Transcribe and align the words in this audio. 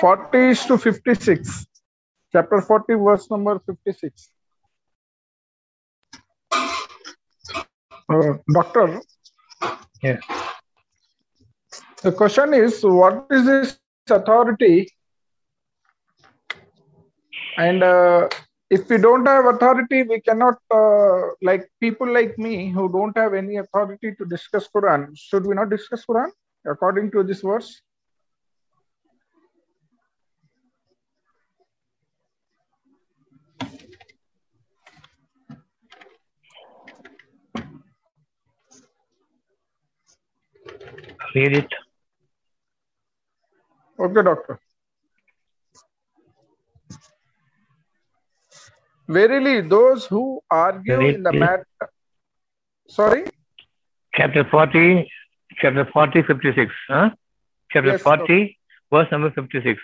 40 0.00 0.38
is 0.38 0.64
to 0.66 0.78
56. 0.78 1.66
Chapter 2.32 2.60
40, 2.60 2.94
verse 2.94 3.30
number 3.30 3.60
56. 3.66 4.30
Uh, 8.08 8.34
doctor, 8.52 9.00
Yeah. 10.02 10.18
the 12.02 12.12
question 12.12 12.54
is 12.54 12.82
what 12.84 13.26
is 13.30 13.46
this 13.46 13.78
authority? 14.10 14.88
And 17.56 17.82
uh, 17.82 18.28
if 18.70 18.88
we 18.88 18.98
don't 18.98 19.26
have 19.26 19.46
authority, 19.46 20.02
we 20.02 20.20
cannot, 20.20 20.58
uh, 20.70 21.28
like 21.42 21.68
people 21.80 22.12
like 22.12 22.36
me 22.38 22.70
who 22.70 22.90
don't 22.92 23.16
have 23.16 23.32
any 23.34 23.56
authority 23.56 24.14
to 24.18 24.24
discuss 24.26 24.68
Quran, 24.68 25.16
should 25.16 25.46
we 25.46 25.54
not 25.54 25.70
discuss 25.70 26.04
Quran 26.04 26.30
according 26.66 27.10
to 27.12 27.22
this 27.22 27.40
verse? 27.40 27.80
Read 41.34 41.56
it. 41.56 41.72
Okay, 43.98 44.22
doctor. 44.22 44.60
Verily, 49.08 49.60
those 49.60 50.06
who 50.06 50.40
argue 50.50 51.00
in 51.00 51.22
the 51.22 51.32
matter. 51.32 51.66
Sorry? 52.88 53.24
Chapter 54.14 54.44
40, 54.50 55.10
chapter 55.60 55.84
40, 55.92 56.22
56. 56.22 56.72
Huh? 56.88 57.10
Chapter 57.70 57.90
Yes, 57.90 58.02
40, 58.02 58.58
verse 58.90 59.08
number 59.10 59.30
56. 59.32 59.80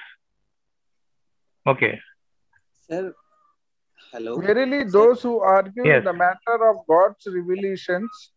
Okay. 1.67 2.01
Sir, 2.89 3.13
hello. 4.13 4.41
Verily, 4.41 4.85
those 4.85 5.23
who 5.23 5.41
argue 5.41 5.85
Yes. 5.85 5.99
in 5.99 6.05
the 6.05 6.13
matter 6.13 6.57
of 6.71 6.87
God's 6.87 7.27
revelations 7.27 8.33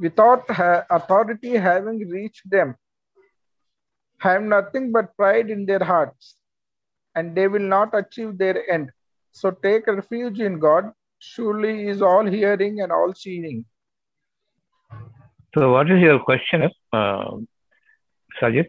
without 0.00 0.50
ha- 0.50 0.84
authority 0.90 1.54
having 1.56 1.98
reached 2.08 2.48
them 2.50 2.76
have 4.18 4.42
nothing 4.42 4.90
but 4.92 5.16
pride 5.16 5.50
in 5.50 5.66
their 5.66 5.84
hearts, 5.84 6.36
and 7.14 7.34
they 7.34 7.46
will 7.48 7.68
not 7.76 7.94
achieve 7.94 8.38
their 8.38 8.68
end. 8.70 8.90
So 9.32 9.50
take 9.50 9.86
refuge 9.86 10.40
in 10.40 10.58
God. 10.58 10.92
Surely 11.18 11.76
He 11.78 11.88
is 11.88 12.02
all 12.02 12.26
hearing 12.26 12.80
and 12.80 12.92
all 12.92 13.12
seeing. 13.14 13.64
So, 15.54 15.70
what 15.72 15.90
is 15.90 16.00
your 16.00 16.18
question, 16.18 16.68
uh, 16.92 17.30
Sajid? 18.40 18.66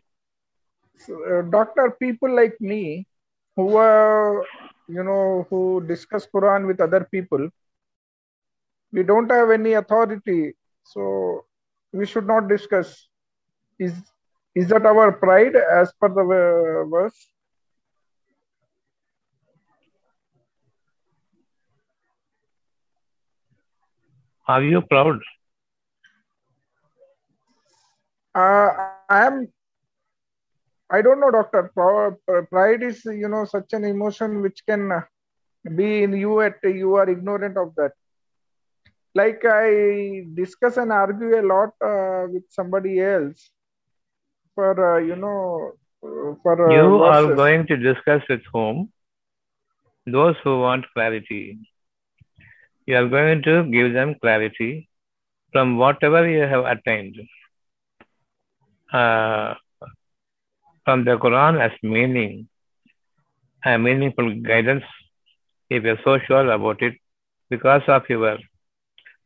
So, 0.97 1.39
uh, 1.39 1.41
doctor, 1.49 1.95
people 1.99 2.35
like 2.35 2.59
me 2.59 3.07
who 3.55 3.75
are, 3.75 4.43
you 4.87 5.03
know, 5.03 5.47
who 5.49 5.83
discuss 5.87 6.27
Quran 6.33 6.67
with 6.67 6.79
other 6.79 7.07
people, 7.11 7.49
we 8.91 9.03
don't 9.03 9.31
have 9.31 9.49
any 9.49 9.73
authority, 9.73 10.53
so 10.85 11.45
we 11.91 12.05
should 12.05 12.27
not 12.27 12.47
discuss. 12.47 13.07
Is 13.79 13.93
is 14.55 14.67
that 14.69 14.85
our 14.85 15.11
pride 15.11 15.55
as 15.55 15.91
per 15.99 16.09
the 16.09 16.21
uh, 16.21 16.85
verse? 16.85 17.29
Are 24.47 24.63
you 24.63 24.81
proud? 24.81 25.19
Uh, 28.35 28.69
I 29.09 29.25
am. 29.25 29.47
I 30.91 31.01
don't 31.01 31.19
know, 31.19 31.31
doctor. 31.31 31.71
Pride 32.51 32.83
is, 32.83 33.03
you 33.05 33.27
know, 33.27 33.45
such 33.45 33.73
an 33.73 33.83
emotion 33.83 34.41
which 34.41 34.63
can 34.67 34.91
uh, 34.91 35.01
be 35.75 36.03
in 36.03 36.13
you 36.13 36.41
at 36.41 36.59
you 36.63 36.93
are 36.95 37.09
ignorant 37.09 37.57
of 37.57 37.73
that. 37.75 37.93
Like 39.15 39.41
I 39.45 40.25
discuss 40.35 40.77
and 40.77 40.91
argue 40.91 41.39
a 41.39 41.43
lot 41.53 41.71
uh, 41.81 42.27
with 42.31 42.43
somebody 42.49 43.01
else 43.01 43.49
for, 44.55 44.97
uh, 44.97 44.99
you 44.99 45.15
know, 45.15 45.73
uh, 46.03 46.35
for 46.43 46.55
uh, 46.55 46.89
you 46.89 47.03
are 47.03 47.27
going 47.35 47.67
to 47.67 47.77
discuss 47.77 48.21
with 48.29 48.41
whom? 48.53 48.89
Those 50.07 50.35
who 50.43 50.59
want 50.61 50.85
clarity. 50.93 51.59
You 52.87 52.97
are 52.97 53.07
going 53.07 53.43
to 53.43 53.63
give 53.71 53.93
them 53.93 54.15
clarity 54.21 54.89
from 55.51 55.77
whatever 55.77 56.27
you 56.29 56.41
have 56.41 56.65
attained. 56.65 57.15
Uh, 58.93 59.55
from 60.85 61.03
the 61.05 61.17
Quran 61.17 61.59
as 61.61 61.71
meaning, 61.83 62.47
a 63.65 63.77
meaningful 63.77 64.33
guidance, 64.41 64.83
if 65.69 65.83
you're 65.83 65.99
so 66.03 66.19
sure 66.27 66.51
about 66.51 66.81
it, 66.81 66.93
because 67.49 67.81
of 67.87 68.03
your 68.09 68.37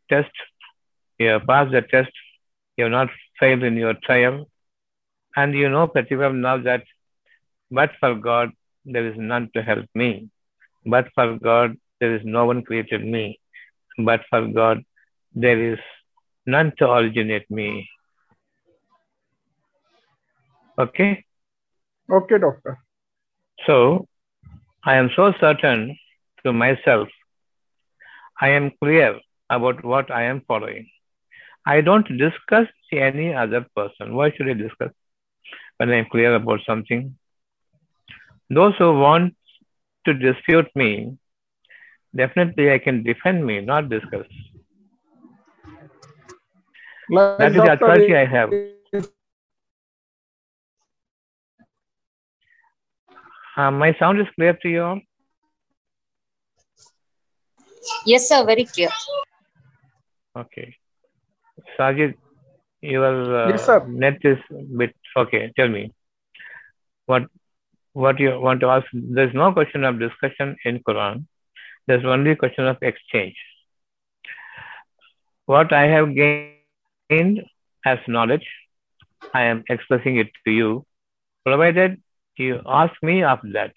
test, 0.09 0.31
you 1.17 1.27
have 1.29 1.45
passed 1.45 1.71
the 1.71 1.81
test, 1.81 2.11
you 2.77 2.85
have 2.85 2.91
not 2.91 3.09
failed 3.39 3.63
in 3.63 3.77
your 3.77 3.93
trial, 4.03 4.49
and 5.35 5.53
you 5.53 5.69
know 5.69 5.87
pretty 5.87 6.15
well 6.15 6.33
now 6.33 6.57
that 6.57 6.83
but 7.71 7.91
for 7.99 8.15
God, 8.15 8.51
there 8.85 9.05
is 9.05 9.15
none 9.17 9.49
to 9.55 9.61
help 9.61 9.85
me. 9.93 10.29
But 10.85 11.07
for 11.13 11.37
God, 11.37 11.77
there 11.99 12.15
is 12.15 12.21
no 12.23 12.45
one 12.45 12.63
created 12.63 13.05
me. 13.05 13.39
But 13.97 14.21
for 14.29 14.47
God, 14.47 14.83
there 15.33 15.73
is 15.73 15.79
none 16.45 16.73
to 16.79 16.89
originate 16.89 17.49
me. 17.51 17.89
Okay? 20.79 21.23
Okay, 22.11 22.37
doctor. 22.39 22.79
So, 23.67 24.07
I 24.83 24.95
am 24.95 25.11
so 25.15 25.33
certain 25.39 25.97
to 26.45 26.53
myself, 26.53 27.09
I 28.41 28.49
am 28.49 28.71
clear 28.81 29.19
about 29.49 29.83
what 29.83 30.11
I 30.11 30.23
am 30.23 30.41
following. 30.47 30.87
I 31.65 31.81
don't 31.81 32.07
discuss 32.17 32.67
any 32.91 33.33
other 33.33 33.65
person. 33.75 34.15
Why 34.15 34.31
should 34.31 34.49
I 34.49 34.53
discuss 34.53 34.91
when 35.77 35.89
I 35.91 35.95
am 35.97 36.05
clear 36.11 36.35
about 36.35 36.59
something? 36.65 37.15
Those 38.49 38.73
who 38.77 38.99
want 38.99 39.33
to 40.05 40.13
dispute 40.13 40.67
me, 40.75 41.17
definitely 42.15 42.71
I 42.71 42.79
can 42.79 43.03
defend 43.03 43.45
me, 43.45 43.61
not 43.61 43.89
discuss. 43.89 44.25
Like, 47.09 47.37
That 47.37 47.55
is 47.55 47.63
the 47.63 47.71
doctor, 47.71 47.73
authority 47.73 48.15
I 48.15 48.25
have. 48.25 48.53
if- 48.53 48.73
Uh, 53.57 53.71
my 53.71 53.93
sound 53.99 54.19
is 54.19 54.27
clear 54.35 54.53
to 54.61 54.69
you 54.69 54.81
all? 54.83 55.01
Yes, 58.05 58.27
sir, 58.29 58.43
very 58.45 58.65
clear. 58.65 58.89
Okay. 60.39 60.75
Sajid, 61.77 62.15
your 62.81 63.35
uh, 63.35 63.49
Yes, 63.49 63.65
sir. 63.65 63.87
net 63.87 64.17
is 64.23 64.37
bit 64.77 64.95
okay. 65.17 65.51
Tell 65.55 65.69
me 65.69 65.91
what 67.05 67.23
what 67.93 68.19
you 68.19 68.39
want 68.39 68.61
to 68.61 68.67
ask. 68.67 68.85
There's 68.93 69.33
no 69.33 69.51
question 69.53 69.83
of 69.83 69.99
discussion 69.99 70.55
in 70.65 70.79
Quran. 70.87 71.25
There's 71.87 72.05
only 72.05 72.35
question 72.35 72.67
of 72.67 72.77
exchange. 72.81 73.35
What 75.45 75.73
I 75.73 75.85
have 75.87 76.15
gained 76.15 76.71
as 77.23 77.31
knowledge, 77.55 77.89
I 78.89 78.95
am 78.95 79.15
expressing 79.15 79.73
it 79.73 79.85
to 79.97 80.07
you, 80.15 80.47
provided 81.45 82.01
you 82.05 82.61
ask 82.65 82.93
me 83.03 83.23
of 83.23 83.39
that. 83.53 83.73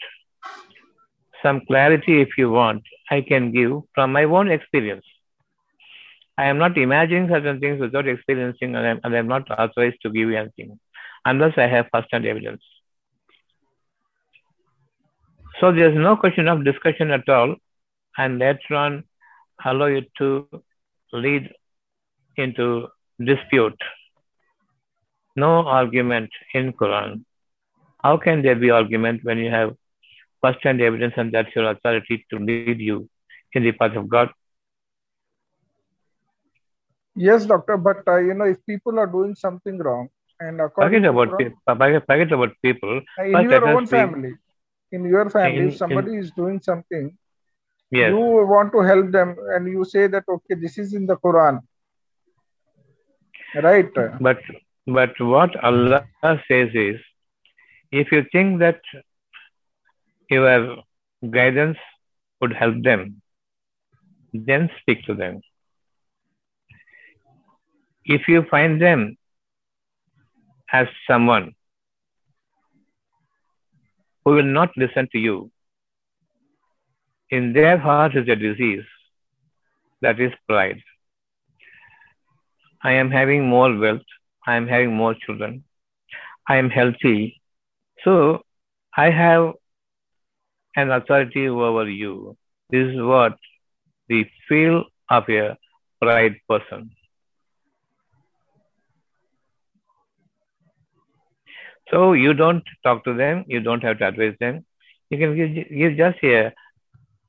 Some 1.42 1.60
clarity, 1.66 2.20
if 2.22 2.38
you 2.38 2.50
want, 2.50 2.82
I 3.10 3.20
can 3.22 3.52
give 3.52 3.82
from 3.94 4.12
my 4.12 4.24
own 4.24 4.50
experience. 4.50 5.04
I 6.38 6.46
am 6.46 6.58
not 6.58 6.78
imagining 6.78 7.28
certain 7.28 7.60
things 7.60 7.80
without 7.80 8.08
experiencing, 8.08 8.74
and 8.74 8.86
I'm, 8.86 9.00
and 9.04 9.14
I'm 9.14 9.28
not 9.28 9.50
authorized 9.50 9.98
to 10.02 10.10
give 10.10 10.28
you 10.28 10.36
anything 10.36 10.78
unless 11.24 11.56
I 11.56 11.66
have 11.66 11.86
first-hand 11.92 12.26
evidence. 12.26 12.62
So 15.60 15.72
there's 15.72 15.94
no 15.94 16.16
question 16.16 16.48
of 16.48 16.64
discussion 16.64 17.10
at 17.10 17.28
all, 17.28 17.56
and 18.16 18.38
later 18.38 18.74
on, 18.74 19.04
allow 19.64 19.86
you 19.86 20.02
to 20.18 20.48
lead 21.12 21.52
into 22.36 22.88
dispute. 23.22 23.78
No 25.36 25.66
argument 25.66 26.30
in 26.54 26.72
Quran. 26.72 27.24
How 28.02 28.16
can 28.16 28.42
there 28.42 28.56
be 28.56 28.70
argument 28.70 29.22
when 29.22 29.38
you 29.38 29.50
have 29.50 29.76
first-hand 30.42 30.80
evidence 30.80 31.14
and 31.16 31.32
that's 31.32 31.54
your 31.54 31.70
authority 31.70 32.26
to 32.30 32.38
lead 32.38 32.80
you 32.80 33.08
in 33.52 33.62
the 33.62 33.72
path 33.72 33.96
of 33.96 34.08
God? 34.08 34.30
Yes, 37.14 37.46
doctor. 37.46 37.76
But 37.76 38.02
uh, 38.06 38.18
you 38.18 38.34
know, 38.34 38.44
if 38.44 38.64
people 38.66 38.98
are 38.98 39.06
doing 39.06 39.34
something 39.34 39.78
wrong, 39.78 40.08
and 40.40 40.60
according 40.60 41.02
Forget 41.02 41.02
to 41.02 41.10
about 41.10 41.38
people. 41.38 41.60
Forget, 42.06 42.32
about 42.32 42.50
people. 42.62 43.00
Uh, 43.18 43.24
in 43.24 43.42
your 43.42 43.64
own 43.76 43.86
family 43.86 44.32
in 44.92 45.04
your 45.04 45.28
family 45.30 45.64
In- 45.64 45.68
if 45.68 45.76
somebody 45.76 46.16
is 46.16 46.30
doing 46.32 46.60
something 46.60 47.16
Yes. 47.90 48.10
you 48.12 48.20
want 48.52 48.72
to 48.72 48.80
help 48.80 49.10
them 49.10 49.36
and 49.54 49.68
you 49.74 49.84
say 49.84 50.06
that 50.06 50.24
okay 50.34 50.54
this 50.64 50.78
is 50.78 50.94
in 50.94 51.06
the 51.06 51.16
quran 51.26 51.60
right 53.66 53.90
But 54.20 54.38
but 54.86 55.10
what 55.20 55.56
Allah 55.62 56.04
says 56.48 56.70
is, 56.74 57.00
if 57.90 58.10
you 58.12 58.24
think 58.32 58.58
that 58.60 58.80
your 60.30 60.78
guidance 61.30 61.78
would 62.40 62.52
help 62.52 62.82
them, 62.82 63.20
then 64.32 64.70
speak 64.80 65.04
to 65.06 65.14
them. 65.14 65.40
If 68.04 68.28
you 68.28 68.44
find 68.50 68.80
them 68.80 69.16
as 70.72 70.86
someone 71.08 71.54
who 74.24 74.32
will 74.32 74.42
not 74.42 74.70
listen 74.76 75.08
to 75.12 75.18
you, 75.18 75.50
in 77.30 77.52
their 77.52 77.78
heart 77.78 78.16
is 78.16 78.28
a 78.28 78.36
disease 78.36 78.84
that 80.00 80.20
is 80.20 80.32
pride. 80.48 80.82
I 82.82 82.92
am 82.92 83.10
having 83.10 83.48
more 83.48 83.74
wealth. 83.76 84.02
I 84.46 84.56
am 84.56 84.66
having 84.66 84.94
more 84.94 85.14
children. 85.14 85.64
I 86.48 86.56
am 86.56 86.68
healthy. 86.68 87.40
So 88.04 88.42
I 88.96 89.10
have 89.10 89.52
an 90.76 90.90
authority 90.90 91.48
over 91.48 91.88
you. 91.88 92.36
This 92.70 92.88
is 92.88 93.00
what 93.00 93.36
the 94.08 94.26
feel 94.48 94.84
of 95.08 95.28
a 95.28 95.56
pride 96.00 96.36
person. 96.48 96.90
So 101.92 102.14
you 102.14 102.32
don't 102.32 102.64
talk 102.82 103.04
to 103.04 103.14
them, 103.14 103.44
you 103.46 103.60
don't 103.60 103.82
have 103.82 103.98
to 103.98 104.08
advise 104.08 104.34
them. 104.40 104.64
You 105.10 105.18
can 105.18 105.36
give, 105.36 105.68
give 105.68 105.96
just 105.96 106.24
a 106.24 106.52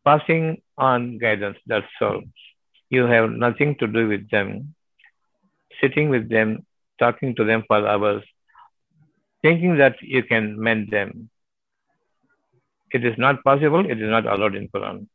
passing 0.06 0.62
on 0.78 1.18
guidance, 1.18 1.58
that's 1.66 1.86
all. 2.02 2.22
You 2.90 3.06
have 3.06 3.30
nothing 3.32 3.76
to 3.80 3.88
do 3.88 4.08
with 4.08 4.30
them. 4.30 4.74
Sitting 5.82 6.10
with 6.10 6.30
them, 6.30 6.66
talking 7.00 7.36
to 7.36 7.44
them 7.44 7.64
for 7.68 7.86
hours, 7.88 8.24
thinking 9.42 9.78
that 9.78 9.96
you 10.02 10.24
can 10.24 10.62
mend 10.62 10.90
them. 10.92 11.30
It 12.92 13.04
is 13.04 13.18
not 13.18 13.44
possible, 13.44 13.86
it 13.86 14.02
is 14.02 14.10
not 14.10 14.26
allowed 14.26 14.56
in 14.56 14.70
Quran. 14.70 15.08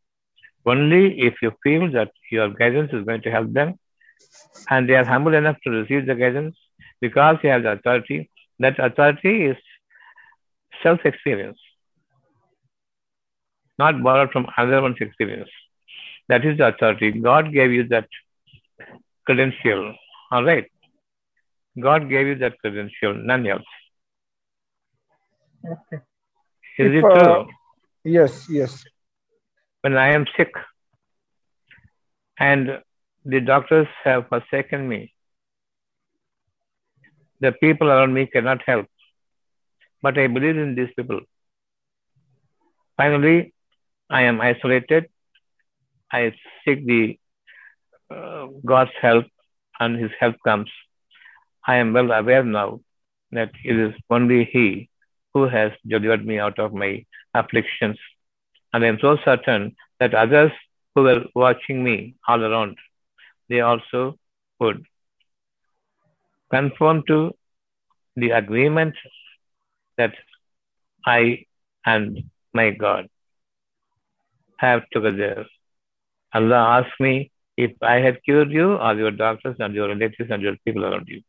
Only 0.66 1.20
if 1.20 1.36
you 1.40 1.52
feel 1.62 1.90
that 1.92 2.10
your 2.30 2.50
guidance 2.50 2.92
is 2.92 3.04
going 3.04 3.22
to 3.22 3.30
help 3.30 3.52
them 3.52 3.78
and 4.68 4.88
they 4.88 4.94
are 4.94 5.04
humble 5.04 5.34
enough 5.34 5.56
to 5.64 5.70
receive 5.70 6.06
the 6.06 6.14
guidance 6.14 6.56
because 7.00 7.38
you 7.42 7.50
have 7.50 7.62
the 7.62 7.72
authority, 7.72 8.28
that 8.60 8.78
authority 8.78 9.44
is 9.46 9.56
self 10.82 11.00
experience, 11.04 11.58
not 13.78 14.02
borrowed 14.02 14.30
from 14.32 14.46
another 14.56 14.82
one's 14.82 14.96
experience. 15.00 15.50
That 16.28 16.44
is 16.44 16.58
the 16.58 16.68
authority. 16.68 17.12
God 17.12 17.52
gave 17.52 17.72
you 17.72 17.88
that 17.88 18.08
credential. 19.26 19.94
All 20.30 20.44
right. 20.44 20.66
God 21.80 22.08
gave 22.08 22.26
you 22.26 22.34
that 22.36 22.58
credential, 22.60 23.14
none 23.14 23.46
else. 23.46 23.62
Okay. 25.64 26.02
Is 26.78 26.92
If, 26.92 27.04
it 27.04 27.10
true? 27.12 27.36
uh, 27.40 27.44
Yes, 28.04 28.48
yes. 28.48 28.84
when 29.82 29.96
I 29.96 30.08
am 30.08 30.26
sick 30.36 30.52
and 32.38 32.80
the 33.24 33.40
doctors 33.40 33.86
have 34.04 34.28
forsaken 34.28 34.88
me, 34.88 35.12
the 37.40 37.52
people 37.52 37.88
around 37.88 38.14
me 38.14 38.26
cannot 38.26 38.62
help. 38.66 38.86
But 40.02 40.18
I 40.18 40.26
believe 40.26 40.56
in 40.56 40.74
these 40.74 40.92
people. 40.96 41.20
Finally, 42.96 43.52
I 44.10 44.22
am 44.22 44.40
isolated. 44.40 45.06
I 46.12 46.32
seek 46.64 46.86
the 46.86 47.18
uh, 48.10 48.46
God's 48.64 48.90
help, 49.00 49.26
and 49.78 49.98
His 49.98 50.10
help 50.18 50.36
comes. 50.44 50.70
I 51.66 51.76
am 51.76 51.92
well 51.92 52.10
aware 52.10 52.44
now 52.44 52.80
that 53.32 53.50
it 53.64 53.78
is 53.78 53.94
only 54.08 54.44
He 54.44 54.88
who 55.34 55.46
has 55.48 55.72
delivered 55.86 56.24
me 56.24 56.38
out 56.38 56.58
of 56.58 56.72
my 56.72 57.04
afflictions. 57.34 57.98
And 58.72 58.84
I 58.84 58.88
am 58.88 58.98
so 59.00 59.18
certain 59.24 59.76
that 60.00 60.14
others 60.14 60.52
who 60.94 61.02
were 61.02 61.24
watching 61.34 61.84
me 61.84 62.14
all 62.26 62.42
around, 62.42 62.76
they 63.48 63.60
also 63.60 64.16
would 64.60 64.84
conform 66.50 67.02
to 67.06 67.32
the 68.16 68.30
agreement 68.30 68.94
that 69.96 70.12
I 71.06 71.44
and 71.86 72.24
my 72.52 72.70
God 72.70 73.08
have 74.58 74.82
together. 74.92 75.46
Allah 76.34 76.62
asked 76.78 77.00
me 77.00 77.30
if 77.56 77.72
I 77.82 77.96
had 77.96 78.22
cured 78.24 78.50
you 78.50 78.74
or 78.74 78.94
your 78.94 79.10
doctors 79.10 79.56
and 79.58 79.74
your 79.74 79.88
relatives 79.88 80.30
and 80.30 80.42
your 80.42 80.56
people 80.64 80.84
around 80.84 81.06
you. 81.08 81.22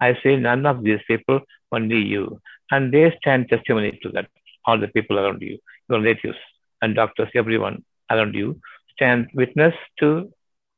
I 0.00 0.16
say 0.22 0.36
none 0.36 0.66
of 0.66 0.82
these 0.82 1.00
people, 1.06 1.40
only 1.72 1.98
you. 1.98 2.40
And 2.70 2.92
they 2.92 3.14
stand 3.20 3.48
testimony 3.48 3.98
to 4.02 4.08
that. 4.10 4.28
All 4.66 4.78
the 4.78 4.88
people 4.88 5.18
around 5.18 5.42
you, 5.42 5.58
your 5.88 6.00
relatives 6.00 6.38
and 6.82 6.94
doctors, 6.94 7.28
everyone 7.34 7.84
around 8.10 8.34
you, 8.34 8.60
stand 8.94 9.28
witness 9.34 9.74
to 10.00 10.30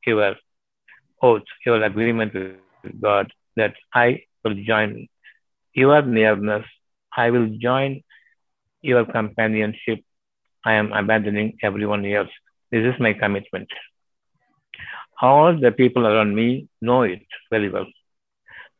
your 0.05 0.35
oath, 1.21 1.43
your 1.65 1.83
agreement 1.83 2.33
with 2.33 3.01
God 3.01 3.31
that 3.57 3.75
I 3.93 4.23
will 4.43 4.55
join 4.71 5.07
your 5.73 6.01
nearness. 6.01 6.65
I 7.15 7.29
will 7.31 7.49
join 7.67 8.03
your 8.81 9.05
companionship. 9.05 9.99
I 10.65 10.73
am 10.73 10.91
abandoning 10.93 11.57
everyone 11.61 12.05
else. 12.05 12.29
This 12.71 12.85
is 12.85 12.99
my 12.99 13.13
commitment. 13.13 13.69
All 15.21 15.59
the 15.59 15.71
people 15.71 16.05
around 16.05 16.35
me 16.35 16.67
know 16.81 17.01
it 17.03 17.25
very 17.49 17.69
well. 17.69 17.87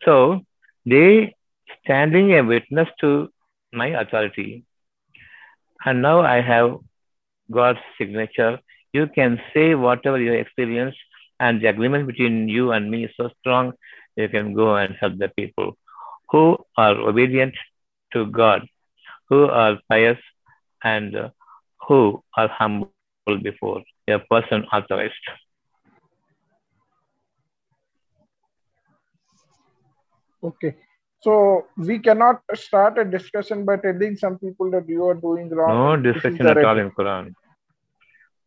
So 0.04 0.42
they 0.86 1.36
standing 1.84 2.34
a 2.34 2.44
witness 2.44 2.90
to 3.02 3.30
my 3.74 3.88
authority. 4.02 4.64
And 5.86 6.02
now 6.02 6.22
I 6.22 6.42
have 6.42 6.78
God's 7.52 7.80
signature. 7.98 8.60
You 8.94 9.08
can 9.08 9.40
say 9.54 9.76
whatever 9.76 10.20
you 10.20 10.34
experience, 10.34 10.96
and 11.40 11.62
the 11.62 11.68
agreement 11.68 12.08
between 12.08 12.50
you 12.50 12.72
and 12.72 12.90
me 12.90 13.06
is 13.06 13.12
so 13.16 13.30
strong, 13.40 13.74
you 14.18 14.28
can 14.30 14.54
go 14.54 14.76
and 14.76 14.96
help 15.00 15.18
the 15.18 15.30
people 15.30 15.78
who 16.30 16.58
are 16.76 16.96
obedient 17.10 17.56
to 18.14 18.26
God, 18.26 18.68
who 19.30 19.46
are 19.46 19.80
pious, 19.90 20.20
and 20.84 21.16
uh, 21.16 21.30
who 21.88 22.22
are 22.36 22.48
humble 22.48 22.92
before 23.42 23.84
a 24.08 24.20
person 24.20 24.66
authorized. 24.74 25.14
Okay. 30.44 30.76
So 31.22 31.66
we 31.78 32.00
cannot 32.00 32.42
start 32.54 32.98
a 32.98 33.04
discussion 33.04 33.66
by 33.66 33.78
telling 33.78 34.16
some 34.18 34.38
people 34.38 34.70
that 34.72 34.88
you 34.88 35.06
are 35.06 35.16
doing 35.16 35.50
wrong. 35.50 35.76
No 35.76 35.94
and 35.94 36.06
this 36.06 36.16
is 36.18 36.22
discussion 36.24 36.48
at 36.48 36.64
all 36.64 36.78
in 36.78 36.92
Quran. 36.92 37.34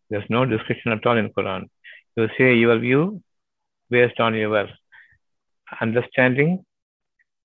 There's 0.08 0.28
no 0.30 0.44
discussion 0.44 0.92
at 0.92 1.04
all 1.06 1.18
in 1.18 1.30
Quran. 1.30 1.68
You 2.16 2.28
say 2.38 2.54
your 2.54 2.78
view 2.78 3.22
based 3.90 4.20
on 4.20 4.34
your 4.34 4.68
understanding. 5.80 6.64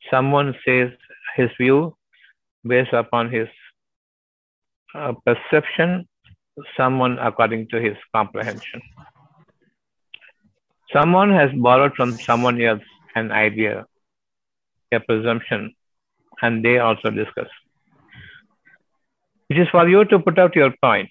Someone 0.10 0.56
says 0.66 0.92
his 1.36 1.50
view 1.60 1.96
based 2.64 2.94
upon 2.94 3.32
his 3.32 3.48
uh, 4.94 5.14
perception. 5.26 6.08
Someone 6.78 7.20
according 7.20 7.68
to 7.70 7.82
his 7.82 7.98
comprehension. 8.14 8.82
Someone 10.94 11.32
has 11.32 11.52
borrowed 11.54 11.94
from 11.96 12.14
someone 12.14 12.62
else 12.62 12.84
an 13.16 13.32
idea, 13.32 13.86
a 14.92 15.00
presumption, 15.00 15.74
and 16.42 16.64
they 16.64 16.78
also 16.78 17.10
discuss. 17.10 17.48
It 19.50 19.58
is 19.58 19.68
for 19.70 19.88
you 19.88 20.06
to 20.06 20.20
put 20.20 20.40
out 20.40 20.56
your 20.56 20.74
point 20.82 21.10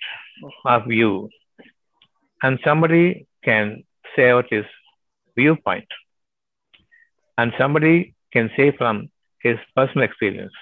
of 0.65 0.87
view, 0.87 1.29
and 2.43 2.59
somebody 2.65 3.27
can 3.45 3.85
say 4.17 4.31
out 4.31 4.47
his 4.51 4.65
viewpoint, 5.37 5.87
and 7.39 7.53
somebody 7.59 8.15
can 8.33 8.51
say 8.57 8.71
from 8.77 9.11
his 9.41 9.59
personal 9.77 10.05
experience. 10.05 10.53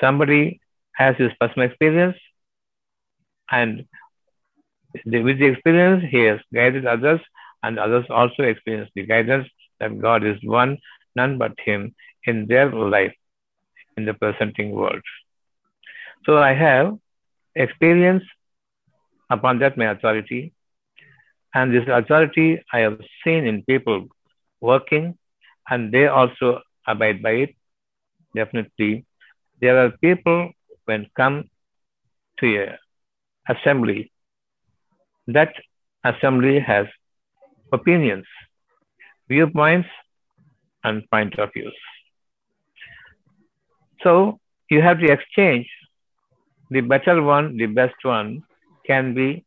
Somebody 0.00 0.60
has 0.94 1.16
his 1.16 1.32
personal 1.40 1.68
experience, 1.68 2.16
and 3.50 3.84
with 5.04 5.38
the 5.38 5.46
experience, 5.46 6.04
he 6.10 6.20
has 6.24 6.40
guided 6.52 6.86
others, 6.86 7.20
and 7.62 7.78
others 7.78 8.06
also 8.10 8.42
experience 8.42 8.90
the 8.94 9.06
guidance 9.06 9.48
that 9.80 10.00
God 10.00 10.24
is 10.24 10.36
one, 10.42 10.78
none 11.16 11.38
but 11.38 11.52
Him 11.64 11.94
in 12.24 12.46
their 12.46 12.70
life 12.70 13.14
in 13.96 14.04
the 14.04 14.14
presenting 14.14 14.70
world. 14.70 15.02
So 16.24 16.38
I 16.38 16.54
have 16.54 16.96
experience 17.54 18.24
upon 19.30 19.58
that 19.60 19.76
my 19.76 19.90
authority, 19.90 20.52
and 21.54 21.74
this 21.74 21.88
authority 21.88 22.62
I 22.72 22.80
have 22.80 23.00
seen 23.24 23.46
in 23.46 23.62
people 23.62 24.06
working, 24.60 25.18
and 25.68 25.92
they 25.92 26.06
also 26.06 26.60
abide 26.86 27.22
by 27.22 27.30
it. 27.30 27.54
Definitely, 28.34 29.04
there 29.60 29.78
are 29.84 29.90
people 29.90 30.50
when 30.86 31.06
come 31.16 31.48
to 32.38 32.46
a 32.56 32.78
assembly, 33.48 34.10
that 35.26 35.52
assembly 36.04 36.58
has 36.60 36.86
opinions, 37.72 38.26
viewpoints, 39.28 39.88
and 40.84 41.08
point 41.10 41.38
of 41.38 41.52
views. 41.52 41.76
So, 44.02 44.40
you 44.70 44.80
have 44.80 44.98
to 44.98 45.10
exchange 45.10 45.68
the 46.70 46.80
better 46.80 47.22
one, 47.22 47.56
the 47.56 47.66
best 47.66 47.94
one 48.02 48.42
can 48.86 49.14
be 49.14 49.44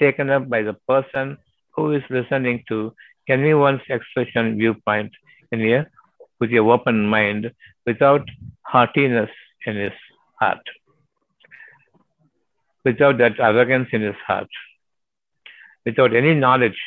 taken 0.00 0.30
up 0.30 0.48
by 0.48 0.62
the 0.62 0.74
person 0.88 1.38
who 1.74 1.92
is 1.92 2.02
listening 2.10 2.64
to 2.68 2.92
anyone's 3.28 3.80
expression 3.88 4.56
viewpoint 4.58 5.12
in 5.52 5.60
here 5.60 5.90
with 6.40 6.50
your 6.50 6.70
open 6.72 7.06
mind 7.06 7.52
without 7.86 8.28
haughtiness 8.62 9.30
in 9.64 9.76
his 9.76 9.92
heart, 10.40 10.60
without 12.84 13.18
that 13.18 13.38
arrogance 13.38 13.88
in 13.92 14.02
his 14.02 14.16
heart, 14.26 14.48
without 15.84 16.14
any 16.14 16.34
knowledge. 16.34 16.78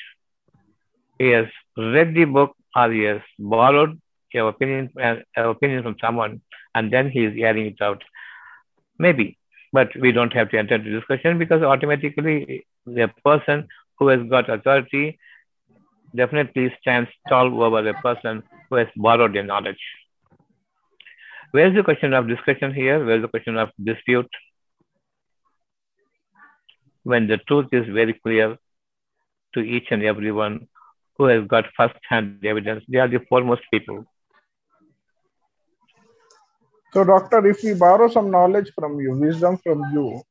He 1.18 1.30
has 1.30 1.48
read 1.78 2.14
the 2.14 2.26
book 2.26 2.56
or 2.76 2.92
he 2.92 3.04
has 3.04 3.22
borrowed 3.38 4.00
your 4.34 4.50
opinion, 4.50 4.92
uh, 5.02 5.16
opinion 5.36 5.84
from 5.84 5.96
someone 6.00 6.42
and 6.76 6.94
then 6.94 7.10
he 7.10 7.26
is 7.26 7.34
airing 7.38 7.68
it 7.68 7.82
out. 7.82 8.04
Maybe, 8.98 9.38
but 9.74 9.90
we 10.00 10.12
don't 10.12 10.34
have 10.34 10.50
to 10.52 10.60
enter 10.60 10.76
into 10.76 10.92
discussion 10.92 11.40
because 11.40 11.62
automatically 11.62 12.66
the 12.86 13.10
person 13.24 13.68
who 13.98 14.08
has 14.10 14.22
got 14.30 14.50
authority 14.50 15.20
definitely 16.16 16.74
stands 16.82 17.10
tall 17.28 17.64
over 17.64 17.82
the 17.82 17.94
person 17.94 18.44
who 18.70 18.76
has 18.78 18.88
borrowed 18.96 19.34
the 19.34 19.44
knowledge. 19.44 19.80
Where's 21.52 21.76
the 21.76 21.84
question 21.84 22.14
of 22.14 22.28
discussion 22.28 22.74
here? 22.74 23.04
Where's 23.04 23.22
the 23.22 23.28
question 23.28 23.58
of 23.58 23.70
dispute? 23.84 24.30
When 27.04 27.28
the 27.28 27.38
truth 27.38 27.68
is 27.72 27.88
very 27.88 28.14
clear 28.14 28.58
to 29.54 29.60
each 29.62 29.88
and 29.90 30.04
everyone 30.04 30.68
who 31.18 31.26
has 31.26 31.48
got 31.48 31.66
first-hand 31.76 32.46
evidence, 32.46 32.84
they 32.88 33.00
are 33.00 33.08
the 33.08 33.20
foremost 33.28 33.62
people. 33.72 34.06
So, 36.94 37.04
doctor, 37.04 37.46
if 37.48 37.64
we 37.64 37.74
borrow 37.74 38.10
some 38.10 38.32
knowledge 38.32 38.72
from 38.74 39.00
you, 39.00 39.14
wisdom 39.14 39.58
from 39.58 39.84
you, 39.94 40.22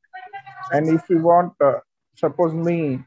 and 0.72 0.88
if 0.88 1.08
we 1.08 1.16
want, 1.16 1.52
uh, 1.60 1.80
suppose 2.16 2.52
me, 2.52 3.00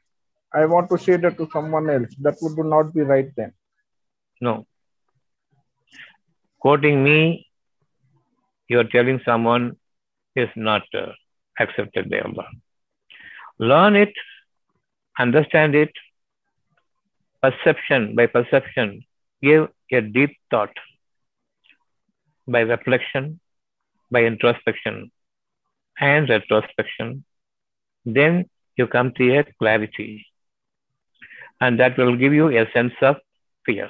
I 0.53 0.65
want 0.65 0.89
to 0.89 0.98
say 0.98 1.15
that 1.17 1.38
to 1.38 1.48
someone 1.51 1.89
else, 1.89 2.10
that 2.22 2.36
would 2.41 2.58
not 2.65 2.93
be 2.93 3.01
right 3.01 3.29
then. 3.36 3.53
No. 4.41 4.65
Quoting 6.60 7.03
me, 7.03 7.48
you're 8.67 8.84
telling 8.84 9.22
someone 9.25 9.77
is 10.36 10.50
not 10.55 10.84
uh, 10.93 11.12
accepted 11.60 12.10
by 12.10 12.20
Allah. 12.20 12.48
Learn 13.60 13.96
it, 13.96 14.13
understand 15.17 15.75
it, 15.75 15.91
perception 17.41 18.15
by 18.15 18.27
perception, 18.27 19.03
give 19.41 19.70
a 19.91 20.01
deep 20.01 20.38
thought 20.50 20.75
by 22.48 22.62
reflection, 22.62 23.39
by 24.10 24.24
introspection 24.24 25.12
and 26.00 26.29
retrospection, 26.29 27.24
then 28.05 28.50
you 28.75 28.88
come 28.88 29.12
to 29.13 29.38
a 29.38 29.43
clarity. 29.60 30.25
And 31.62 31.80
that 31.80 31.98
will 31.98 32.15
give 32.18 32.34
you 32.34 32.50
a 32.50 32.70
sense 32.74 32.94
of 33.01 33.18
fear. 33.65 33.89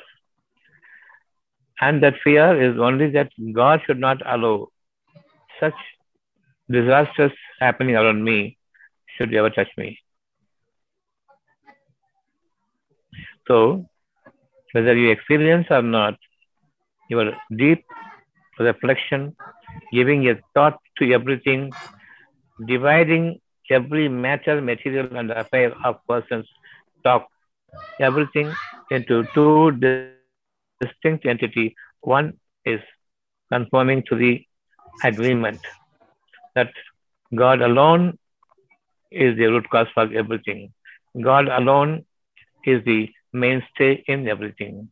And 1.80 2.04
that 2.04 2.16
fear 2.24 2.62
is 2.62 2.78
only 2.80 3.10
that 3.12 3.32
God 3.54 3.82
should 3.86 4.00
not 4.00 4.22
allow 4.25 4.68
such 5.60 5.74
disasters 6.70 7.32
happening 7.60 7.96
around 7.96 8.24
me 8.24 8.58
should 9.18 9.34
ever 9.34 9.50
touch 9.50 9.70
me. 9.78 10.00
So, 13.48 13.86
whether 14.74 14.96
you 14.96 15.10
experience 15.10 15.68
or 15.70 15.82
not, 15.82 16.18
your 17.10 17.34
deep 17.58 17.84
reflection, 18.60 19.36
giving 19.92 20.28
a 20.30 20.36
thought 20.54 20.80
to 20.98 21.12
everything, 21.13 21.72
dividing 22.66 23.42
every 23.70 24.08
matter, 24.08 24.62
material, 24.62 25.18
and 25.18 25.32
affair 25.32 25.74
of 25.84 25.98
persons, 26.08 26.48
talk, 27.04 27.28
everything 28.00 28.54
into 28.90 29.25
two 29.34 29.72
distinct 30.82 31.25
entities. 31.25 31.74
One 32.01 32.34
is 32.66 32.82
conforming 33.51 34.04
to 34.10 34.16
the 34.16 34.46
agreement 35.04 35.60
that 36.56 36.72
God 37.36 37.62
alone 37.62 38.18
is 39.12 39.38
the 39.38 39.48
root 39.48 39.70
cause 39.70 39.88
for 39.94 40.12
everything. 40.13 40.74
God 41.22 41.48
alone 41.48 42.06
is 42.66 42.84
the 42.86 43.10
mainstay 43.34 44.04
in 44.08 44.28
everything. 44.28 44.90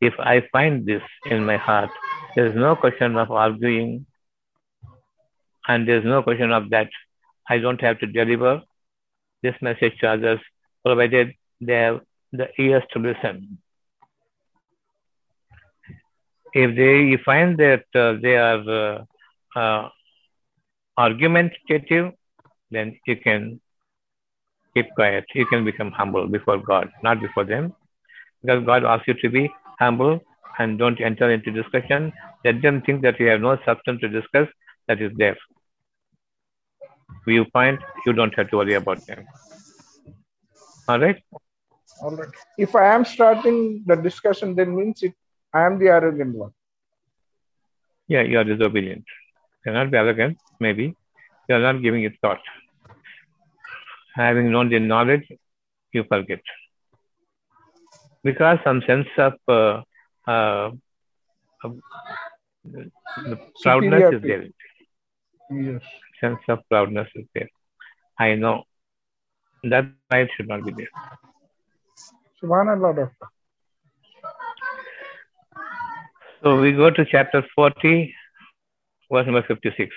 If 0.00 0.14
I 0.18 0.42
find 0.52 0.84
this 0.86 1.02
in 1.26 1.44
my 1.46 1.56
heart, 1.56 1.90
there 2.34 2.46
is 2.46 2.54
no 2.54 2.74
question 2.74 3.16
of 3.16 3.30
arguing, 3.30 4.06
and 5.68 5.86
there 5.86 5.98
is 5.98 6.04
no 6.04 6.22
question 6.22 6.50
of 6.50 6.70
that. 6.70 6.88
I 7.48 7.58
don't 7.58 7.80
have 7.80 7.98
to 8.00 8.06
deliver 8.06 8.62
this 9.42 9.54
message 9.60 9.98
to 10.00 10.08
others, 10.08 10.40
provided 10.84 11.34
they 11.60 11.74
have 11.74 12.00
the 12.32 12.48
ears 12.58 12.82
to 12.92 12.98
listen. 12.98 13.58
If 16.54 16.76
they 16.76 17.22
find 17.24 17.56
that 17.58 17.84
uh, 17.94 18.14
they 18.20 18.36
are 18.36 19.04
uh, 19.56 19.58
uh, 19.58 19.88
argumentative, 20.96 22.12
then 22.70 22.98
you 23.06 23.16
can 23.16 23.60
keep 24.74 24.94
quiet. 24.94 25.24
You 25.34 25.46
can 25.46 25.64
become 25.64 25.90
humble 25.90 26.26
before 26.26 26.58
God, 26.58 26.90
not 27.02 27.20
before 27.20 27.44
them. 27.44 27.74
Because 28.42 28.64
God 28.66 28.84
asks 28.84 29.08
you 29.08 29.14
to 29.14 29.30
be 29.30 29.50
humble 29.78 30.20
and 30.58 30.78
don't 30.78 31.00
enter 31.00 31.30
into 31.30 31.50
discussion. 31.50 32.12
Let 32.44 32.60
them 32.60 32.82
think 32.82 33.02
that 33.02 33.18
you 33.20 33.28
have 33.28 33.40
no 33.40 33.56
substance 33.64 34.00
to 34.00 34.08
discuss 34.08 34.48
that 34.88 35.00
is 35.00 35.12
there. 35.16 35.36
Viewpoint, 37.26 37.80
you 38.04 38.12
don't 38.12 38.34
have 38.34 38.50
to 38.50 38.56
worry 38.56 38.74
about 38.74 39.06
them. 39.06 39.24
All 40.88 40.98
right? 40.98 41.22
All 42.02 42.16
right. 42.16 42.28
If 42.58 42.74
I 42.74 42.94
am 42.94 43.04
starting 43.04 43.84
the 43.86 43.96
discussion, 43.96 44.54
then 44.56 44.76
means 44.76 45.02
it 45.02 45.14
I 45.54 45.66
am 45.66 45.78
the 45.78 45.88
arrogant 45.88 46.34
one. 46.34 46.52
Yeah, 48.08 48.22
you 48.22 48.38
are 48.38 48.44
disobedient. 48.44 49.04
You 49.64 49.72
are 49.72 49.74
not 49.74 49.90
be 49.90 49.98
arrogant, 49.98 50.38
maybe. 50.58 50.96
You 51.48 51.54
are 51.56 51.60
not 51.60 51.82
giving 51.82 52.04
it 52.04 52.14
thought. 52.20 52.40
Having 54.14 54.50
known 54.50 54.68
the 54.68 54.78
knowledge, 54.78 55.26
you 55.92 56.04
forget. 56.04 56.40
Because 58.24 58.58
some 58.64 58.82
sense 58.86 59.08
of 59.18 59.34
uh, 59.48 59.82
uh, 60.26 60.70
the 62.64 63.38
proudness 63.62 64.14
is 64.14 64.22
there. 64.22 64.44
Yes. 65.50 65.82
Sense 66.20 66.40
of 66.48 66.60
proudness 66.68 67.08
is 67.14 67.26
there. 67.34 67.48
I 68.18 68.34
know 68.34 68.64
that 69.64 69.86
pride 70.08 70.28
should 70.36 70.48
not 70.48 70.64
be 70.64 70.72
there. 70.72 70.88
Subhanallah, 72.42 72.96
doctor. 72.96 73.12
So 76.42 76.60
we 76.60 76.72
go 76.72 76.90
to 76.90 77.04
chapter 77.08 77.44
40, 77.54 78.12
verse 79.12 79.26
number 79.26 79.44
56. 79.46 79.94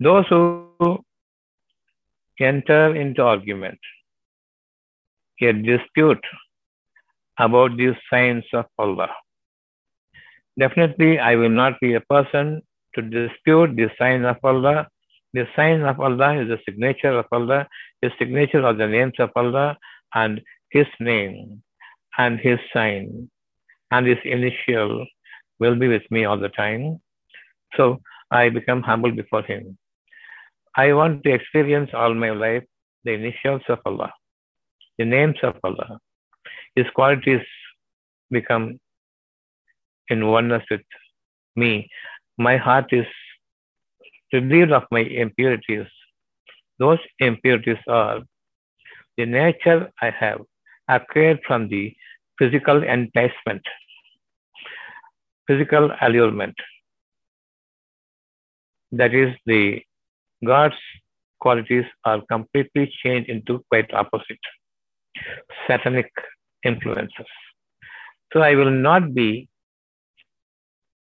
Those 0.00 0.24
who 0.28 1.04
enter 2.40 2.96
into 2.96 3.22
argument, 3.22 3.78
a 5.42 5.52
dispute 5.52 6.24
about 7.40 7.76
these 7.76 7.94
signs 8.10 8.44
of 8.52 8.66
Allah. 8.78 9.08
Definitely, 10.58 11.18
I 11.18 11.36
will 11.36 11.48
not 11.62 11.80
be 11.80 11.94
a 11.94 12.00
person 12.00 12.62
to 12.94 13.02
dispute 13.02 13.76
the 13.76 13.88
signs 13.98 14.24
of 14.26 14.36
Allah. 14.44 14.88
The 15.32 15.46
signs 15.56 15.84
of 15.84 16.00
Allah 16.00 16.42
is 16.42 16.48
the 16.48 16.58
signature 16.66 17.16
of 17.18 17.26
Allah, 17.32 17.66
the 18.02 18.10
signature 18.18 18.64
of 18.66 18.78
the 18.78 18.86
names 18.88 19.14
of 19.18 19.30
Allah, 19.36 19.78
and 20.14 20.40
His 20.70 20.86
name 21.00 21.62
and 22.18 22.38
His 22.40 22.58
sign 22.72 23.30
and 23.90 24.06
His 24.06 24.18
initial 24.24 25.06
will 25.58 25.76
be 25.76 25.88
with 25.88 26.02
me 26.10 26.24
all 26.24 26.38
the 26.38 26.48
time. 26.48 27.00
So 27.76 28.00
I 28.30 28.48
become 28.48 28.82
humble 28.82 29.12
before 29.12 29.42
Him. 29.42 29.78
I 30.76 30.92
want 30.92 31.24
to 31.24 31.32
experience 31.32 31.90
all 31.94 32.14
my 32.14 32.30
life 32.30 32.64
the 33.04 33.12
initials 33.12 33.62
of 33.68 33.78
Allah, 33.86 34.12
the 34.98 35.04
names 35.04 35.36
of 35.42 35.56
Allah. 35.64 35.98
His 36.76 36.86
qualities 36.94 37.42
become 38.30 38.78
in 40.08 40.26
oneness 40.26 40.64
with 40.70 40.82
me. 41.56 41.88
My 42.38 42.56
heart 42.56 42.92
is 42.92 43.06
relieved 44.32 44.72
of 44.72 44.84
my 44.90 45.00
impurities. 45.00 45.86
Those 46.78 46.98
impurities 47.18 47.78
are 47.88 48.20
the 49.16 49.26
nature 49.26 49.90
I 50.00 50.10
have 50.10 50.40
acquired 50.88 51.40
from 51.46 51.68
the 51.68 51.94
physical 52.38 52.82
enticement, 52.82 53.62
physical 55.46 55.90
allurement. 56.00 56.54
That 58.92 59.14
is 59.14 59.34
the 59.46 59.82
God's 60.44 60.80
qualities 61.40 61.84
are 62.04 62.22
completely 62.30 62.92
changed 63.02 63.28
into 63.28 63.64
quite 63.70 63.92
opposite 63.92 64.38
satanic 65.66 66.10
influences. 66.64 67.26
So 68.32 68.40
I 68.40 68.54
will 68.54 68.70
not 68.70 69.14
be 69.14 69.48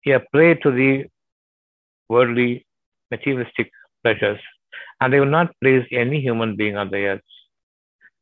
a 0.07 0.21
prey 0.33 0.55
to 0.55 0.71
the 0.71 1.05
worldly 2.09 2.65
materialistic 3.11 3.71
pleasures, 4.03 4.41
and 5.01 5.15
I 5.15 5.21
will 5.21 5.27
not 5.27 5.55
please 5.61 5.85
any 5.93 6.21
human 6.21 6.57
being 6.57 6.77
on 6.79 6.91
the 6.91 7.05
earth 7.05 7.21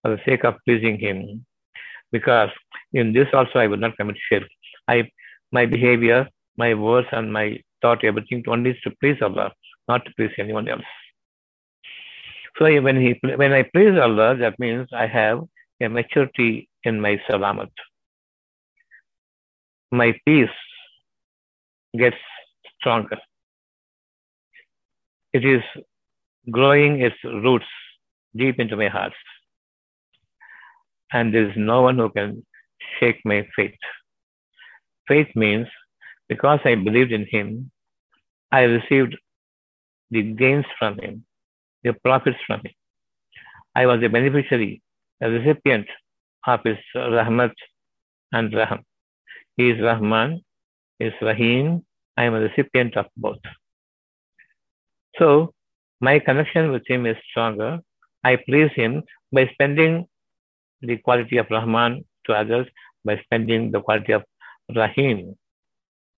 for 0.02 0.16
the 0.16 0.22
sake 0.24 0.44
of 0.44 0.56
pleasing 0.64 0.98
him, 0.98 1.46
because 2.10 2.50
in 2.92 3.12
this 3.12 3.28
also 3.32 3.60
I 3.60 3.68
will 3.68 3.76
not 3.76 3.96
commit 3.96 4.16
shirk. 4.28 4.42
I 4.88 5.08
my 5.52 5.64
behavior, 5.66 6.28
my 6.56 6.74
words, 6.74 7.06
and 7.12 7.32
my 7.32 7.62
thought, 7.82 8.04
everything 8.04 8.42
only 8.48 8.70
is 8.70 8.80
to 8.82 8.90
please 9.00 9.22
Allah, 9.22 9.52
not 9.88 10.04
to 10.04 10.12
please 10.16 10.32
anyone 10.38 10.68
else. 10.68 10.82
So 12.58 12.64
when 12.80 13.00
he 13.00 13.20
when 13.22 13.52
I 13.52 13.62
please 13.62 13.96
Allah, 13.96 14.36
that 14.36 14.58
means 14.58 14.88
I 14.92 15.06
have 15.06 15.44
a 15.80 15.88
maturity 15.88 16.68
in 16.86 17.00
my 17.00 17.14
salamat. 17.28 17.70
My 20.00 20.08
peace 20.24 20.58
gets 22.02 22.22
stronger. 22.78 23.18
It 25.32 25.44
is 25.44 25.62
growing 26.50 27.00
its 27.00 27.16
roots 27.24 27.72
deep 28.36 28.60
into 28.60 28.76
my 28.76 28.88
heart. 28.88 29.12
And 31.12 31.34
there 31.34 31.48
is 31.50 31.56
no 31.56 31.82
one 31.82 31.98
who 31.98 32.08
can 32.10 32.44
shake 32.98 33.20
my 33.24 33.40
faith. 33.56 33.82
Faith 35.08 35.28
means 35.34 35.68
because 36.28 36.60
I 36.64 36.74
believed 36.74 37.12
in 37.12 37.26
him, 37.30 37.70
I 38.52 38.62
received 38.62 39.16
the 40.10 40.22
gains 40.22 40.66
from 40.78 40.98
him, 40.98 41.24
the 41.84 41.92
profits 41.92 42.38
from 42.46 42.60
him. 42.60 42.74
I 43.74 43.86
was 43.86 44.02
a 44.02 44.08
beneficiary, 44.08 44.82
a 45.20 45.30
recipient 45.30 45.86
of 46.46 46.60
his 46.64 46.78
Rahmat 46.94 47.52
and 48.32 48.52
Raham. 48.52 48.80
He 49.56 49.70
is 49.70 49.80
Rahman, 49.80 50.42
is 51.00 51.12
Rahim. 51.20 51.84
I 52.16 52.24
am 52.24 52.34
a 52.34 52.40
recipient 52.40 52.96
of 52.96 53.06
both. 53.16 53.38
So, 55.18 55.52
my 56.00 56.18
connection 56.18 56.70
with 56.72 56.82
him 56.86 57.06
is 57.06 57.16
stronger. 57.30 57.80
I 58.24 58.36
please 58.36 58.70
him 58.74 59.02
by 59.32 59.48
spending 59.52 60.06
the 60.82 60.96
quality 60.98 61.38
of 61.38 61.46
Rahman 61.50 62.04
to 62.26 62.32
others, 62.34 62.66
by 63.04 63.18
spending 63.24 63.70
the 63.70 63.80
quality 63.80 64.12
of 64.12 64.22
Rahim, 64.74 65.36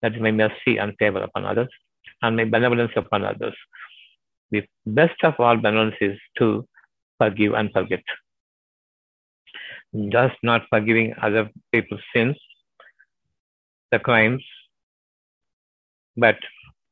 that 0.02 0.14
is 0.14 0.20
my 0.20 0.30
mercy 0.30 0.78
and 0.78 0.94
favor 0.99 1.23
upon 1.23 1.44
others, 1.44 1.68
and 2.23 2.37
my 2.37 2.44
benevolence 2.44 2.92
upon 2.97 3.25
others. 3.25 3.54
The 4.50 4.64
best 4.87 5.23
of 5.23 5.35
all 5.38 5.56
benevolence 5.56 5.97
is 6.00 6.18
to 6.38 6.66
forgive 7.18 7.52
and 7.54 7.70
forget. 7.73 8.02
Just 9.95 10.37
not 10.42 10.62
forgiving 10.68 11.14
other 11.23 11.50
people's 11.73 12.02
sins, 12.14 12.37
the 13.90 13.99
crimes, 13.99 14.45
but 16.16 16.37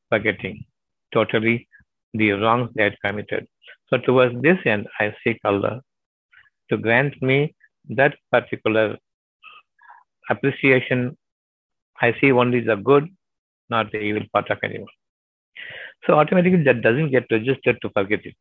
forgetting 0.09 0.65
totally 1.13 1.67
the 2.13 2.31
wrongs 2.31 2.69
they 2.75 2.83
had 2.83 2.95
committed. 3.05 3.47
So 3.89 3.97
towards 3.97 4.41
this 4.41 4.57
end, 4.65 4.87
I 4.99 5.15
seek 5.23 5.39
Allah 5.45 5.81
to 6.69 6.77
grant 6.77 7.21
me 7.21 7.55
that 7.89 8.15
particular 8.31 8.97
appreciation. 10.29 11.17
I 12.01 12.15
see 12.19 12.31
only 12.31 12.61
the 12.61 12.75
good, 12.75 13.07
not 13.69 13.91
the 13.91 13.99
evil 13.99 14.23
part 14.33 14.49
of 14.49 14.57
anyone. 14.63 14.87
So 16.05 16.13
automatically 16.13 16.63
that 16.63 16.81
doesn't 16.81 17.11
get 17.11 17.25
registered 17.31 17.77
to 17.81 17.89
forget 17.89 18.25
it. 18.25 18.35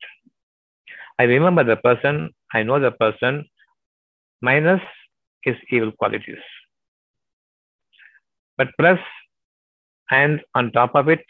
I 1.18 1.24
remember 1.24 1.64
the 1.64 1.76
person, 1.76 2.30
I 2.52 2.62
know 2.62 2.78
the 2.80 2.90
person, 2.90 3.46
minus 4.48 4.82
his 5.42 5.56
evil 5.70 5.92
qualities. 5.92 6.44
But 8.58 8.68
plus, 8.80 9.00
and 10.10 10.40
on 10.54 10.72
top 10.72 10.94
of 10.94 11.08
it, 11.08 11.24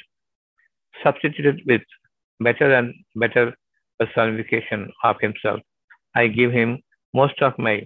substituted 1.02 1.61
with 1.66 1.83
better 2.40 2.72
and 2.74 2.94
better 3.14 3.55
personification 3.98 4.90
of 5.02 5.16
himself. 5.20 5.61
I 6.14 6.26
give 6.29 6.52
him 6.52 6.79
most 7.14 7.40
of 7.42 7.59
my 7.59 7.76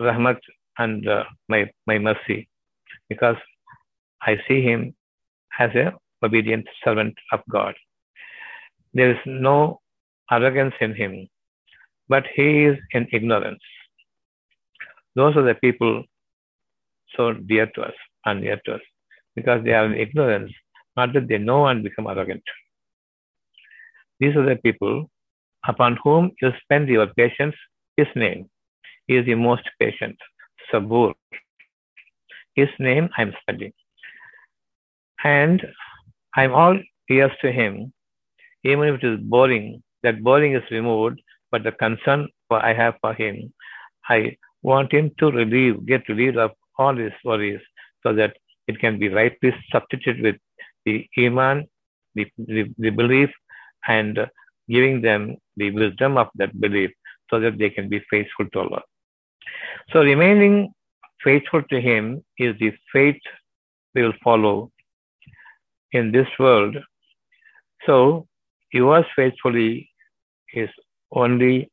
rahmat 0.00 0.38
and 0.78 1.06
uh, 1.08 1.24
my, 1.48 1.70
my 1.86 1.98
mercy 1.98 2.48
because 3.08 3.36
I 4.22 4.38
see 4.46 4.62
him 4.62 4.94
as 5.58 5.70
a 5.74 5.92
obedient 6.22 6.66
servant 6.84 7.14
of 7.32 7.40
God. 7.50 7.74
There 8.94 9.10
is 9.10 9.18
no 9.26 9.80
arrogance 10.30 10.74
in 10.80 10.94
him, 10.94 11.28
but 12.08 12.24
he 12.34 12.64
is 12.64 12.78
in 12.92 13.06
ignorance. 13.12 13.62
Those 15.16 15.36
are 15.36 15.42
the 15.42 15.54
people 15.54 16.04
so 17.16 17.32
dear 17.32 17.66
to 17.74 17.82
us 17.82 17.94
and 18.24 18.40
near 18.40 18.60
to 18.64 18.74
us 18.74 18.80
because 19.34 19.64
they 19.64 19.72
are 19.72 19.86
in 19.86 19.94
ignorance, 19.94 20.52
not 20.96 21.12
that 21.14 21.28
they 21.28 21.38
know 21.38 21.66
and 21.66 21.82
become 21.82 22.06
arrogant. 22.06 22.42
These 24.20 24.36
are 24.36 24.44
the 24.46 24.56
people 24.56 25.10
upon 25.66 25.98
whom 26.02 26.32
you 26.40 26.52
spend 26.62 26.88
your 26.88 27.06
patience, 27.14 27.54
his 27.96 28.06
name. 28.14 28.48
He 29.06 29.16
is 29.16 29.26
the 29.26 29.34
most 29.34 29.68
patient, 29.80 30.16
Sabur. 30.72 31.14
His 32.54 32.68
name 32.78 33.08
I'm 33.16 33.32
spending. 33.42 33.72
And 35.24 35.62
I'm 36.36 36.52
all 36.52 36.78
ears 37.08 37.32
to 37.42 37.50
him, 37.52 37.92
even 38.64 38.88
if 38.88 39.02
it 39.02 39.06
is 39.06 39.20
boring, 39.20 39.82
that 40.02 40.22
boring 40.22 40.54
is 40.54 40.62
removed, 40.70 41.20
but 41.50 41.62
the 41.64 41.72
concern 41.72 42.28
I 42.50 42.72
have 42.72 42.94
for 43.00 43.14
him, 43.14 43.52
I 44.08 44.36
want 44.62 44.92
him 44.92 45.10
to 45.18 45.30
relieve, 45.30 45.86
get 45.86 46.08
relieved 46.08 46.36
of 46.36 46.52
all 46.78 46.96
his 46.96 47.12
worries 47.24 47.60
so 48.02 48.12
that 48.14 48.36
it 48.66 48.78
can 48.78 48.98
be 48.98 49.08
rightly 49.08 49.54
substituted 49.72 50.22
with 50.22 50.36
the 50.84 51.06
iman, 51.18 51.66
the, 52.14 52.26
the, 52.38 52.64
the 52.78 52.90
belief, 52.90 53.30
and 53.88 54.18
giving 54.68 55.00
them 55.00 55.36
the 55.56 55.70
wisdom 55.70 56.16
of 56.16 56.28
that 56.36 56.58
belief 56.60 56.90
so 57.30 57.40
that 57.40 57.58
they 57.58 57.70
can 57.70 57.88
be 57.88 58.00
faithful 58.10 58.46
to 58.52 58.60
Allah. 58.60 58.82
So 59.92 60.00
remaining 60.00 60.72
faithful 61.24 61.62
to 61.70 61.80
Him 61.80 62.24
is 62.38 62.56
the 62.58 62.72
faith 62.92 63.20
we 63.94 64.02
will 64.02 64.18
follow 64.22 64.70
in 65.92 66.12
this 66.12 66.28
world. 66.38 66.76
So 67.86 68.26
yours 68.72 69.06
faithfully 69.16 69.90
is 70.54 70.70
only 71.12 71.70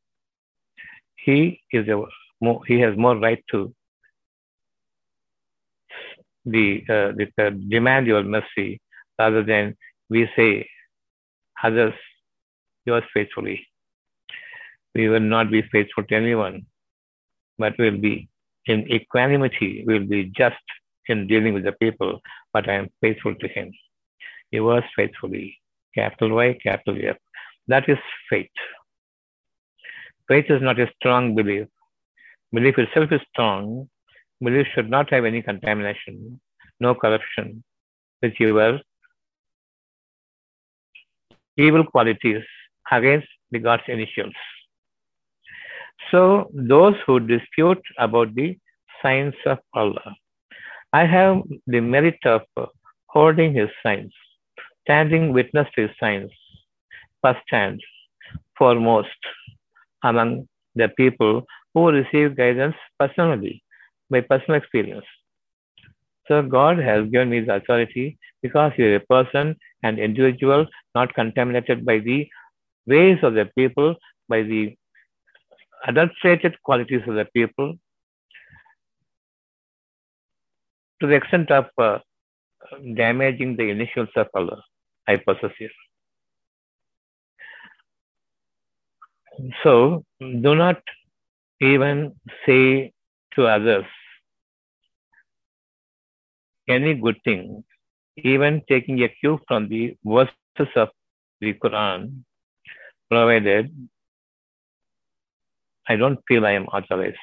He 1.16 1.62
is 1.72 1.88
a 1.88 1.98
more, 2.42 2.62
He 2.68 2.80
has 2.80 2.98
more 2.98 3.16
right 3.18 3.44
to 3.52 3.74
the, 6.46 6.84
uh, 6.90 7.12
the, 7.18 7.28
the 7.38 7.52
demand 7.70 8.08
your 8.08 8.24
mercy 8.24 8.82
rather 9.20 9.44
than 9.44 9.76
we 10.10 10.30
say 10.36 10.68
others 11.64 11.94
yours 12.86 13.04
faithfully. 13.14 13.68
We 14.96 15.10
will 15.10 15.20
not 15.20 15.52
be 15.52 15.62
faithful 15.62 16.04
to 16.06 16.16
anyone, 16.16 16.66
but 17.58 17.74
we'll 17.78 17.98
be 17.98 18.30
in 18.66 18.92
equanimity, 18.92 19.84
we'll 19.86 20.06
be 20.06 20.26
just 20.26 20.56
in 21.08 21.28
dealing 21.28 21.54
with 21.54 21.64
the 21.64 21.72
people, 21.74 22.20
but 22.54 22.70
I 22.70 22.74
am 22.74 22.90
faithful 23.02 23.36
to 23.36 23.48
him. 23.48 23.72
He 24.52 24.60
was 24.60 24.84
faithfully. 24.96 25.58
Capital 25.96 26.36
Y, 26.36 26.58
capital 26.62 26.98
F. 27.04 27.18
That 27.68 27.90
is 27.90 27.98
faith. 28.30 28.50
Faith 30.28 30.46
is 30.50 30.62
not 30.62 30.80
a 30.80 30.90
strong 30.98 31.36
belief. 31.36 31.68
Belief 32.54 32.78
itself 32.78 33.12
is 33.12 33.22
strong. 33.32 33.90
Belief 34.42 34.68
should 34.74 34.90
not 34.90 35.10
have 35.12 35.26
any 35.26 35.42
contamination, 35.42 36.40
no 36.80 36.96
corruption 36.96 37.64
with 38.22 38.34
your 38.40 38.80
evil 41.58 41.84
qualities 41.84 42.44
against 42.92 43.28
the 43.52 43.60
God's 43.60 43.84
initials. 43.88 44.34
So, 46.12 46.50
those 46.54 46.96
who 47.06 47.20
dispute 47.20 47.82
about 47.98 48.34
the 48.36 48.58
signs 49.02 49.34
of 49.46 49.58
Allah, 49.74 50.16
I 50.94 51.06
have 51.06 51.42
the 51.66 51.82
merit 51.82 52.20
of 52.26 52.44
holding 53.08 53.54
His 53.54 53.70
signs, 53.84 54.14
standing 54.84 55.34
witness 55.34 55.68
to 55.76 55.88
His 55.88 55.92
signs, 56.00 56.32
first 57.22 57.44
hand, 57.50 57.82
foremost 58.58 59.10
among 60.04 60.48
the 60.76 60.90
people 60.90 61.46
who 61.78 61.92
receive 61.92 62.36
guidance 62.36 62.76
personally 63.00 63.64
by 64.10 64.22
personal 64.22 64.58
experience. 64.58 65.06
So, 66.28 66.42
God 66.42 66.80
has 66.80 67.08
given 67.12 67.30
me 67.30 67.42
the 67.42 67.56
authority 67.56 68.18
because 68.42 68.72
you 68.78 68.86
are 68.88 68.96
a 68.96 69.00
person 69.00 69.56
and 69.84 70.00
individual 70.00 70.66
not 70.96 71.14
contaminated 71.14 71.86
by 71.86 72.00
the 72.00 72.28
ways 72.88 73.20
of 73.22 73.36
the 73.36 73.46
people, 73.56 73.96
by 74.28 74.42
the 74.42 74.76
adulterated 75.88 76.56
qualities 76.64 77.04
of 77.08 77.14
the 77.14 77.26
people, 77.36 77.76
to 81.00 81.08
the 81.08 81.14
extent 81.14 81.52
of 81.52 81.66
uh, 81.78 82.00
damaging 82.96 83.56
the 83.56 83.70
initials 83.70 84.10
of 84.16 84.28
Allah, 84.34 84.64
I 85.08 85.18
possess. 85.18 85.74
So 89.64 90.04
do 90.20 90.56
not 90.56 90.82
even 91.60 92.16
say 92.46 92.94
to 93.36 93.48
others 93.48 93.86
any 96.68 96.94
good 96.96 97.18
thing, 97.24 97.64
even 98.18 98.62
taking 98.68 99.02
a 99.04 99.10
cue 99.10 99.40
from 99.48 99.70
the 99.70 99.96
verses 100.06 100.74
of 100.76 100.90
the 101.40 101.54
Quran, 101.54 102.24
provided 103.10 103.72
I 105.88 105.96
don't 105.96 106.20
feel 106.28 106.46
I 106.46 106.52
am 106.52 106.66
authorized. 106.66 107.18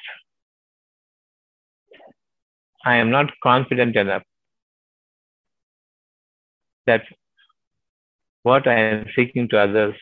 I 2.83 2.95
am 2.95 3.11
not 3.11 3.31
confident 3.43 3.95
enough 3.95 4.23
that 6.87 7.03
what 8.43 8.67
I 8.67 8.73
am 8.73 9.05
speaking 9.11 9.47
to 9.49 9.59
others 9.59 9.95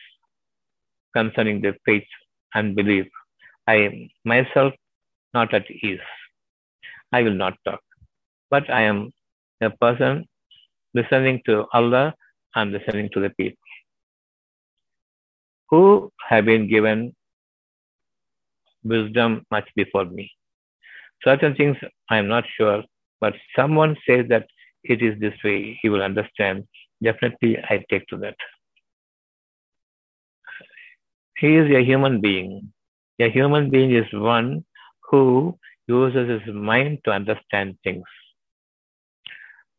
concerning 1.14 1.60
their 1.60 1.76
faith 1.84 2.06
and 2.54 2.74
belief, 2.74 3.06
I 3.68 3.76
am 3.76 4.10
myself 4.24 4.74
not 5.34 5.54
at 5.54 5.70
ease. 5.70 6.00
I 7.12 7.22
will 7.22 7.34
not 7.34 7.54
talk. 7.66 7.80
But 8.50 8.70
I 8.70 8.82
am 8.82 9.12
a 9.62 9.70
person 9.70 10.26
listening 10.94 11.42
to 11.46 11.66
Allah 11.74 12.14
and 12.56 12.72
listening 12.72 13.10
to 13.14 13.20
the 13.20 13.30
people 13.30 13.58
who 15.70 16.12
have 16.28 16.46
been 16.46 16.68
given 16.68 17.14
wisdom 18.84 19.44
much 19.50 19.68
before 19.76 20.06
me. 20.06 20.30
Certain 21.24 21.56
things 21.56 21.78
I 22.10 22.18
am 22.18 22.28
not 22.28 22.44
sure, 22.58 22.84
but 23.20 23.34
someone 23.56 23.96
says 24.08 24.26
that 24.30 24.46
it 24.84 25.02
is 25.02 25.18
this 25.20 25.34
way, 25.44 25.78
he 25.82 25.90
will 25.90 26.02
understand. 26.02 26.66
Definitely, 27.02 27.58
I 27.70 27.84
take 27.90 28.06
to 28.08 28.18
that. 28.18 28.36
He 31.38 31.56
is 31.56 31.70
a 31.74 31.84
human 31.84 32.20
being. 32.22 32.73
A 33.20 33.30
human 33.30 33.70
being 33.70 33.94
is 33.94 34.12
one 34.12 34.64
who 35.08 35.56
uses 35.86 36.28
his 36.28 36.54
mind 36.54 36.98
to 37.04 37.12
understand 37.12 37.76
things. 37.84 38.04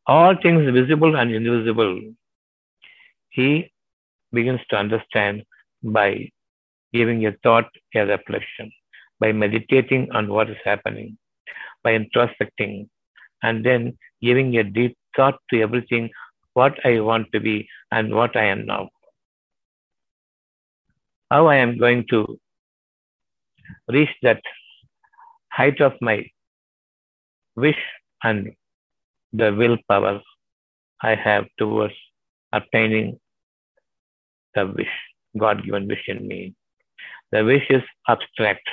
All 0.07 0.35
things 0.41 0.71
visible 0.71 1.17
and 1.17 1.31
invisible, 1.33 1.99
he 3.29 3.71
begins 4.31 4.61
to 4.69 4.77
understand 4.77 5.43
by 5.83 6.29
giving 6.93 7.25
a 7.25 7.33
thought 7.43 7.69
a 7.95 8.05
reflection, 8.05 8.71
by 9.19 9.31
meditating 9.31 10.09
on 10.11 10.27
what 10.29 10.49
is 10.49 10.57
happening, 10.63 11.17
by 11.83 11.97
introspecting, 11.97 12.87
and 13.43 13.65
then 13.65 13.97
giving 14.21 14.55
a 14.57 14.63
deep 14.63 14.97
thought 15.15 15.39
to 15.49 15.61
everything 15.61 16.09
what 16.53 16.73
I 16.85 17.01
want 17.01 17.31
to 17.33 17.39
be 17.39 17.67
and 17.91 18.15
what 18.15 18.35
I 18.37 18.45
am 18.45 18.65
now. 18.65 18.89
How 21.29 21.47
I 21.47 21.55
am 21.55 21.77
going 21.77 22.05
to 22.11 22.39
reach 23.89 24.09
that 24.21 24.41
height 25.51 25.81
of 25.81 25.93
my 26.01 26.25
wish 27.55 27.81
and 28.23 28.51
the 29.33 29.53
willpower 29.53 30.21
I 31.01 31.15
have 31.15 31.45
towards 31.57 31.93
obtaining 32.53 33.19
the 34.55 34.65
wish, 34.67 34.95
God 35.37 35.63
given 35.65 35.87
wish 35.87 36.05
in 36.07 36.27
me. 36.27 36.55
The 37.31 37.43
wish 37.43 37.65
is 37.69 37.83
abstract. 38.07 38.67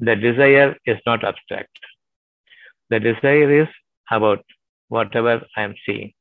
The 0.00 0.16
desire 0.16 0.76
is 0.84 0.98
not 1.06 1.24
abstract. 1.24 1.78
The 2.90 3.00
desire 3.00 3.62
is 3.62 3.68
about 4.10 4.44
whatever 4.88 5.40
I 5.56 5.62
am 5.62 5.74
seeing. 5.86 6.12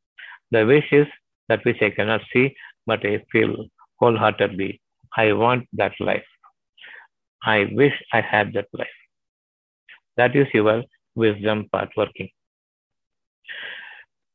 The 0.51 0.65
wish 0.65 0.91
is 0.91 1.07
that 1.49 1.65
which 1.65 1.81
I 1.81 1.89
cannot 1.89 2.21
see, 2.33 2.55
but 2.85 3.05
I 3.05 3.23
feel 3.31 3.65
wholeheartedly. 3.99 4.81
I 5.17 5.33
want 5.33 5.67
that 5.73 5.93
life. 5.99 6.23
I 7.43 7.69
wish 7.71 7.93
I 8.13 8.21
had 8.21 8.53
that 8.53 8.67
life. 8.73 8.87
That 10.17 10.35
is 10.35 10.47
your 10.53 10.83
wisdom 11.15 11.67
part 11.71 11.89
working. 11.97 12.29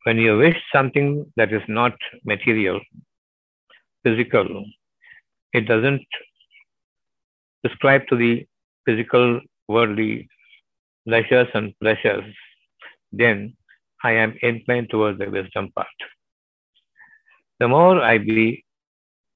When 0.04 0.18
you 0.18 0.38
wish 0.38 0.56
something 0.72 1.32
that 1.36 1.52
is 1.52 1.62
not 1.68 1.94
material, 2.24 2.80
physical, 4.04 4.64
it 5.52 5.62
doesn't 5.62 6.06
prescribe 7.62 8.06
to 8.08 8.16
the 8.16 8.46
physical, 8.84 9.40
worldly 9.68 10.28
pleasures 11.06 11.48
and 11.54 11.74
pleasures, 11.80 12.24
then 13.12 13.56
I 14.02 14.12
am 14.12 14.36
inclined 14.42 14.90
towards 14.90 15.18
the 15.18 15.30
wisdom 15.30 15.72
part. 15.74 15.86
The 17.58 17.68
more 17.68 18.00
I 18.00 18.18
be, 18.18 18.64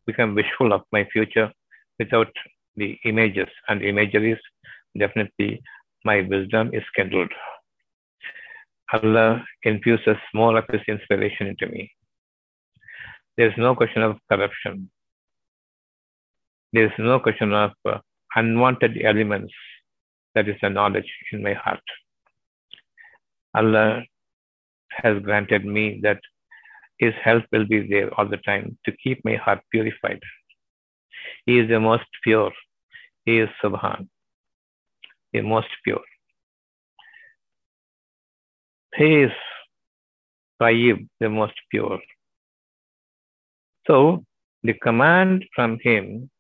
become 0.07 0.35
wishful 0.35 0.73
of 0.73 0.83
my 0.93 1.05
future 1.13 1.53
without 1.99 2.33
the 2.77 2.99
images 3.05 3.49
and 3.69 3.83
imageries, 3.83 4.39
definitely 4.99 5.63
my 6.05 6.23
wisdom 6.23 6.71
is 6.73 6.83
kindled. 6.97 7.31
Allah 8.93 9.45
infuses 9.63 10.17
more 10.35 10.57
of 10.57 10.65
His 10.69 10.81
inspiration 10.89 11.47
into 11.47 11.67
me. 11.69 11.93
There 13.37 13.49
is 13.49 13.55
no 13.57 13.75
question 13.75 14.03
of 14.03 14.19
corruption. 14.31 14.91
There 16.73 16.87
is 16.87 16.93
no 16.99 17.21
question 17.21 17.53
of 17.53 17.73
uh, 17.85 17.99
unwanted 18.35 18.99
elements. 19.03 19.53
That 20.35 20.49
is 20.49 20.57
the 20.63 20.71
knowledge 20.71 21.11
in 21.33 21.43
my 21.43 21.55
heart. 21.55 21.83
Allah 23.55 24.03
has 24.91 25.21
granted 25.23 25.65
me 25.65 26.01
that 26.03 26.21
His 26.99 27.15
help 27.23 27.45
will 27.53 27.67
be 27.67 27.87
there 27.89 28.13
all 28.15 28.29
the 28.29 28.37
time 28.39 28.79
to 28.85 28.93
keep 29.03 29.25
my 29.25 29.37
heart 29.37 29.61
purified. 29.71 30.21
He 31.47 31.59
is 31.59 31.69
the 31.69 31.81
most 31.81 32.05
pure. 32.23 32.53
He 33.25 33.39
is 33.39 33.49
Subhan, 33.63 34.09
the 35.33 35.43
most 35.43 35.69
pure. 35.85 36.05
He 38.97 39.23
is 39.23 39.33
Tayyib, 40.61 41.07
the 41.21 41.29
most 41.29 41.55
pure. 41.71 42.01
So 43.87 44.25
the 44.63 44.75
command 44.75 45.45
from 45.55 45.79
Him 45.83 46.31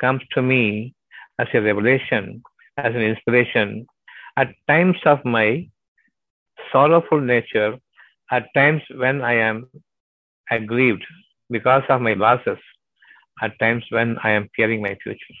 comes 0.00 0.22
to 0.32 0.42
me 0.42 0.94
as 1.38 1.48
a 1.52 1.60
revelation, 1.60 2.42
as 2.76 2.94
an 2.94 3.02
inspiration 3.02 3.86
at 4.36 4.54
times 4.68 4.96
of 5.04 5.24
my 5.24 5.66
sorrowful 6.70 7.20
nature, 7.20 7.76
at 8.30 8.46
times 8.54 8.82
when 8.94 9.22
I 9.22 9.34
am 9.34 9.68
aggrieved 10.50 11.04
because 11.50 11.82
of 11.88 12.00
my 12.02 12.12
losses, 12.14 12.58
at 13.42 13.58
times 13.58 13.84
when 13.90 14.16
I 14.22 14.30
am 14.30 14.48
fearing 14.56 14.82
my 14.82 14.96
future. 15.02 15.38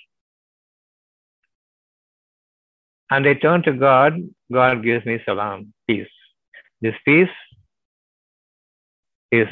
And 3.10 3.26
I 3.26 3.34
turn 3.34 3.62
to 3.62 3.72
God, 3.72 4.14
God 4.52 4.82
gives 4.82 5.06
me 5.06 5.20
salam, 5.24 5.72
peace. 5.86 6.08
This 6.80 6.94
peace 7.04 7.28
is 9.30 9.48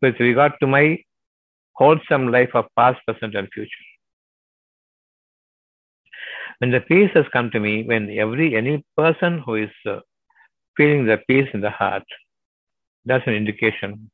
with 0.00 0.18
regard 0.20 0.52
to 0.60 0.66
my 0.66 0.98
wholesome 1.74 2.30
life 2.30 2.50
of 2.54 2.66
past, 2.76 3.00
present, 3.06 3.34
and 3.34 3.48
future. 3.52 3.88
When 6.58 6.70
the 6.70 6.80
peace 6.80 7.10
has 7.14 7.24
come 7.32 7.50
to 7.50 7.60
me, 7.60 7.82
when 7.82 8.10
every 8.16 8.56
any 8.56 8.84
person 8.96 9.42
who 9.44 9.56
is 9.56 9.70
uh, 9.86 9.98
feeling 10.76 11.06
the 11.06 11.18
peace 11.28 11.48
in 11.52 11.60
the 11.60 11.70
heart, 11.70 12.04
that's 13.04 13.26
an 13.26 13.34
indication. 13.34 14.10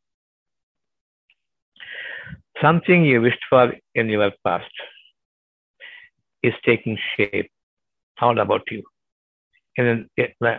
Something 2.63 3.05
you 3.05 3.21
wished 3.21 3.45
for 3.49 3.73
in 3.95 4.09
your 4.09 4.33
past 4.45 4.73
is 6.43 6.55
taking 6.65 6.99
shape 7.17 7.51
all 8.21 8.39
about 8.39 8.63
you 8.71 8.83
in 9.77 9.87
an, 9.87 10.09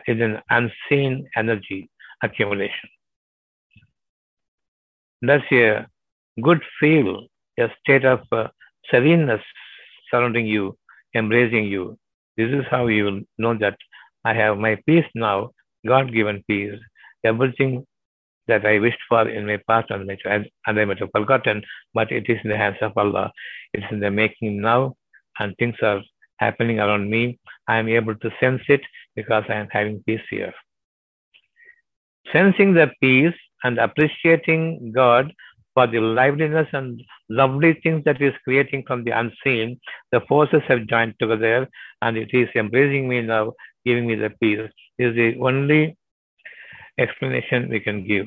in 0.08 0.22
an 0.22 0.42
unseen 0.50 1.28
energy 1.36 1.90
accumulation. 2.24 2.90
That's 5.22 5.44
a 5.52 5.86
good 6.42 6.62
feel, 6.80 7.28
a 7.60 7.68
state 7.80 8.06
of 8.06 8.22
uh, 8.32 8.48
sereneness 8.90 9.42
surrounding 10.10 10.46
you, 10.46 10.78
embracing 11.16 11.66
you. 11.66 11.98
This 12.38 12.50
is 12.50 12.64
how 12.72 12.88
you 12.88 13.04
will 13.06 13.22
know 13.38 13.58
that 13.58 13.78
I 14.24 14.34
have 14.34 14.58
my 14.58 14.78
peace 14.86 15.06
now, 15.16 15.52
God 15.86 16.14
given 16.14 16.44
peace. 16.48 16.80
Everything 17.26 17.86
that 18.50 18.66
I 18.66 18.80
wished 18.80 19.00
for 19.08 19.28
in 19.30 19.46
my 19.46 19.58
past 19.68 19.90
and, 19.92 20.06
my, 20.06 20.18
and 20.26 20.50
I 20.66 20.86
might 20.86 21.00
have 21.00 21.12
forgotten, 21.16 21.64
but 21.94 22.12
it 22.12 22.26
is 22.28 22.40
in 22.44 22.50
the 22.50 22.58
hands 22.58 22.78
of 22.82 22.98
Allah. 22.98 23.32
It's 23.74 23.86
in 23.92 24.00
the 24.00 24.12
making 24.12 24.62
now, 24.62 24.96
and 25.40 25.56
things 25.58 25.76
are 25.82 26.02
happening 26.38 26.80
around 26.80 27.10
me. 27.10 27.40
I 27.68 27.78
am 27.78 27.88
able 27.88 28.16
to 28.16 28.32
sense 28.40 28.62
it 28.68 28.82
because 29.16 29.44
I 29.50 29.54
am 29.54 29.68
having 29.72 30.04
peace 30.06 30.28
here. 30.30 30.54
Sensing 32.34 32.74
the 32.74 32.92
peace 33.02 33.36
and 33.64 33.78
appreciating 33.78 34.92
God 34.94 35.32
for 35.74 35.88
the 35.88 36.00
liveliness 36.00 36.68
and 36.74 37.02
lovely 37.30 37.74
things 37.84 38.04
that 38.06 38.22
is 38.22 38.34
creating 38.44 38.84
from 38.88 39.04
the 39.04 39.12
unseen, 39.12 39.80
the 40.12 40.22
forces 40.28 40.62
have 40.68 40.88
joined 40.88 41.14
together 41.20 41.68
and 42.02 42.18
it 42.18 42.30
is 42.34 42.50
embracing 42.56 43.08
me 43.08 43.22
now, 43.22 43.54
giving 43.86 44.08
me 44.08 44.16
the 44.16 44.32
peace. 44.42 44.70
This 44.98 45.10
is 45.10 45.16
the 45.16 45.40
only 45.40 45.98
explanation 46.98 47.70
we 47.70 47.80
can 47.80 48.06
give 48.06 48.26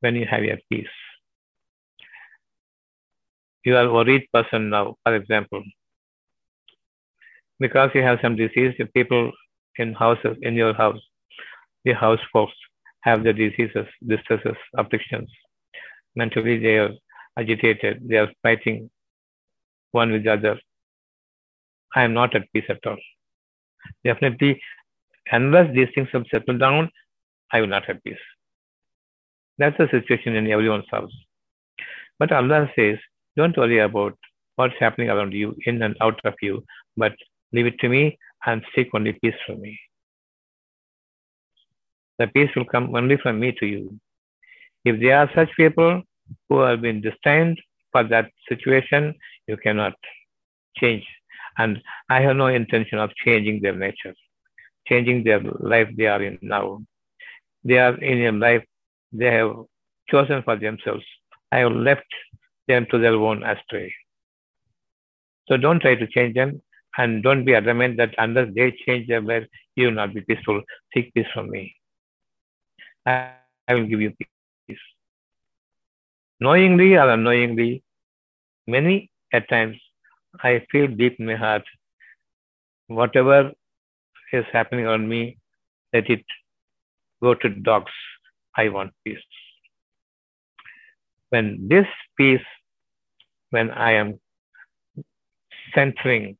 when 0.00 0.14
you 0.16 0.26
have 0.26 0.44
your 0.44 0.58
peace. 0.70 0.96
you 3.66 3.76
are 3.76 3.86
a 3.86 3.92
worried 3.92 4.24
person 4.32 4.70
now, 4.70 4.94
for 5.02 5.14
example, 5.16 5.62
because 7.58 7.90
you 7.94 8.02
have 8.02 8.20
some 8.22 8.36
disease, 8.36 8.72
the 8.78 8.86
people 8.86 9.32
in 9.76 9.92
houses, 9.92 10.36
in 10.42 10.54
your 10.54 10.72
house, 10.72 11.00
the 11.84 11.92
house 11.92 12.20
folks 12.32 12.54
have 13.00 13.24
the 13.24 13.32
diseases, 13.32 13.86
distresses, 14.06 14.56
afflictions. 14.78 15.28
Mentally, 16.14 16.58
they 16.60 16.78
are 16.78 16.90
agitated, 17.36 18.08
they 18.08 18.16
are 18.18 18.30
fighting 18.42 18.88
one 19.90 20.12
with 20.12 20.22
the 20.22 20.32
other. 20.32 20.56
I 21.96 22.04
am 22.04 22.14
not 22.14 22.36
at 22.36 22.52
peace 22.52 22.64
at 22.68 22.86
all. 22.86 22.98
Definitely, 24.04 24.60
unless 25.32 25.74
these 25.74 25.88
things 25.92 26.08
have 26.12 26.24
settled 26.32 26.60
down, 26.60 26.88
I 27.52 27.60
will 27.60 27.66
not 27.76 27.84
have 27.86 28.02
peace. 28.04 28.26
That's 29.58 29.76
the 29.78 29.88
situation 29.90 30.36
in 30.36 30.50
everyone's 30.50 30.90
house. 30.90 31.12
But 32.18 32.32
Allah 32.32 32.70
says, 32.76 32.98
don't 33.36 33.56
worry 33.56 33.78
about 33.78 34.16
what's 34.56 34.74
happening 34.78 35.10
around 35.10 35.32
you, 35.32 35.54
in 35.66 35.82
and 35.82 35.96
out 36.00 36.18
of 36.24 36.34
you, 36.40 36.64
but 36.96 37.14
leave 37.52 37.66
it 37.66 37.78
to 37.80 37.88
me 37.88 38.18
and 38.46 38.62
seek 38.74 38.88
only 38.94 39.12
peace 39.22 39.34
from 39.46 39.60
me. 39.60 39.78
The 42.18 42.26
peace 42.28 42.50
will 42.56 42.64
come 42.64 42.94
only 42.96 43.16
from 43.18 43.38
me 43.40 43.52
to 43.60 43.66
you. 43.66 43.98
If 44.84 45.00
there 45.00 45.18
are 45.18 45.30
such 45.34 45.50
people 45.56 46.02
who 46.48 46.60
have 46.60 46.80
been 46.80 47.00
destined 47.02 47.60
for 47.92 48.04
that 48.04 48.30
situation, 48.48 49.14
you 49.46 49.56
cannot 49.56 49.94
change. 50.76 51.04
And 51.58 51.82
I 52.08 52.20
have 52.20 52.36
no 52.36 52.46
intention 52.46 52.98
of 52.98 53.14
changing 53.24 53.60
their 53.62 53.74
nature, 53.74 54.14
changing 54.86 55.24
their 55.24 55.40
life 55.40 55.88
they 55.96 56.06
are 56.06 56.22
in 56.22 56.38
now. 56.42 56.82
They 57.64 57.78
are 57.78 57.96
in 57.96 58.34
a 58.34 58.38
life 58.38 58.64
they 59.12 59.26
have 59.32 59.52
chosen 60.08 60.42
for 60.42 60.56
themselves. 60.56 61.04
I 61.52 61.58
have 61.58 61.72
left 61.72 62.06
them 62.68 62.86
to 62.90 62.98
their 62.98 63.14
own 63.14 63.42
astray. 63.42 63.92
So 65.48 65.56
don't 65.56 65.80
try 65.80 65.94
to 65.94 66.06
change 66.06 66.34
them 66.34 66.60
and 66.98 67.22
don't 67.22 67.44
be 67.44 67.54
adamant 67.54 67.96
that 67.98 68.14
unless 68.18 68.48
they 68.54 68.72
change 68.84 69.06
their 69.06 69.20
life, 69.20 69.46
you 69.76 69.86
will 69.86 69.94
not 69.94 70.14
be 70.14 70.22
peaceful. 70.22 70.62
Seek 70.92 71.12
peace 71.14 71.26
from 71.32 71.50
me. 71.50 71.74
I, 73.04 73.32
I 73.68 73.74
will 73.74 73.86
give 73.86 74.00
you 74.00 74.12
peace. 74.66 74.78
Knowingly 76.40 76.96
or 76.96 77.08
unknowingly, 77.10 77.82
many 78.66 79.10
at 79.32 79.48
times 79.48 79.76
I 80.42 80.66
feel 80.70 80.86
deep 80.86 81.18
in 81.18 81.26
my 81.26 81.36
heart, 81.36 81.62
whatever 82.88 83.52
is 84.32 84.44
happening 84.52 84.86
on 84.86 85.08
me, 85.08 85.38
let 85.92 86.10
it 86.10 86.24
go 87.22 87.34
to 87.34 87.48
dogs. 87.48 87.92
I 88.56 88.68
want 88.68 88.92
peace. 89.04 89.18
When 91.30 91.68
this 91.68 91.86
peace, 92.16 92.48
when 93.50 93.70
I 93.70 93.92
am 93.92 94.20
centering 95.74 96.36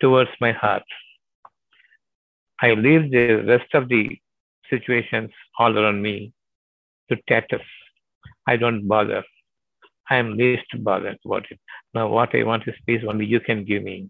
towards 0.00 0.30
my 0.40 0.52
heart, 0.52 0.82
I 2.60 2.72
leave 2.72 3.10
the 3.10 3.44
rest 3.46 3.74
of 3.74 3.88
the 3.88 4.18
situations 4.70 5.30
all 5.58 5.78
around 5.78 6.02
me 6.02 6.32
to 7.10 7.16
tatters. 7.28 7.60
I 8.46 8.56
don't 8.56 8.88
bother. 8.88 9.22
I 10.08 10.16
am 10.16 10.36
least 10.36 10.66
bothered 10.78 11.18
about 11.24 11.50
it. 11.50 11.60
Now, 11.94 12.08
what 12.08 12.34
I 12.34 12.42
want 12.44 12.66
is 12.66 12.74
peace 12.86 13.02
only 13.06 13.26
you 13.26 13.40
can 13.40 13.64
give 13.64 13.82
me. 13.82 14.08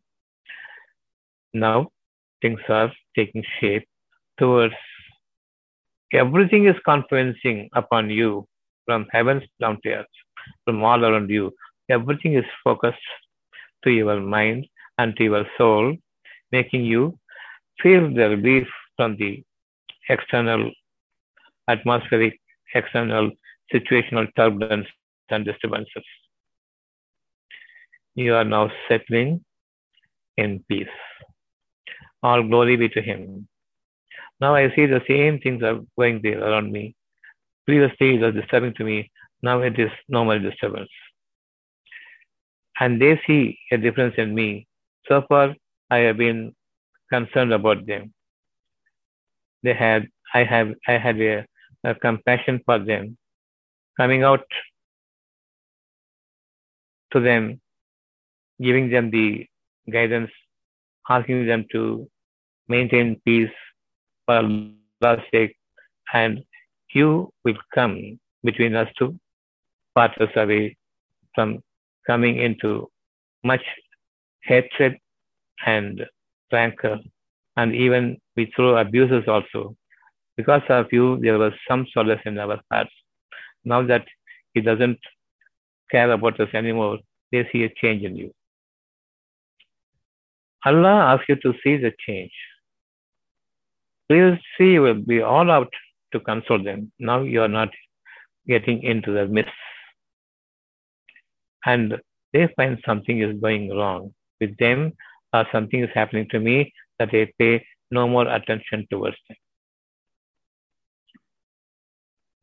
Now, 1.53 1.89
things 2.43 2.61
are 2.69 2.93
taking 3.17 3.45
shape 3.61 3.89
towards 4.39 4.75
everything 6.13 6.67
is 6.67 6.77
conferencing 6.87 7.69
upon 7.75 8.11
you 8.11 8.47
from 8.85 9.07
heavens 9.11 9.43
down 9.61 9.79
to 9.83 9.91
earth, 9.91 10.07
from 10.65 10.83
all 10.83 11.05
around 11.05 11.31
you. 11.31 11.53
Everything 11.89 12.35
is 12.35 12.45
focused 12.65 12.99
to 13.85 13.91
your 13.91 14.21
mind 14.21 14.67
and 14.99 15.17
to 15.17 15.25
your 15.25 15.45
soul, 15.59 15.97
making 16.53 16.85
you 16.85 17.19
feel 17.83 18.13
the 18.13 18.29
relief 18.31 18.67
from 18.97 19.17
the 19.17 19.43
external 20.09 20.71
atmospheric, 21.69 22.41
external 22.75 23.31
situational 23.73 24.27
turbulence 24.37 24.87
and 25.31 25.45
disturbances. 25.45 26.05
You 28.15 28.35
are 28.35 28.45
now 28.45 28.71
settling 28.89 29.45
in 30.37 30.65
peace. 30.69 30.87
All 32.23 32.43
glory 32.43 32.77
be 32.77 32.89
to 32.91 33.03
Him. 33.03 33.49
Now 34.41 34.55
I 34.55 34.75
see 34.75 34.87
the 34.87 35.03
same 35.09 35.41
things 35.41 35.63
are 35.63 35.81
going 35.99 36.21
there 36.23 36.43
around 36.43 36.71
me. 36.73 36.95
Previously 37.67 38.17
it 38.17 38.21
was 38.21 38.35
disturbing 38.35 38.75
to 38.75 38.85
me. 38.85 39.11
Now 39.43 39.61
it 39.63 39.79
is 39.79 39.91
normal 40.09 40.39
disturbance. 40.41 40.91
And 42.79 43.01
they 43.01 43.21
see 43.27 43.59
a 43.73 43.79
difference 43.79 44.15
in 44.19 44.35
me. 44.35 44.67
So 45.09 45.23
far 45.29 45.55
I 45.91 45.99
have 45.99 46.19
been 46.19 46.55
concerned 47.11 47.53
about 47.53 47.87
them. 47.87 48.13
They 49.63 49.75
had 49.75 50.09
I 50.35 50.45
have 50.45 50.75
I 50.87 50.99
had 50.99 51.21
a, 51.21 51.47
a 51.85 51.95
compassion 51.95 52.61
for 52.67 52.79
them, 52.79 53.17
coming 53.97 54.23
out 54.23 54.45
to 57.13 57.21
them, 57.21 57.61
giving 58.61 58.91
them 58.91 59.11
the 59.11 59.47
guidance, 59.91 60.31
asking 61.09 61.47
them 61.47 61.65
to 61.73 62.09
maintain 62.69 63.21
peace 63.25 63.51
for 64.27 64.37
Allah's 64.37 65.23
sake, 65.33 65.57
and 66.13 66.43
you 66.95 67.31
will 67.45 67.57
come 67.75 68.19
between 68.45 68.75
us 68.77 68.89
to 68.99 69.19
part 69.95 70.13
us 70.21 70.31
away 70.37 70.77
from 71.35 71.63
coming 72.07 72.37
into 72.39 72.89
much 73.45 73.63
hatred 74.43 74.99
and 75.65 76.05
rancor, 76.53 76.99
and 77.57 77.75
even 77.75 78.19
we 78.37 78.53
throw 78.55 78.77
abuses 78.77 79.25
also. 79.27 79.75
Because 80.37 80.63
of 80.69 80.87
you, 80.93 81.19
there 81.23 81.39
was 81.39 81.53
some 81.69 81.87
solace 81.95 82.21
in 82.27 82.39
our 82.39 82.61
hearts. 82.71 82.91
Now 83.65 83.83
that 83.87 84.05
He 84.55 84.61
doesn't 84.61 84.99
care 85.91 86.11
about 86.11 86.39
us 86.41 86.49
anymore, 86.55 86.99
they 87.33 87.49
see 87.53 87.65
a 87.65 87.71
change 87.81 88.03
in 88.03 88.17
you. 88.17 88.31
Allah 90.65 91.15
asks 91.15 91.27
you 91.29 91.37
to 91.37 91.55
see 91.63 91.77
the 91.77 91.93
change. 92.07 92.33
You 94.09 94.39
will 94.59 94.95
be 94.95 95.21
all 95.21 95.51
out 95.51 95.73
to 96.13 96.21
console 96.21 96.63
them. 96.63 96.93
Now 96.99 97.23
you 97.23 97.43
are 97.43 97.49
not 97.49 97.71
getting 98.47 98.83
into 98.83 99.13
the 99.13 99.27
midst. 99.27 99.53
And 101.65 102.01
they 102.33 102.49
find 102.57 102.79
something 102.87 103.21
is 103.21 103.41
going 103.41 103.75
wrong 103.77 104.15
with 104.41 104.57
them 104.59 104.93
or 105.33 105.47
something 105.51 105.83
is 105.83 105.91
happening 105.95 106.29
to 106.31 106.39
me 106.39 106.73
that 106.99 107.11
they 107.11 107.33
pay 107.39 107.67
no 107.91 108.09
more 108.09 108.29
attention 108.29 108.87
towards 108.91 109.17
them. 109.29 109.37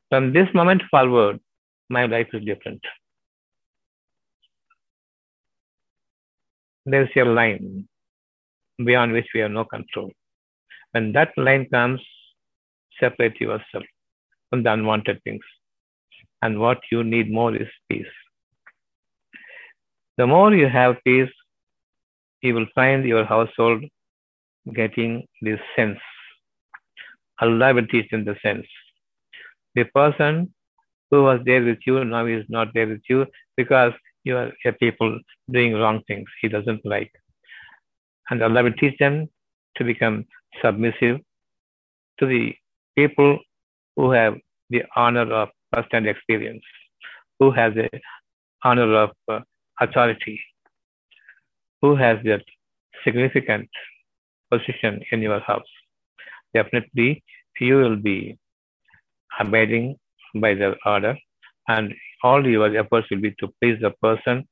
From 0.10 0.34
this 0.34 0.48
moment 0.54 0.84
forward, 0.92 1.40
my 1.90 2.06
life 2.06 2.28
is 2.34 2.44
different. 2.44 2.82
There's 6.86 7.10
a 7.16 7.24
line 7.24 7.88
beyond 8.84 9.14
which 9.14 9.28
we 9.34 9.40
have 9.40 9.52
no 9.52 9.64
control. 9.64 10.12
When 10.94 11.12
that 11.14 11.32
line 11.38 11.68
comes, 11.70 12.02
separate 13.00 13.40
yourself 13.42 13.84
from 14.50 14.64
the 14.64 14.72
unwanted 14.72 15.22
things. 15.24 15.44
And 16.42 16.60
what 16.60 16.80
you 16.92 17.04
need 17.04 17.32
more 17.32 17.56
is 17.56 17.68
peace. 17.90 18.14
The 20.18 20.28
more 20.28 20.54
you 20.54 20.68
have 20.70 20.98
peace, 21.04 21.32
you 22.42 22.54
will 22.54 22.68
find 22.76 23.06
your 23.06 23.26
household 23.26 23.84
getting 24.76 25.26
this 25.42 25.60
sense. 25.76 26.00
Allah 27.42 27.74
will 27.74 27.88
teach 27.88 28.10
them 28.12 28.26
the 28.26 28.36
sense. 28.44 28.68
The 29.76 29.86
person 29.86 30.54
who 31.10 31.24
was 31.24 31.40
there 31.46 31.64
with 31.64 31.80
you 31.88 32.04
now 32.06 32.26
is 32.26 32.46
not 32.50 32.74
there 32.74 32.88
with 32.88 33.02
you 33.10 33.26
because 33.58 33.94
you 34.24 34.38
are 34.38 34.52
people 34.80 35.20
doing 35.50 35.74
wrong 35.74 36.02
things 36.08 36.28
he 36.42 36.48
doesn't 36.48 36.86
like. 36.86 37.12
And 38.30 38.44
Allah 38.44 38.64
will 38.64 38.74
teach 38.74 38.98
them 39.00 39.30
to 39.78 39.84
become 39.84 40.26
submissive 40.62 41.20
to 42.20 42.26
the 42.26 42.54
people 42.96 43.40
who 43.96 44.12
have 44.12 44.36
the 44.70 44.84
honor 44.96 45.32
of 45.34 45.50
first-hand 45.74 46.08
experience, 46.08 46.64
who 47.40 47.52
has 47.52 47.74
the 47.74 47.90
honor 48.64 48.94
of 48.96 49.12
uh, 49.28 49.40
authority, 49.80 50.40
who 51.82 51.96
has 51.96 52.18
that 52.24 52.44
significant 53.04 53.70
position 54.52 55.02
in 55.12 55.22
your 55.22 55.40
house. 55.40 55.72
Definitely, 56.54 57.24
you 57.60 57.78
will 57.78 57.96
be 57.96 58.38
abiding 59.40 59.96
by 60.36 60.54
their 60.54 60.76
order, 60.86 61.18
and 61.68 61.94
all 62.24 62.46
your 62.48 62.76
efforts 62.78 63.08
will 63.10 63.22
be 63.22 63.32
to 63.40 63.50
please 63.60 63.78
the 63.82 63.92
person 64.02 64.48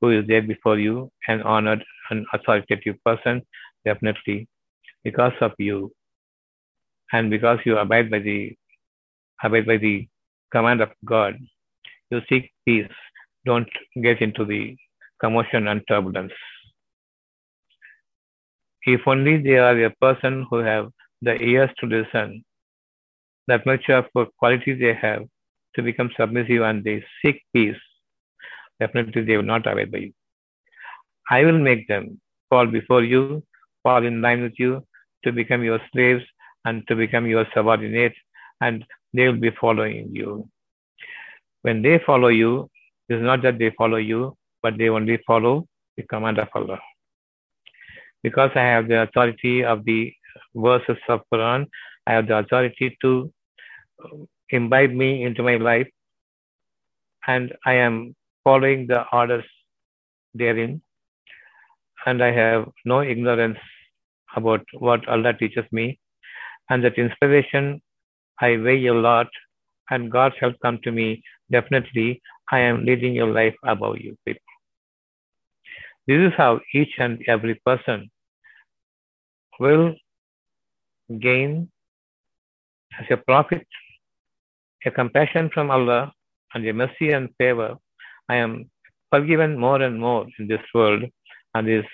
who 0.00 0.10
is 0.10 0.26
there 0.26 0.42
before 0.42 0.78
you, 0.78 1.10
an 1.28 1.42
honored 1.42 1.84
and 2.10 2.26
authoritative 2.32 2.96
person, 3.04 3.42
definitely 3.84 4.48
because 5.04 5.32
of 5.40 5.52
you 5.58 5.92
and 7.12 7.30
because 7.30 7.58
you 7.64 7.78
abide 7.78 8.10
by 8.10 8.18
the 8.18 8.56
abide 9.42 9.66
by 9.66 9.76
the 9.76 10.08
command 10.52 10.80
of 10.80 10.90
God, 11.04 11.38
you 12.10 12.20
seek 12.28 12.52
peace. 12.66 12.98
don't 13.44 13.68
get 14.06 14.20
into 14.24 14.44
the 14.44 14.76
commotion 15.20 15.68
and 15.70 15.82
turbulence. 15.88 16.32
If 18.84 19.06
only 19.06 19.34
they 19.46 19.56
are 19.58 19.78
a 19.84 19.90
person 20.04 20.46
who 20.48 20.58
have 20.58 20.90
the 21.22 21.34
ears 21.40 21.70
to 21.78 21.86
listen, 21.86 22.44
that 23.48 23.66
much 23.66 23.88
of 23.88 24.06
quality 24.38 24.74
they 24.74 24.94
have 24.94 25.22
to 25.76 25.82
become 25.82 26.10
submissive 26.16 26.62
and 26.62 26.84
they 26.84 27.04
seek 27.20 27.42
peace, 27.52 27.82
definitely 28.80 29.22
they 29.22 29.36
will 29.36 29.50
not 29.54 29.66
abide 29.66 29.92
by 29.92 29.98
you. 29.98 30.12
I 31.30 31.44
will 31.44 31.58
make 31.58 31.86
them 31.88 32.20
fall 32.50 32.66
before 32.66 33.02
you, 33.02 33.42
fall 33.82 34.04
in 34.04 34.20
line 34.20 34.42
with 34.42 34.58
you, 34.58 34.84
to 35.24 35.32
become 35.32 35.62
your 35.62 35.80
slaves 35.92 36.24
and 36.64 36.86
to 36.88 36.96
become 36.96 37.26
your 37.26 37.46
subordinates, 37.54 38.16
and 38.60 38.84
they 39.12 39.28
will 39.28 39.40
be 39.40 39.50
following 39.60 40.08
you. 40.14 40.48
When 41.62 41.82
they 41.82 41.98
follow 42.04 42.28
you, 42.28 42.68
it's 43.08 43.22
not 43.22 43.42
that 43.42 43.58
they 43.58 43.70
follow 43.76 43.96
you, 43.96 44.36
but 44.62 44.78
they 44.78 44.88
only 44.88 45.18
follow 45.26 45.66
the 45.96 46.02
command 46.04 46.38
of 46.38 46.48
Allah. 46.54 46.80
Because 48.22 48.50
I 48.54 48.60
have 48.62 48.88
the 48.88 49.02
authority 49.02 49.64
of 49.64 49.84
the 49.84 50.12
verses 50.54 50.98
of 51.08 51.20
Quran, 51.32 51.66
I 52.06 52.12
have 52.12 52.26
the 52.28 52.38
authority 52.38 52.96
to 53.02 53.32
imbibe 54.50 54.92
me 54.92 55.24
into 55.24 55.42
my 55.42 55.56
life, 55.56 55.88
and 57.26 57.52
I 57.64 57.74
am 57.74 58.14
following 58.44 58.86
the 58.86 59.04
orders 59.12 59.44
therein, 60.34 60.82
and 62.06 62.22
I 62.22 62.32
have 62.32 62.68
no 62.84 63.02
ignorance 63.02 63.58
about 64.36 64.64
what 64.78 65.06
Allah 65.08 65.32
teaches 65.34 65.64
me, 65.72 65.98
and 66.70 66.84
that 66.84 66.98
inspiration 66.98 67.80
I 68.40 68.56
weigh 68.56 68.86
a 68.86 68.94
lot, 68.94 69.28
and 69.90 70.10
God 70.10 70.32
shall 70.38 70.52
come 70.62 70.78
to 70.84 70.92
me. 70.92 71.22
Definitely, 71.50 72.20
I 72.50 72.60
am 72.60 72.84
leading 72.84 73.14
your 73.14 73.32
life 73.32 73.54
above 73.64 73.98
you 73.98 74.16
people. 74.24 74.40
This 76.06 76.20
is 76.28 76.32
how 76.36 76.60
each 76.74 76.94
and 76.98 77.22
every 77.28 77.54
person 77.66 78.10
will 79.60 79.94
gain 81.20 81.70
as 82.98 83.06
a 83.10 83.16
prophet 83.16 83.66
a 84.84 84.90
compassion 84.90 85.48
from 85.54 85.70
Allah 85.70 86.12
and 86.54 86.66
a 86.66 86.72
mercy 86.72 87.12
and 87.12 87.28
favor. 87.38 87.76
I 88.28 88.36
am 88.36 88.70
forgiven 89.10 89.58
more 89.58 89.80
and 89.80 90.00
more 90.00 90.26
in 90.38 90.48
this 90.48 90.64
world, 90.74 91.04
and 91.54 91.68
is 91.68 91.84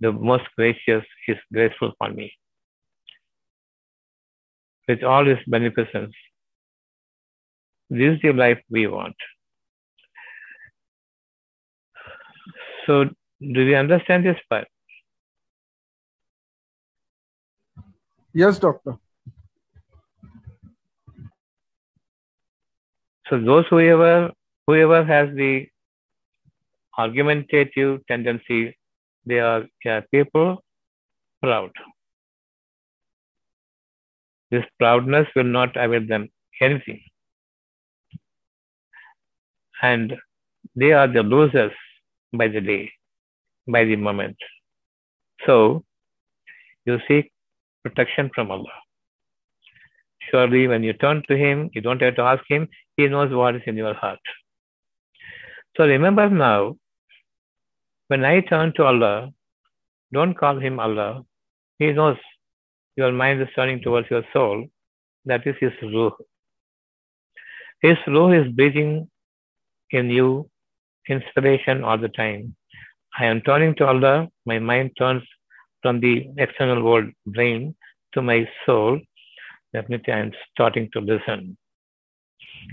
the 0.00 0.12
most 0.12 0.44
gracious 0.56 1.04
is 1.26 1.38
graceful 1.52 1.92
for 1.98 2.10
me. 2.10 2.32
With 4.86 5.02
all 5.02 5.24
his 5.26 5.38
beneficence, 5.46 6.14
this 7.90 8.14
is 8.14 8.20
the 8.22 8.32
life 8.32 8.60
we 8.70 8.86
want. 8.86 9.16
So, 12.86 13.04
do 13.40 13.66
we 13.66 13.74
understand 13.74 14.24
this 14.24 14.38
part? 14.48 14.66
Yes, 18.32 18.58
doctor. 18.58 18.96
So, 23.28 23.38
those 23.38 23.66
whoever 23.68 24.32
whoever 24.66 25.04
has 25.04 25.34
the 25.34 25.68
argumentative 26.96 28.06
tendency, 28.06 28.77
they 29.28 29.40
are 29.40 29.64
yeah, 29.84 30.00
people 30.10 30.64
proud. 31.42 31.70
This 34.50 34.64
proudness 34.78 35.26
will 35.36 35.44
not 35.58 35.76
avail 35.76 36.06
them 36.06 36.28
anything. 36.62 37.00
And 39.82 40.14
they 40.74 40.92
are 40.92 41.06
the 41.06 41.22
losers 41.22 41.72
by 42.32 42.48
the 42.48 42.60
day, 42.60 42.90
by 43.66 43.84
the 43.84 43.96
moment. 43.96 44.36
So, 45.46 45.84
you 46.86 46.98
seek 47.06 47.30
protection 47.84 48.30
from 48.34 48.50
Allah. 48.50 48.78
Surely, 50.30 50.66
when 50.66 50.82
you 50.82 50.94
turn 50.94 51.22
to 51.28 51.36
Him, 51.36 51.70
you 51.74 51.80
don't 51.80 52.02
have 52.02 52.16
to 52.16 52.22
ask 52.22 52.42
Him, 52.48 52.68
He 52.96 53.06
knows 53.06 53.32
what 53.32 53.56
is 53.56 53.62
in 53.66 53.76
your 53.76 53.94
heart. 53.94 54.18
So, 55.76 55.86
remember 55.86 56.28
now, 56.28 56.76
when 58.08 58.24
I 58.24 58.40
turn 58.40 58.72
to 58.76 58.84
Allah, 58.84 59.30
don't 60.12 60.36
call 60.36 60.58
Him 60.58 60.80
Allah. 60.80 61.22
He 61.78 61.92
knows 61.92 62.16
your 62.96 63.12
mind 63.12 63.40
is 63.42 63.48
turning 63.54 63.80
towards 63.80 64.10
your 64.10 64.24
soul. 64.32 64.66
That 65.26 65.46
is 65.46 65.54
His 65.60 65.72
ruh. 65.82 66.10
His 67.80 67.98
ruh 68.06 68.30
is 68.32 68.50
breathing 68.52 69.08
in 69.90 70.10
you 70.10 70.50
inspiration 71.08 71.84
all 71.84 71.98
the 71.98 72.08
time. 72.08 72.54
I 73.18 73.26
am 73.26 73.40
turning 73.42 73.74
to 73.76 73.86
Allah. 73.86 74.28
My 74.46 74.58
mind 74.58 74.92
turns 74.98 75.22
from 75.82 76.00
the 76.00 76.28
external 76.38 76.82
world 76.82 77.10
brain 77.26 77.74
to 78.14 78.22
my 78.22 78.48
soul. 78.66 79.00
Definitely, 79.72 80.12
I 80.12 80.18
am 80.20 80.32
starting 80.52 80.88
to 80.94 81.00
listen 81.00 81.56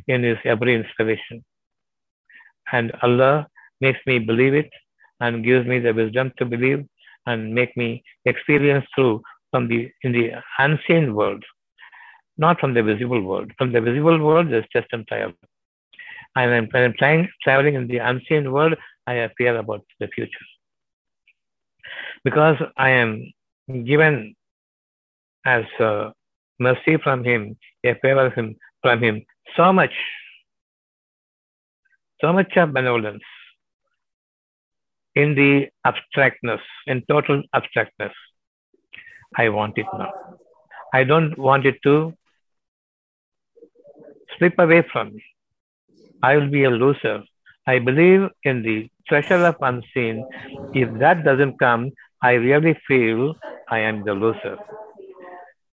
in 0.07 0.23
His 0.23 0.37
every 0.45 0.75
inspiration. 0.75 1.43
And 2.71 2.91
Allah 3.03 3.47
makes 3.81 3.99
me 4.07 4.19
believe 4.19 4.53
it 4.53 4.69
and 5.19 5.43
gives 5.43 5.65
me 5.67 5.79
the 5.79 5.93
wisdom 5.93 6.31
to 6.37 6.45
believe 6.45 6.85
and 7.25 7.53
make 7.53 7.75
me 7.77 8.03
experience 8.25 8.85
through 8.93 9.21
from 9.51 9.67
the 9.67 9.89
in 10.03 10.11
the 10.11 10.31
unseen 10.59 11.15
world, 11.15 11.43
not 12.37 12.59
from 12.59 12.73
the 12.73 12.83
visible 12.83 13.21
world. 13.21 13.51
From 13.57 13.71
the 13.71 13.81
visible 13.81 14.19
world, 14.19 14.51
there's 14.51 14.65
just 14.73 14.87
and 14.91 15.07
trial. 15.07 15.31
And 16.35 16.69
when 16.73 16.83
I'm 16.83 16.93
trying, 16.93 17.29
traveling 17.43 17.75
in 17.75 17.87
the 17.87 17.97
unseen 17.97 18.51
world, 18.51 18.75
I 19.07 19.13
have 19.13 19.31
fear 19.37 19.55
about 19.57 19.85
the 19.99 20.07
future. 20.07 20.47
Because 22.23 22.57
I 22.77 22.89
am 22.89 23.31
given 23.85 24.35
as 25.45 25.63
uh, 25.79 26.09
mercy 26.59 26.97
from 26.97 27.23
Him, 27.23 27.57
a 27.85 27.95
favor 28.01 28.29
from 28.81 29.03
Him, 29.03 29.23
so 29.55 29.71
much, 29.71 29.93
so 32.19 32.33
much 32.33 32.57
of 32.57 32.73
benevolence 32.73 33.23
in 35.15 35.35
the 35.35 35.67
abstractness, 35.85 36.61
in 36.87 37.03
total 37.09 37.41
abstractness. 37.53 38.13
I 39.37 39.49
want 39.49 39.77
it 39.77 39.87
now. 39.97 40.11
I 40.93 41.03
don't 41.03 41.37
want 41.37 41.65
it 41.65 41.77
to 41.83 42.13
slip 44.37 44.59
away 44.59 44.83
from 44.91 45.13
me. 45.15 45.23
I 46.21 46.35
will 46.37 46.49
be 46.49 46.63
a 46.63 46.69
loser. 46.69 47.23
I 47.67 47.79
believe 47.79 48.29
in 48.43 48.61
the 48.61 48.89
treasure 49.07 49.43
of 49.45 49.55
unseen. 49.61 50.27
If 50.73 50.99
that 50.99 51.23
doesn't 51.23 51.59
come, 51.59 51.91
I 52.21 52.33
really 52.33 52.77
feel 52.87 53.35
I 53.69 53.79
am 53.79 54.03
the 54.05 54.13
loser. 54.13 54.57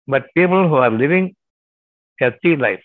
But 0.08 0.27
people 0.36 0.67
who 0.67 0.75
are 0.75 0.91
living 0.91 1.36
healthy 2.19 2.56
life, 2.56 2.84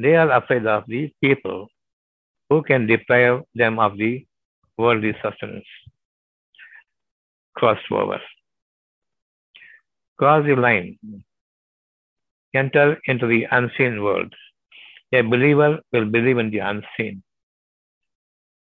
they 0.00 0.16
are 0.16 0.30
afraid 0.30 0.66
of 0.66 0.84
the 0.86 1.12
people 1.22 1.68
who 2.48 2.62
can 2.62 2.86
deprive 2.86 3.42
them 3.54 3.78
of 3.78 3.96
the 3.96 4.26
worldly 4.78 5.14
sustenance. 5.22 5.66
Cross 7.54 7.78
over. 7.90 8.20
Cross 10.18 10.46
the 10.46 10.56
line. 10.56 10.98
Enter 12.54 12.98
into 13.06 13.26
the 13.26 13.46
unseen 13.50 14.02
world. 14.02 14.32
A 15.12 15.22
believer 15.22 15.80
will 15.92 16.06
believe 16.06 16.38
in 16.38 16.50
the 16.50 16.58
unseen. 16.58 17.22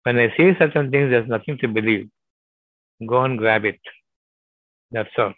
When 0.03 0.17
I 0.17 0.29
say 0.35 0.55
certain 0.57 0.89
things, 0.91 1.11
there's 1.11 1.27
nothing 1.27 1.57
to 1.59 1.67
believe. 1.67 2.09
Go 3.05 3.23
and 3.23 3.37
grab 3.37 3.65
it. 3.65 3.79
That's 4.91 5.09
all. 5.17 5.33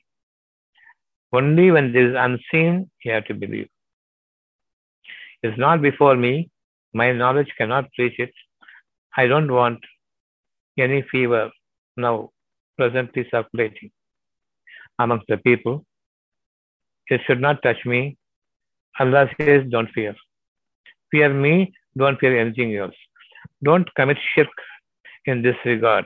Only 1.34 1.72
when 1.72 1.92
this 1.94 2.10
is 2.12 2.16
unseen, 2.18 2.90
you 3.04 3.12
have 3.12 3.26
to 3.26 3.34
believe. 3.34 3.68
It's 5.42 5.58
not 5.58 5.82
before 5.82 6.16
me. 6.16 6.50
My 6.94 7.12
knowledge 7.12 7.52
cannot 7.58 7.90
reach 7.98 8.20
it. 8.20 8.34
I 9.18 9.28
don't 9.28 9.52
want 9.52 9.80
any 10.78 11.04
fever 11.12 11.52
now 11.98 12.30
presently 12.78 13.28
circulating 13.30 13.92
amongst 15.00 15.28
the 15.28 15.38
people. 15.38 15.86
It 17.08 17.22
should 17.26 17.42
not 17.42 17.62
touch 17.62 17.86
me. 17.86 18.18
Allah 19.00 19.30
says, 19.40 19.64
don't 19.70 19.90
fear. 19.92 20.16
Fear 21.12 21.34
me, 21.34 21.74
don't 21.98 22.20
fear 22.20 22.40
anything 22.40 22.76
else. 22.76 22.96
Don't 23.64 23.88
commit 23.96 24.18
shirk 24.34 24.48
in 25.26 25.42
this 25.42 25.56
regard. 25.66 26.06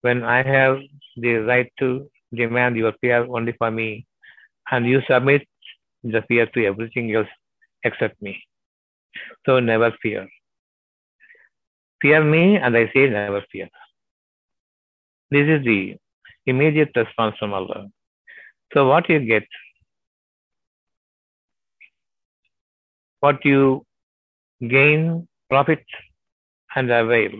When 0.00 0.22
I 0.24 0.42
have 0.42 0.78
the 1.16 1.34
right 1.34 1.70
to 1.78 2.08
demand 2.34 2.76
your 2.76 2.92
fear 3.00 3.24
only 3.24 3.52
for 3.52 3.70
me, 3.70 4.06
and 4.70 4.86
you 4.86 5.00
submit 5.08 5.46
the 6.04 6.22
fear 6.28 6.46
to 6.46 6.66
everything 6.66 7.14
else 7.14 7.28
except 7.84 8.20
me. 8.20 8.42
So 9.46 9.60
never 9.60 9.92
fear. 10.02 10.28
Fear 12.02 12.24
me, 12.24 12.56
and 12.56 12.76
I 12.76 12.90
say 12.94 13.08
never 13.08 13.42
fear. 13.50 13.68
This 15.30 15.46
is 15.48 15.64
the 15.64 15.96
immediate 16.46 16.90
response 16.96 17.36
from 17.38 17.52
Allah. 17.52 17.88
So 18.72 18.86
what 18.88 19.08
you 19.08 19.20
get, 19.20 19.44
what 23.20 23.44
you 23.44 23.84
gain, 24.60 25.26
profit 25.50 25.84
and 26.74 26.90
avail. 26.90 27.30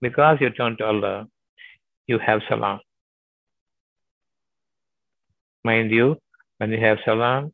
Because 0.00 0.38
you 0.40 0.50
turn 0.50 0.76
to 0.78 0.86
Allah, 0.86 1.26
you 2.06 2.18
have 2.18 2.40
salam. 2.48 2.80
Mind 5.64 5.90
you, 5.90 6.16
when 6.58 6.70
you 6.70 6.80
have 6.80 6.98
salam, 7.04 7.52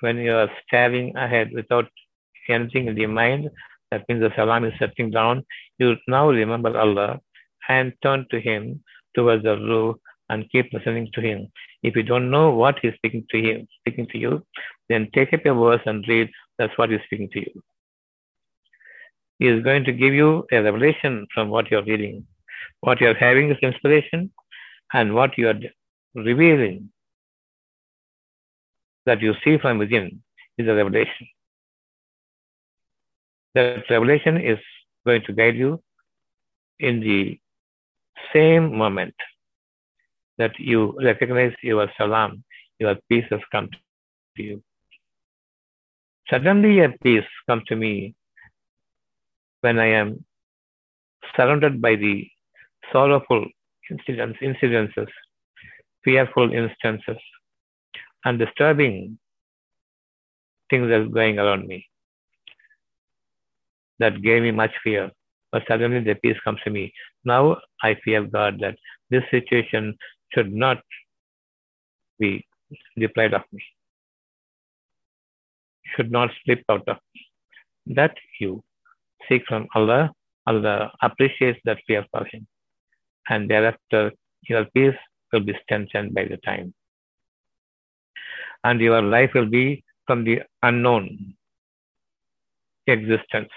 when 0.00 0.18
you 0.18 0.32
are 0.34 0.50
staring 0.66 1.16
ahead 1.16 1.50
without 1.52 1.86
anything 2.48 2.86
in 2.86 2.94
the 2.94 3.06
mind, 3.06 3.48
that 3.90 4.04
means 4.08 4.20
the 4.20 4.32
salam 4.36 4.64
is 4.64 4.72
setting 4.78 5.10
down. 5.10 5.44
You 5.78 5.96
now 6.06 6.28
remember 6.30 6.76
Allah 6.78 7.20
and 7.68 7.92
turn 8.02 8.26
to 8.30 8.40
Him 8.40 8.82
towards 9.14 9.42
the 9.42 9.56
ruh 9.56 9.94
and 10.28 10.50
keep 10.50 10.72
listening 10.72 11.10
to 11.14 11.20
Him. 11.20 11.48
If 11.82 11.96
you 11.96 12.02
don't 12.02 12.30
know 12.30 12.50
what 12.50 12.78
He's 12.80 12.94
speaking 12.94 13.26
to 13.30 13.40
Him, 13.40 13.66
speaking 13.80 14.06
to 14.12 14.18
you, 14.18 14.44
then 14.88 15.08
take 15.14 15.32
up 15.32 15.44
your 15.44 15.54
verse 15.54 15.82
and 15.86 16.06
read. 16.08 16.30
That's 16.58 16.76
what 16.76 16.90
He's 16.90 17.00
speaking 17.04 17.30
to 17.32 17.40
you. 17.40 17.62
He 19.38 19.46
is 19.46 19.62
going 19.62 19.84
to 19.84 19.92
give 19.92 20.12
you 20.12 20.46
a 20.50 20.60
revelation 20.60 21.26
from 21.32 21.48
what 21.48 21.70
you're 21.70 21.84
reading. 21.84 22.26
What 22.80 23.00
you're 23.00 23.14
having 23.14 23.50
is 23.50 23.56
inspiration, 23.62 24.32
and 24.92 25.14
what 25.14 25.38
you 25.38 25.48
are 25.48 25.60
revealing 26.14 26.90
that 29.06 29.20
you 29.20 29.34
see 29.44 29.58
from 29.58 29.78
within 29.78 30.22
is 30.58 30.66
a 30.66 30.74
revelation. 30.74 31.28
That 33.58 33.90
revelation 33.90 34.36
is 34.40 34.58
going 35.04 35.22
to 35.26 35.32
guide 35.32 35.56
you 35.56 35.82
in 36.78 37.00
the 37.00 37.40
same 38.32 38.76
moment 38.78 39.14
that 40.36 40.52
you 40.60 40.96
recognize 41.02 41.54
your 41.62 41.90
salam, 41.96 42.44
your 42.78 42.94
peace 43.08 43.24
has 43.30 43.40
come 43.50 43.68
to 44.36 44.42
you. 44.42 44.62
Suddenly 46.30 46.80
a 46.84 46.90
peace 47.02 47.30
comes 47.48 47.64
to 47.66 47.74
me 47.74 48.14
when 49.62 49.80
I 49.80 49.86
am 49.86 50.24
surrounded 51.34 51.82
by 51.82 51.96
the 51.96 52.28
sorrowful 52.92 53.44
incidents, 53.90 54.38
incidences, 54.40 55.08
fearful 56.04 56.52
instances, 56.52 57.20
and 58.24 58.38
disturbing 58.38 59.18
things 60.70 60.88
that 60.90 61.00
are 61.00 61.08
going 61.08 61.40
around 61.40 61.66
me. 61.66 61.86
That 63.98 64.22
gave 64.22 64.42
me 64.42 64.50
much 64.50 64.72
fear. 64.82 65.10
But 65.50 65.62
suddenly 65.66 66.00
the 66.00 66.14
peace 66.14 66.36
comes 66.44 66.60
to 66.64 66.70
me. 66.70 66.92
Now 67.24 67.58
I 67.82 67.96
fear 68.04 68.24
God 68.24 68.60
that 68.60 68.76
this 69.10 69.24
situation 69.30 69.96
should 70.34 70.52
not 70.52 70.78
be 72.18 72.46
deprived 72.98 73.34
of 73.34 73.42
me, 73.52 73.62
should 75.96 76.10
not 76.10 76.30
slip 76.44 76.62
out 76.68 76.86
of 76.86 76.98
me. 77.14 77.94
That 77.94 78.14
you 78.40 78.62
seek 79.28 79.42
from 79.48 79.68
Allah, 79.74 80.12
Allah 80.46 80.92
appreciates 81.02 81.60
that 81.64 81.78
fear 81.86 82.04
for 82.10 82.24
Him. 82.26 82.46
And 83.30 83.48
thereafter, 83.48 84.12
your 84.48 84.66
peace 84.74 84.96
will 85.32 85.40
be 85.40 85.54
strengthened 85.62 86.14
by 86.14 86.24
the 86.24 86.36
time. 86.38 86.74
And 88.64 88.80
your 88.80 89.00
life 89.00 89.30
will 89.34 89.46
be 89.46 89.84
from 90.06 90.24
the 90.24 90.42
unknown 90.62 91.34
existence 92.86 93.50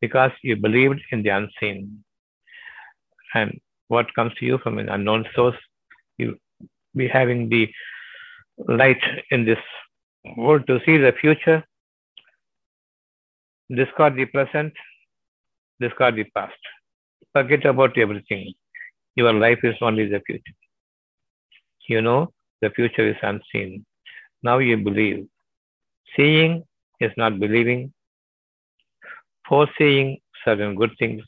because 0.00 0.32
you 0.42 0.56
believed 0.56 1.00
in 1.12 1.22
the 1.22 1.30
unseen. 1.30 2.04
And 3.34 3.60
what 3.88 4.12
comes 4.14 4.32
to 4.34 4.46
you 4.46 4.58
from 4.58 4.78
an 4.78 4.88
unknown 4.88 5.26
source, 5.34 5.56
you 6.18 6.36
be 6.96 7.06
having 7.08 7.48
the 7.48 7.68
light 8.68 9.02
in 9.30 9.44
this 9.44 9.58
world 10.36 10.66
to 10.66 10.80
see 10.84 10.96
the 10.98 11.12
future, 11.20 11.64
discard 13.74 14.16
the 14.16 14.26
present, 14.26 14.72
discard 15.80 16.16
the 16.16 16.24
past. 16.36 16.58
Forget 17.32 17.64
about 17.64 17.96
everything. 17.96 18.52
Your 19.16 19.32
life 19.32 19.60
is 19.62 19.76
only 19.80 20.06
the 20.06 20.20
future. 20.26 20.56
You 21.88 22.02
know 22.02 22.32
the 22.60 22.70
future 22.70 23.08
is 23.08 23.16
unseen. 23.22 23.84
Now 24.42 24.58
you 24.58 24.76
believe. 24.76 25.26
Seeing 26.16 26.64
is 27.00 27.12
not 27.16 27.38
believing. 27.38 27.92
Foreseeing 29.50 30.18
certain 30.44 30.76
good 30.76 30.92
things, 30.98 31.22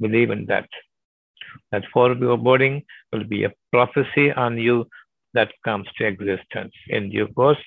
believe 0.00 0.30
in 0.30 0.46
that. 0.46 0.68
That 1.70 1.84
foreboding 1.92 2.82
will 3.12 3.24
be 3.24 3.44
a 3.44 3.52
prophecy 3.72 4.32
on 4.32 4.58
you 4.58 4.86
that 5.34 5.52
comes 5.64 5.86
to 5.96 6.06
existence 6.06 6.72
in 6.88 7.10
due 7.10 7.28
course. 7.28 7.62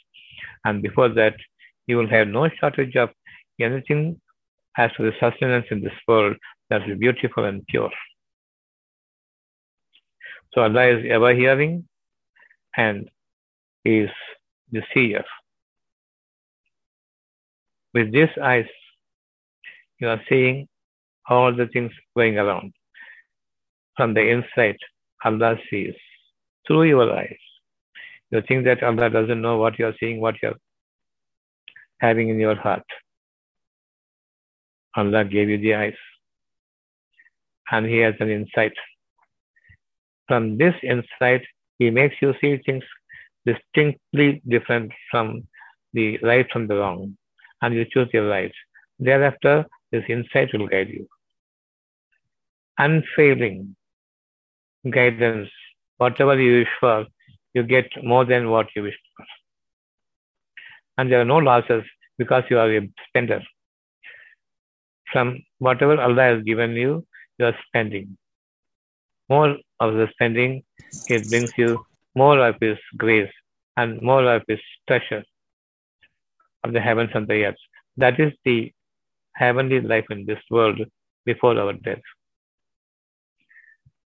And 0.66 0.82
before 0.82 1.10
that, 1.10 1.36
you 1.88 1.98
will 1.98 2.10
have 2.10 2.28
no 2.28 2.50
shortage 2.60 2.96
of 2.98 3.10
anything 3.60 4.20
as 4.78 4.92
to 4.98 5.04
the 5.04 5.14
sustenance 5.20 5.68
in 5.72 5.82
this 5.82 5.94
world 6.08 6.36
that 6.70 6.88
is 6.90 6.98
beautiful 7.00 7.46
and 7.46 7.66
pure. 7.68 7.92
So 10.54 10.62
Allah 10.62 10.88
is 10.88 11.06
ever 11.10 11.34
hearing 11.34 11.88
and 12.76 13.10
is 13.86 14.10
the 14.72 14.82
seer. 14.94 15.24
With 17.94 18.12
these 18.12 18.36
eyes, 18.44 18.66
you 20.00 20.10
are 20.10 20.22
seeing 20.30 20.68
all 21.30 21.54
the 21.56 21.68
things 21.68 21.92
going 22.16 22.38
around. 22.38 22.74
From 23.96 24.14
the 24.14 24.22
inside, 24.28 24.78
Allah 25.24 25.58
sees 25.70 25.96
through 26.68 26.84
your 26.84 27.12
eyes. 27.18 27.38
You 28.32 28.42
think 28.48 28.66
that 28.66 28.84
Allah 28.84 29.10
doesn't 29.10 29.42
know 29.42 29.58
what 29.58 29.80
you 29.80 29.88
are 29.88 29.96
seeing, 30.00 30.20
what 30.20 30.36
you 30.42 30.50
are 30.50 30.60
having 32.00 32.30
in 32.30 32.40
your 32.40 32.56
heart. 32.56 32.84
Allah 34.96 35.24
gave 35.26 35.50
you 35.50 35.58
the 35.58 35.76
eyes. 35.76 35.96
And 37.72 37.86
He 37.86 37.98
has 38.00 38.16
an 38.20 38.30
insight. 38.30 38.74
From 40.28 40.58
this 40.58 40.76
insight, 40.84 41.44
He 41.80 41.90
makes 41.90 42.16
you 42.22 42.34
see 42.42 42.58
things 42.66 42.84
distinctly 43.46 44.42
different 44.48 44.92
from 45.12 45.48
the 45.94 46.18
right 46.24 46.48
from 46.52 46.68
the 46.68 46.76
wrong. 46.76 47.18
And 47.62 47.74
you 47.74 47.86
choose 47.86 48.10
your 48.14 48.28
right. 48.28 48.52
Thereafter, 49.00 49.66
this 49.96 50.06
insight 50.16 50.54
will 50.54 50.68
guide 50.68 50.90
you. 50.90 51.08
Unfailing 52.78 53.76
guidance. 54.98 55.50
Whatever 55.98 56.40
you 56.40 56.60
wish 56.60 56.74
for, 56.80 57.06
you 57.54 57.64
get 57.64 57.90
more 58.04 58.26
than 58.26 58.50
what 58.50 58.68
you 58.76 58.84
wish 58.84 58.98
for. 59.16 59.26
And 60.98 61.12
there 61.12 61.22
are 61.22 61.32
no 61.34 61.38
losses 61.38 61.84
because 62.18 62.44
you 62.50 62.60
are 62.60 62.72
a 62.78 62.82
spender. 63.08 63.42
From 65.12 65.40
whatever 65.60 66.00
Allah 66.02 66.24
has 66.24 66.44
given 66.44 66.72
you, 66.72 67.06
you 67.38 67.46
are 67.46 67.58
spending. 67.68 68.18
More 69.30 69.56
of 69.80 69.94
the 69.94 70.08
spending, 70.12 70.64
it 71.08 71.30
brings 71.30 71.52
you 71.58 71.86
more 72.16 72.40
of 72.48 72.56
His 72.60 72.78
grace 72.98 73.32
and 73.78 74.02
more 74.02 74.26
of 74.36 74.44
His 74.48 74.60
treasure 74.88 75.24
of 76.64 76.74
the 76.74 76.82
heavens 76.82 77.12
and 77.14 77.28
the 77.28 77.46
earth. 77.46 77.64
That 77.98 78.20
is 78.20 78.34
the 78.44 78.74
heavenly 79.36 79.82
life 79.82 80.06
in 80.10 80.26
this 80.26 80.40
world 80.50 80.80
before 81.26 81.58
our 81.60 81.74
death. 81.74 82.02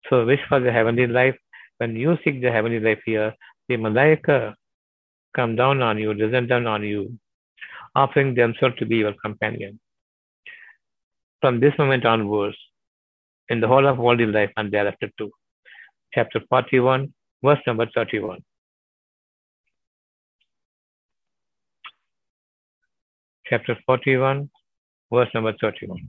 So 0.08 0.24
wish 0.24 0.40
for 0.48 0.60
the 0.60 0.72
heavenly 0.72 1.06
life. 1.06 1.36
When 1.78 1.94
you 1.96 2.16
seek 2.24 2.40
the 2.40 2.50
heavenly 2.50 2.80
life 2.80 3.00
here, 3.04 3.34
the 3.68 3.76
Malaika 3.76 4.54
come 5.34 5.54
down 5.54 5.82
on 5.82 5.98
you, 5.98 6.14
descend 6.14 6.48
down 6.48 6.66
on 6.66 6.82
you, 6.82 7.18
offering 7.94 8.34
themselves 8.34 8.76
to 8.78 8.86
be 8.86 8.96
your 8.96 9.14
companion. 9.24 9.78
From 11.40 11.60
this 11.60 11.74
moment 11.78 12.04
onwards, 12.04 12.56
in 13.48 13.60
the 13.60 13.68
whole 13.68 13.86
of 13.86 13.98
worldly 13.98 14.26
life 14.26 14.50
and 14.56 14.70
thereafter 14.72 15.10
too. 15.18 15.30
Chapter 16.12 16.40
41, 16.48 17.12
verse 17.42 17.60
number 17.66 17.86
31. 17.94 18.40
Chapter 23.46 23.76
41, 23.86 24.50
verse 25.12 25.28
number 25.34 25.54
31. 25.60 26.08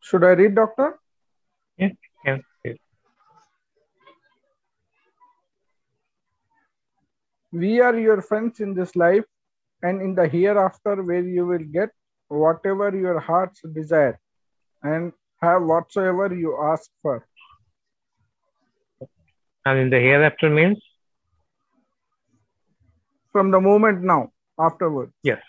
Should 0.00 0.24
I 0.24 0.30
read, 0.30 0.54
Doctor? 0.56 0.98
Yeah, 1.78 1.90
yeah. 2.24 2.38
We 7.52 7.80
are 7.80 7.98
your 7.98 8.22
friends 8.22 8.60
in 8.60 8.74
this 8.74 8.94
life 8.94 9.24
and 9.82 10.00
in 10.00 10.14
the 10.14 10.28
hereafter, 10.28 11.02
where 11.02 11.22
you 11.22 11.46
will 11.46 11.64
get 11.64 11.90
whatever 12.28 12.96
your 12.96 13.18
hearts 13.18 13.60
desire 13.72 14.20
and 14.82 15.12
have 15.42 15.62
whatsoever 15.62 16.32
you 16.34 16.56
ask 16.62 16.90
for. 17.02 17.26
And 19.64 19.78
in 19.78 19.90
the 19.90 19.98
hereafter 19.98 20.48
means 20.48 20.78
From 23.32 23.50
the 23.50 23.60
moment 23.60 24.02
now, 24.02 24.32
afterwards. 24.58 25.12
Yes, 25.22 25.40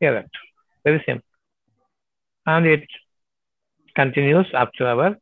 hereafter. 0.00 0.38
Very 0.84 1.02
simple. 1.06 1.28
And 2.44 2.66
it 2.66 2.86
continues 3.94 4.46
up 4.54 4.72
to 4.74 4.86
our 4.86 5.16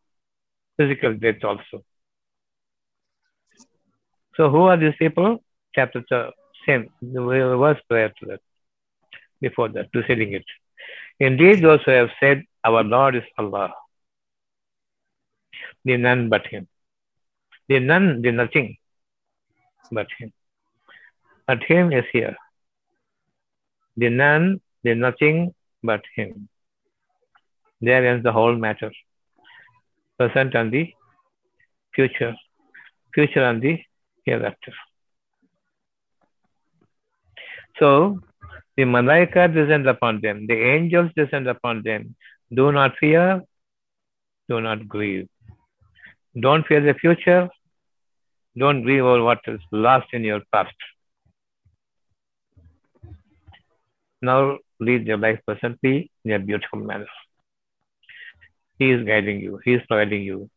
physical 0.77 1.15
death 1.15 1.45
also. 1.45 1.85
So 4.37 4.51
who 4.51 4.63
are 4.63 4.77
these 4.77 4.95
people? 4.99 5.43
Chapter 5.75 6.03
same 6.67 6.91
the 7.01 7.21
verse 7.59 7.81
prior 7.89 8.09
to 8.09 8.27
that, 8.27 8.41
before 9.41 9.69
that, 9.69 9.93
preceding 9.93 10.33
it. 10.33 10.45
Indeed, 11.19 11.63
those 11.63 11.81
who 11.85 11.93
have 11.93 12.11
said, 12.19 12.45
Our 12.65 12.83
Lord 12.83 13.17
is 13.17 13.23
Allah, 13.39 13.73
the 15.85 15.97
none 15.97 16.29
but 16.29 16.47
Him. 16.47 16.67
The 17.71 17.79
none, 17.79 18.21
the 18.21 18.33
nothing 18.33 18.77
but 19.93 20.09
Him. 20.19 20.33
But 21.47 21.63
Him 21.63 21.93
is 21.93 22.05
here. 22.13 22.37
The 23.97 24.09
none, 24.11 24.61
the 24.83 24.95
nothing 24.97 25.55
but 25.81 26.03
Him. 26.17 26.49
There 27.81 28.05
ends 28.05 28.25
the 28.25 28.33
whole 28.33 28.57
matter. 28.57 28.91
Present 30.19 30.57
and 30.57 30.73
the 30.73 30.93
future. 31.95 32.35
Future 33.15 33.45
and 33.45 33.63
the 33.63 33.79
hereafter. 34.25 34.73
So, 37.79 38.19
the 38.77 38.83
Malaika 38.83 39.47
descend 39.55 39.87
upon 39.87 40.21
them, 40.21 40.49
the 40.49 40.61
angels 40.61 41.13
descend 41.15 41.47
upon 41.47 41.83
them. 41.85 42.17
Do 42.53 42.73
not 42.73 42.99
fear, 42.99 43.43
do 44.49 44.61
not 44.61 44.89
grieve. 44.89 45.29
Don't 46.39 46.67
fear 46.67 46.81
the 46.81 46.95
future, 46.95 47.49
don't 48.57 48.83
grieve 48.83 49.05
over 49.05 49.23
what 49.23 49.41
is 49.47 49.61
lost 49.71 50.09
in 50.13 50.25
your 50.25 50.41
past. 50.53 50.75
Now 54.23 54.59
lead 54.81 55.07
your 55.07 55.19
life 55.19 55.41
presently 55.47 56.11
in 56.25 56.33
a 56.33 56.39
beautiful 56.39 56.81
manner. 56.81 57.07
He 58.79 58.91
is 58.91 59.07
guiding 59.07 59.41
you, 59.41 59.61
He 59.65 59.75
is 59.75 59.83
providing 59.89 60.23
you. 60.23 60.51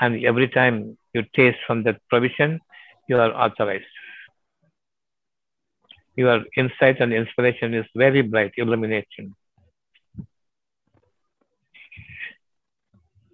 And 0.00 0.24
every 0.24 0.48
time 0.48 0.96
you 1.12 1.24
taste 1.34 1.58
from 1.66 1.82
that 1.84 2.00
provision, 2.08 2.60
you 3.08 3.18
are 3.18 3.32
authorized. 3.32 3.84
Your 6.16 6.44
insight 6.56 7.00
and 7.00 7.12
inspiration 7.12 7.74
is 7.74 7.86
very 7.94 8.22
bright, 8.22 8.52
illumination. 8.56 9.34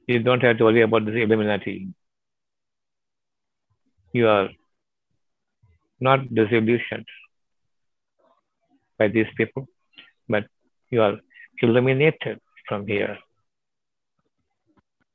You 0.06 0.18
don't 0.22 0.42
have 0.42 0.58
to 0.58 0.64
worry 0.64 0.82
about 0.82 1.06
this 1.06 1.14
Illuminati. 1.14 1.88
You 4.14 4.28
are 4.28 4.48
not 5.98 6.20
disillusioned 6.32 7.06
by 8.96 9.08
these 9.08 9.26
people, 9.36 9.66
but 10.28 10.44
you 10.90 11.02
are 11.02 11.16
illuminated 11.60 12.38
from 12.68 12.86
here, 12.86 13.18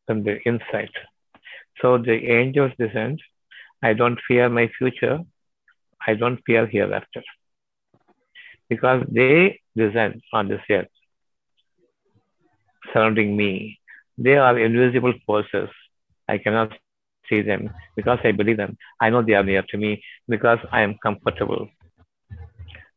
from 0.05 0.23
the 0.25 0.35
inside. 0.45 0.91
So 1.81 1.97
the 1.97 2.17
angels 2.39 2.73
descend. 2.77 3.21
I 3.81 3.93
don't 3.93 4.19
fear 4.27 4.49
my 4.49 4.69
future. 4.77 5.19
I 6.05 6.15
don't 6.15 6.41
fear 6.45 6.67
hereafter. 6.67 7.23
Because 8.67 9.05
they 9.09 9.61
descend 9.77 10.21
on 10.33 10.49
this 10.49 10.61
earth, 10.69 10.93
surrounding 12.91 13.37
me. 13.37 13.79
They 14.17 14.35
are 14.35 14.59
invisible 14.59 15.13
forces. 15.25 15.69
I 16.27 16.37
cannot 16.37 16.73
see 17.29 17.41
them 17.41 17.69
because 17.95 18.19
I 18.23 18.31
believe 18.31 18.57
them. 18.57 18.77
I 18.99 19.09
know 19.09 19.21
they 19.21 19.33
are 19.33 19.43
near 19.43 19.63
to 19.69 19.77
me 19.77 20.03
because 20.27 20.59
I 20.71 20.81
am 20.81 20.95
comfortable. 21.03 21.69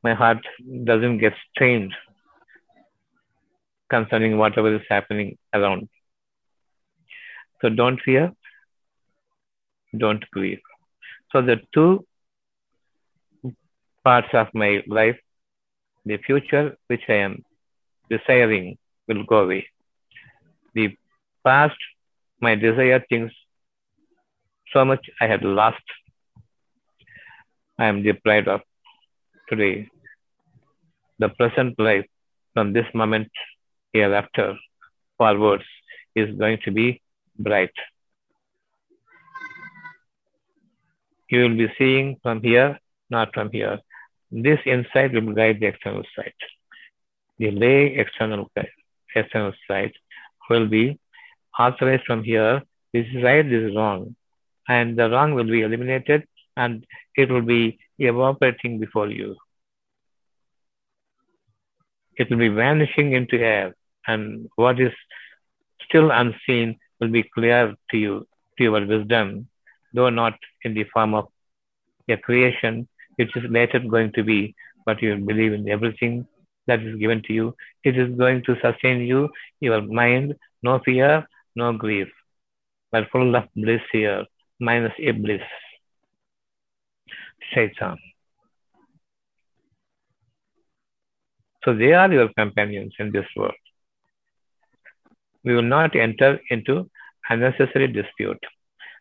My 0.02 0.14
heart 0.14 0.38
doesn't 0.84 1.18
get 1.18 1.34
strained 1.50 1.92
concerning 3.90 4.38
whatever 4.38 4.74
is 4.74 4.82
happening 4.88 5.36
around. 5.54 5.88
So 7.60 7.68
don't 7.68 8.00
fear, 8.00 8.32
don't 9.96 10.24
grieve. 10.30 10.60
So 11.30 11.42
the 11.42 11.58
two 11.72 12.04
parts 14.04 14.28
of 14.32 14.48
my 14.54 14.82
life, 14.86 15.18
the 16.04 16.18
future 16.26 16.76
which 16.88 17.04
I 17.08 17.18
am 17.26 17.44
desiring 18.10 18.78
will 19.08 19.24
go 19.24 19.38
away. 19.44 19.66
The 20.74 20.96
past, 21.44 21.76
my 22.40 22.54
desired 22.54 23.04
things, 23.08 23.30
so 24.72 24.84
much 24.84 25.04
I 25.20 25.26
had 25.26 25.42
lost, 25.42 25.82
I 27.78 27.86
am 27.86 28.02
deprived 28.02 28.48
of 28.48 28.60
today. 29.48 29.88
The 31.18 31.28
present 31.28 31.78
life 31.78 32.06
from 32.54 32.72
this 32.72 32.86
moment 32.94 33.30
hereafter 33.92 34.56
forwards 35.18 35.64
is 36.14 36.34
going 36.36 36.58
to 36.64 36.70
be 36.70 37.00
bright. 37.38 37.72
You 41.28 41.42
will 41.42 41.56
be 41.56 41.72
seeing 41.78 42.16
from 42.22 42.42
here, 42.42 42.78
not 43.08 43.32
from 43.32 43.50
here. 43.50 43.78
This 44.30 44.58
insight 44.66 45.12
will 45.12 45.32
guide 45.32 45.60
the 45.60 45.66
external 45.66 46.02
sight. 46.16 46.34
The 47.38 47.50
lay 47.50 47.94
external, 47.96 48.50
external 49.14 49.52
sight 49.68 49.94
will 50.50 50.66
be 50.66 50.98
authorized 51.58 52.04
from 52.06 52.22
here. 52.22 52.62
This 52.92 53.06
is 53.14 53.22
right, 53.22 53.42
this 53.48 53.62
is 53.62 53.76
wrong. 53.76 54.14
And 54.68 54.96
the 54.96 55.10
wrong 55.10 55.34
will 55.34 55.44
be 55.44 55.62
eliminated 55.62 56.26
and 56.56 56.84
it 57.16 57.30
will 57.30 57.42
be 57.42 57.78
evaporating 57.98 58.78
before 58.78 59.08
you. 59.08 59.36
It 62.16 62.30
will 62.30 62.38
be 62.38 62.48
vanishing 62.48 63.12
into 63.12 63.38
air, 63.40 63.74
and 64.06 64.48
what 64.56 64.78
is 64.78 64.92
still 65.88 66.10
unseen 66.10 66.78
will 67.00 67.08
be 67.08 67.22
clear 67.22 67.74
to 67.90 67.96
you, 67.96 68.26
to 68.58 68.64
your 68.64 68.86
wisdom, 68.86 69.48
though 69.94 70.10
not 70.10 70.34
in 70.62 70.74
the 70.74 70.84
form 70.92 71.14
of 71.14 71.28
a 72.08 72.16
creation, 72.16 72.86
which 73.16 73.34
is 73.36 73.44
later 73.48 73.78
going 73.78 74.12
to 74.12 74.22
be, 74.22 74.54
but 74.84 75.00
you 75.00 75.16
believe 75.16 75.52
in 75.52 75.68
everything 75.68 76.26
that 76.66 76.82
is 76.82 76.96
given 76.96 77.22
to 77.22 77.32
you. 77.32 77.56
It 77.82 77.96
is 77.96 78.14
going 78.16 78.42
to 78.44 78.56
sustain 78.60 79.00
you, 79.00 79.30
your 79.60 79.80
mind, 79.80 80.34
no 80.62 80.80
fear, 80.84 81.26
no 81.56 81.72
grief, 81.72 82.08
but 82.90 83.08
full 83.10 83.34
of 83.34 83.44
bliss 83.56 83.80
here, 83.90 84.26
minus 84.68 84.92
a 84.98 85.10
bliss. 85.10 85.42
Shaitan. 87.52 87.98
So 91.64 91.74
they 91.74 91.92
are 91.92 92.10
your 92.12 92.28
companions 92.38 92.94
in 92.98 93.12
this 93.12 93.26
world. 93.36 93.60
We 95.44 95.54
will 95.54 95.70
not 95.76 95.96
enter 95.96 96.40
into 96.50 96.88
unnecessary 97.28 97.88
dispute. 97.88 98.42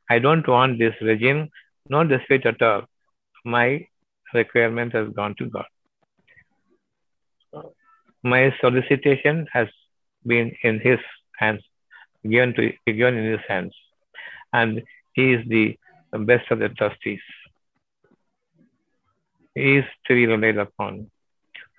I 0.10 0.20
don't 0.20 0.48
want 0.48 0.80
this 0.80 0.96
regime, 1.02 1.50
no 1.90 2.04
dispute 2.04 2.46
at 2.46 2.62
all. 2.62 2.84
My 3.46 3.88
requirement 4.34 4.94
has 4.94 5.10
gone 5.10 5.36
to 5.40 5.46
God. 5.46 5.70
My 8.24 8.54
solicitation 8.62 9.48
has 9.54 9.68
been 10.26 10.52
in 10.64 10.80
His 10.80 11.00
hands, 11.38 11.64
given 12.24 12.54
to 12.56 12.72
given 12.86 13.16
in 13.18 13.32
His 13.32 13.46
hands, 13.48 13.74
and 14.54 14.82
He 15.14 15.34
is 15.34 15.48
the 15.48 15.78
best 16.18 16.52
of 16.52 16.60
the 16.60 16.70
trustees. 16.70 17.22
He 19.56 19.78
is 19.78 19.86
to 20.08 20.16
be 20.16 20.26
relied 20.28 20.58
upon. 20.58 21.12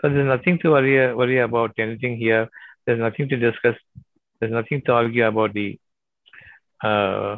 So 0.01 0.09
there's 0.09 0.26
nothing 0.26 0.59
to 0.61 0.70
worry, 0.70 1.14
worry 1.14 1.39
about 1.39 1.72
anything 1.78 2.16
here. 2.16 2.49
There's 2.87 2.99
nothing 2.99 3.28
to 3.28 3.37
discuss. 3.37 3.76
There's 4.41 4.53
nothing 4.53 4.83
to 4.87 4.93
argue 4.93 5.26
about 5.26 5.55
the 5.55 5.78
uh, 6.83 7.37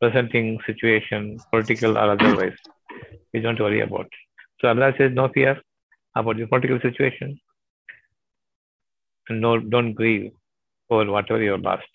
presenting 0.00 0.58
situation, 0.66 1.38
political 1.50 1.96
or 1.96 2.10
otherwise. 2.10 2.56
We 3.32 3.40
don't 3.40 3.60
worry 3.60 3.80
about. 3.80 4.08
So 4.60 4.68
Allah 4.68 4.92
says 4.98 5.12
no 5.12 5.28
fear 5.28 5.60
about 6.16 6.36
the 6.36 6.46
political 6.46 6.80
situation. 6.80 7.40
And 9.28 9.40
no, 9.40 9.58
don't 9.58 9.94
grieve 9.94 10.32
over 10.90 11.10
whatever 11.10 11.42
you 11.42 11.56
lost. 11.56 11.86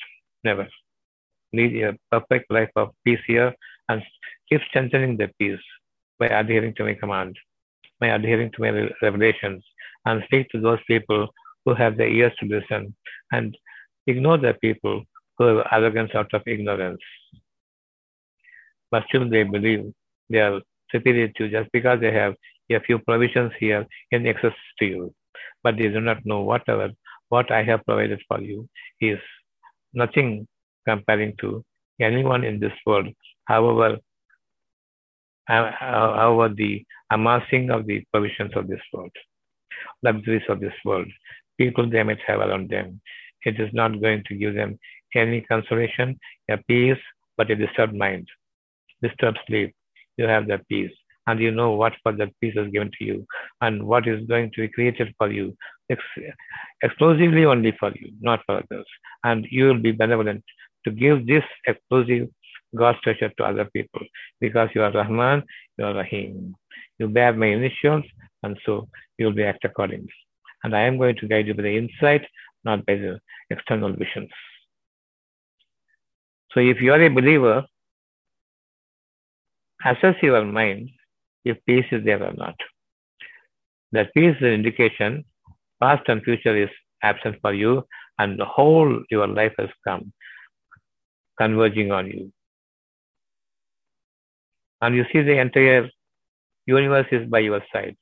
Never. 0.44 0.68
Lead 1.54 1.84
a 1.84 1.98
perfect 2.12 2.52
life 2.52 2.70
of 2.76 2.89
peace 3.04 3.20
here 3.26 3.54
and 3.89 4.02
keep 4.50 4.62
strengthening 4.70 5.18
the 5.18 5.30
peace 5.39 5.60
by 6.20 6.28
adhering 6.28 6.74
to 6.76 6.84
my 6.84 6.93
command, 6.93 7.38
by 8.00 8.08
adhering 8.08 8.52
to 8.52 8.62
my 8.62 8.89
revelations, 9.02 9.64
and 10.06 10.24
speak 10.26 10.50
to 10.50 10.60
those 10.60 10.80
people 10.88 11.28
who 11.66 11.74
have 11.74 11.98
the 11.98 12.06
ears 12.06 12.34
to 12.39 12.45
listen 12.45 12.95
and 13.32 13.58
ignore 14.08 14.38
the 14.38 14.54
people 14.62 15.04
who 15.38 15.45
have 15.45 15.68
arrogance 15.72 16.12
out 16.16 16.34
of 16.34 16.41
ignorance. 16.48 17.02
But 18.91 19.04
still 19.08 19.30
they 19.30 19.43
believe 19.43 19.93
they 20.30 20.39
are 20.39 20.62
superior 20.91 21.28
to 21.28 21.45
you 21.45 21.52
just 21.52 21.72
because 21.72 22.00
they 22.00 22.14
have 22.14 22.36
a 22.72 22.80
few 22.82 23.00
provisions 23.00 23.52
here 23.60 23.86
in 24.12 24.26
excess 24.26 24.54
to 24.80 24.86
you. 24.86 25.14
But 25.64 25.78
they 25.78 25.89
do 25.89 26.00
not 26.02 26.26
know 26.26 26.41
whatever 26.41 26.91
what 27.30 27.52
I 27.52 27.64
have 27.64 27.86
provided 27.86 28.22
for 28.28 28.41
you 28.41 28.70
is 29.02 29.20
nothing 29.93 30.48
comparing 30.88 31.34
to 31.42 31.64
anyone 32.00 32.44
in 32.44 32.60
this 32.60 32.78
world. 32.86 33.08
However, 33.46 33.98
however 35.48 36.54
the 36.54 36.84
amassing 37.12 37.70
of 37.72 37.86
the 37.88 38.04
provisions 38.12 38.52
of 38.56 38.68
this 38.68 38.82
world 38.94 39.12
luxuries 40.04 40.44
of 40.50 40.60
this 40.60 40.74
world, 40.86 41.08
people 41.58 41.90
they 41.90 42.04
might 42.04 42.20
have 42.26 42.40
around 42.40 42.70
them. 42.70 43.02
It 43.44 43.60
is 43.60 43.70
not 43.74 44.02
going 44.02 44.24
to 44.28 44.36
give 44.36 44.56
them 44.56 44.80
any 45.16 45.42
consolation, 45.42 46.20
a 46.50 46.58
peace, 46.58 47.04
but 47.38 47.52
a 47.52 47.56
disturbed 47.56 47.96
mind, 47.96 48.28
disturbed 49.02 49.40
sleep, 49.48 49.74
you 50.18 50.26
have 50.26 50.48
that 50.48 50.68
peace. 50.68 50.92
And 51.28 51.42
you 51.42 51.52
know 51.52 51.72
what 51.72 51.94
for 52.04 52.14
that 52.14 52.32
peace 52.40 52.54
is 52.56 52.72
given 52.72 52.90
to 52.98 53.04
you 53.04 53.26
and 53.60 53.86
what 53.86 54.08
is 54.08 54.26
going 54.28 54.50
to 54.52 54.62
be 54.62 54.70
created 54.70 55.14
for 55.18 55.30
you 55.30 55.58
ex- 55.90 56.02
exclusively 56.82 57.44
only 57.44 57.74
for 57.78 57.92
you, 57.96 58.14
not 58.22 58.42
for 58.46 58.64
others. 58.64 58.86
And 59.26 59.46
you 59.52 59.66
will 59.66 59.80
be 59.80 59.92
benevolent 59.92 60.44
to 60.88 60.92
give 60.92 61.28
this 61.28 61.44
exclusive 61.68 62.30
God's 62.76 63.00
treasure 63.02 63.30
to 63.38 63.44
other 63.44 63.66
people 63.66 64.02
because 64.40 64.70
you 64.74 64.82
are 64.84 64.92
Rahman, 64.92 65.44
you 65.78 65.86
are 65.86 65.94
Rahim. 65.94 66.56
You 66.98 67.08
bear 67.10 67.34
my 67.34 67.48
initials, 67.48 68.06
and 68.44 68.58
so 68.66 68.88
you 69.18 69.26
will 69.26 69.34
be 69.34 69.44
act 69.44 69.66
accordingly. 69.66 70.14
And 70.64 70.76
I 70.76 70.82
am 70.82 70.98
going 70.98 71.18
to 71.18 71.28
guide 71.28 71.48
you 71.48 71.54
by 71.54 71.64
the 71.64 71.78
insight, 71.78 72.26
not 72.64 72.86
by 72.86 72.96
the 72.96 73.20
external 73.50 73.94
visions. 73.94 74.30
So 76.54 76.62
if 76.62 76.82
you 76.82 76.94
are 76.94 77.02
a 77.02 77.10
believer, 77.10 77.66
assess 79.86 80.16
your 80.22 80.44
mind 80.46 80.90
if 81.44 81.58
peace 81.66 81.86
is 81.92 82.04
there 82.06 82.24
or 82.24 82.34
not. 82.34 82.56
That 83.92 84.14
peace 84.14 84.36
is 84.38 84.42
an 84.42 84.54
indication 84.54 85.26
past 85.82 86.04
and 86.08 86.24
future 86.24 86.56
is 86.56 86.70
absent 87.04 87.36
for 87.42 87.54
you, 87.54 87.84
and 88.20 88.40
the 88.40 88.46
whole 88.46 89.04
your 89.12 89.28
life 89.28 89.54
has 89.60 89.70
come 89.88 90.12
converging 91.38 91.92
on 91.92 92.08
you. 92.08 92.32
And 94.82 94.96
you 94.96 95.06
see 95.12 95.22
the 95.22 95.40
entire 95.40 95.90
universe 96.66 97.08
is 97.12 97.28
by 97.30 97.40
your 97.40 97.62
side, 97.74 97.96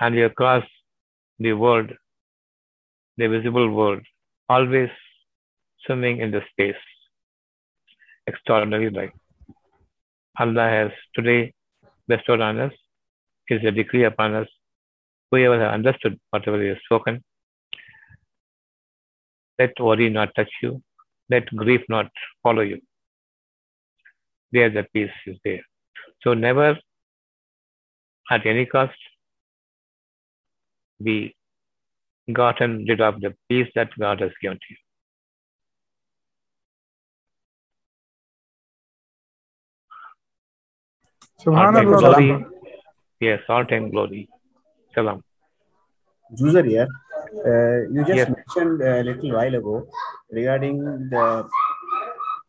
and 0.00 0.14
you 0.14 0.28
cross 0.30 0.64
the 1.38 1.52
world, 1.52 1.90
the 3.16 3.28
visible 3.28 3.70
world, 3.70 4.02
always 4.48 4.90
swimming 5.84 6.20
in 6.20 6.30
the 6.30 6.42
space. 6.50 6.82
Extraordinary 8.26 8.90
life. 8.90 9.12
Allah 10.38 10.68
has 10.68 10.90
today 11.14 11.54
bestowed 12.06 12.40
on 12.40 12.58
us 12.60 12.72
is 13.48 13.64
a 13.64 13.70
decree 13.70 14.04
upon 14.04 14.34
us. 14.34 14.48
Whoever 15.30 15.58
has 15.60 15.72
understood 15.72 16.18
whatever 16.30 16.60
He 16.62 16.68
has 16.68 16.78
spoken, 16.84 17.22
let 19.58 19.78
worry 19.80 20.08
not 20.08 20.34
touch 20.34 20.50
you, 20.62 20.82
let 21.30 21.46
grief 21.54 21.82
not 21.88 22.06
follow 22.42 22.62
you. 22.62 22.80
There 24.52 24.70
the 24.70 24.84
peace 24.92 25.10
is 25.26 25.36
there. 25.44 25.64
So 26.22 26.34
never 26.34 26.78
at 28.30 28.46
any 28.46 28.66
cost 28.66 28.96
be 31.02 31.34
gotten 32.32 32.84
rid 32.88 33.00
of 33.00 33.20
the 33.20 33.34
peace 33.48 33.68
that 33.74 33.90
God 33.98 34.20
has 34.20 34.32
given 34.42 34.58
to 34.58 34.64
you. 34.70 34.76
Subhanallah. 41.44 41.98
Glory. 41.98 42.46
Yes, 43.20 43.40
all 43.48 43.64
time 43.64 43.90
glory. 43.90 44.28
Salam. 44.94 45.22
Juzer 46.38 46.66
here. 46.68 46.86
Uh, 47.46 47.88
you 47.92 48.04
just 48.04 48.24
Yes. 48.24 48.28
mentioned 48.36 48.82
a 48.82 49.02
little 49.02 49.32
while 49.36 49.54
ago 49.54 49.86
regarding 50.30 50.80
the 51.10 51.48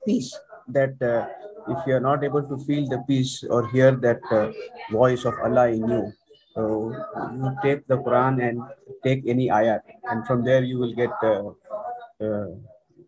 peace 0.05 0.31
that 0.67 0.95
uh, 1.01 1.27
if 1.67 1.87
you 1.87 1.93
are 1.95 1.99
not 1.99 2.23
able 2.23 2.43
to 2.43 2.57
feel 2.65 2.87
the 2.87 2.99
peace 3.07 3.43
or 3.43 3.67
hear 3.69 3.91
that 3.91 4.21
uh, 4.31 4.51
voice 4.91 5.25
of 5.25 5.35
Allah 5.43 5.67
in 5.69 5.87
you, 5.87 6.13
so 6.55 6.93
you 7.35 7.51
take 7.63 7.87
the 7.87 7.97
Quran 7.97 8.41
and 8.47 8.61
take 9.03 9.23
any 9.27 9.49
ayat, 9.49 9.81
and 10.09 10.25
from 10.25 10.43
there 10.43 10.63
you 10.63 10.77
will 10.79 10.93
get 10.93 11.11
uh, 11.23 11.49
uh, 12.23 12.47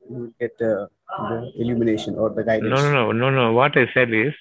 you 0.10 0.18
will 0.20 0.34
get 0.40 0.54
uh, 0.62 0.86
the 1.30 1.52
illumination 1.58 2.16
or 2.16 2.30
the 2.30 2.44
guidance. 2.44 2.70
No, 2.70 2.82
no, 2.82 2.92
no, 2.92 3.12
no, 3.12 3.30
no. 3.30 3.54
What 3.54 3.78
I 3.78 3.88
said 3.94 4.14
is 4.14 4.34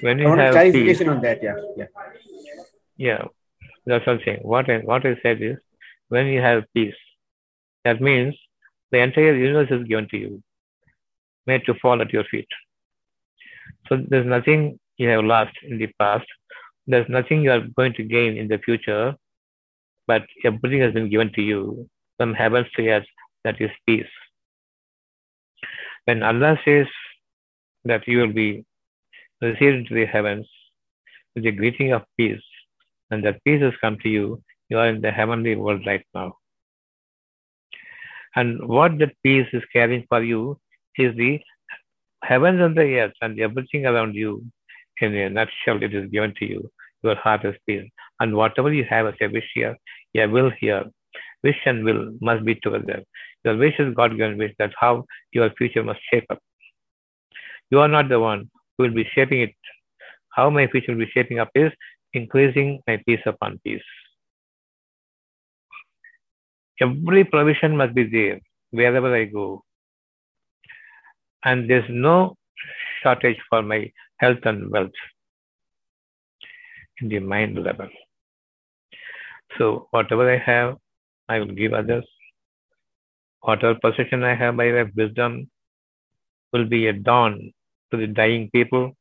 when 0.00 0.18
you 0.18 0.28
have 0.28 0.54
peace, 0.54 0.72
clarification 0.72 1.08
on 1.08 1.20
that. 1.22 1.42
Yeah, 1.42 1.56
yeah. 1.76 1.86
yeah, 2.96 3.22
that's 3.86 4.06
what 4.06 4.16
I'm 4.16 4.20
saying. 4.24 4.40
What 4.42 4.70
I, 4.70 4.78
what 4.78 5.04
I 5.06 5.16
said 5.22 5.42
is 5.42 5.56
when 6.08 6.26
you 6.26 6.40
have 6.40 6.64
peace, 6.74 6.94
that 7.84 8.00
means 8.00 8.34
the 8.90 8.98
entire 8.98 9.34
universe 9.34 9.70
is 9.70 9.86
given 9.86 10.08
to 10.10 10.16
you, 10.16 10.42
made 11.46 11.64
to 11.66 11.74
fall 11.74 12.00
at 12.00 12.12
your 12.12 12.24
feet. 12.24 12.48
So 13.88 13.98
there's 14.08 14.26
nothing 14.26 14.78
you 14.96 15.08
have 15.08 15.24
lost 15.24 15.54
in 15.62 15.78
the 15.78 15.88
past. 15.98 16.26
There's 16.86 17.08
nothing 17.08 17.42
you 17.42 17.50
are 17.52 17.66
going 17.76 17.94
to 17.94 18.02
gain 18.02 18.36
in 18.36 18.48
the 18.48 18.58
future, 18.58 19.14
but 20.06 20.22
everything 20.44 20.80
has 20.80 20.92
been 20.92 21.10
given 21.10 21.32
to 21.32 21.42
you 21.42 21.88
from 22.18 22.34
heavens 22.34 22.66
to 22.76 22.88
earth. 22.88 23.06
That 23.44 23.60
is 23.60 23.70
peace. 23.86 24.06
When 26.04 26.22
Allah 26.22 26.58
says 26.64 26.86
that 27.84 28.06
you 28.06 28.18
will 28.18 28.32
be 28.32 28.64
received 29.40 29.76
into 29.76 29.94
the 29.94 30.06
heavens 30.06 30.46
with 31.34 31.44
the 31.44 31.52
greeting 31.52 31.92
of 31.92 32.02
peace, 32.16 32.42
and 33.10 33.24
that 33.24 33.42
peace 33.44 33.62
has 33.62 33.72
come 33.80 33.98
to 34.02 34.08
you, 34.08 34.42
you 34.68 34.78
are 34.78 34.88
in 34.88 35.00
the 35.00 35.10
heavenly 35.10 35.56
world 35.56 35.82
right 35.86 36.04
now. 36.14 36.36
And 38.36 38.66
what 38.66 38.98
that 38.98 39.12
peace 39.22 39.46
is 39.52 39.62
carrying 39.72 40.04
for 40.08 40.22
you 40.22 40.58
is 40.98 41.16
the 41.16 41.40
heavens 42.22 42.60
and 42.60 42.76
the 42.76 43.00
earth 43.00 43.12
and 43.20 43.38
everything 43.40 43.86
around 43.86 44.14
you. 44.14 44.44
In 45.00 45.14
a 45.14 45.28
nutshell, 45.28 45.82
it 45.82 45.92
is 45.94 46.10
given 46.10 46.34
to 46.38 46.46
you. 46.46 46.70
Your 47.02 47.16
heart 47.16 47.44
is 47.44 47.54
peace. 47.66 47.88
And 48.20 48.34
whatever 48.34 48.72
you 48.72 48.84
have 48.84 49.06
as 49.06 49.14
a 49.20 49.26
wish 49.28 49.48
here, 49.54 49.76
your 50.12 50.28
will 50.28 50.50
here, 50.58 50.84
wish 51.42 51.58
and 51.66 51.84
will 51.84 52.12
must 52.20 52.44
be 52.44 52.54
together. 52.54 53.02
Your 53.44 53.56
wish 53.56 53.78
is 53.78 53.94
God 53.94 54.12
given 54.16 54.38
wish. 54.38 54.54
That's 54.58 54.74
how 54.78 55.04
your 55.32 55.50
future 55.50 55.82
must 55.82 56.00
shape 56.10 56.24
up. 56.30 56.38
You 57.70 57.80
are 57.80 57.88
not 57.88 58.08
the 58.08 58.20
one 58.20 58.50
who 58.78 58.84
will 58.84 58.94
be 58.94 59.06
shaping 59.14 59.40
it. 59.42 59.54
How 60.30 60.48
my 60.48 60.66
future 60.68 60.92
will 60.92 61.04
be 61.04 61.10
shaping 61.12 61.38
up 61.40 61.50
is 61.54 61.72
increasing 62.14 62.80
my 62.86 63.02
peace 63.06 63.20
upon 63.26 63.60
peace. 63.64 63.82
Every 66.80 67.24
provision 67.24 67.76
must 67.76 67.94
be 67.94 68.04
there 68.04 68.40
wherever 68.70 69.14
I 69.14 69.24
go. 69.24 69.62
And 71.44 71.68
there's 71.70 71.88
no 71.88 72.36
shortage 73.02 73.38
for 73.48 73.62
my 73.62 73.92
health 74.18 74.38
and 74.44 74.70
wealth 74.70 74.90
in 77.00 77.08
the 77.08 77.20
mind 77.20 77.62
level. 77.62 77.88
So, 79.58 79.88
whatever 79.90 80.32
I 80.32 80.38
have, 80.38 80.76
I 81.28 81.38
will 81.38 81.54
give 81.54 81.72
others. 81.72 82.04
Whatever 83.40 83.78
possession 83.78 84.24
I 84.24 84.34
have 84.34 84.56
by 84.56 84.72
way 84.72 84.80
of 84.80 84.90
wisdom 84.96 85.50
will 86.52 86.64
be 86.66 86.86
a 86.86 86.92
dawn 86.92 87.52
to 87.90 87.96
the 87.96 88.06
dying 88.06 88.50
people, 88.50 88.96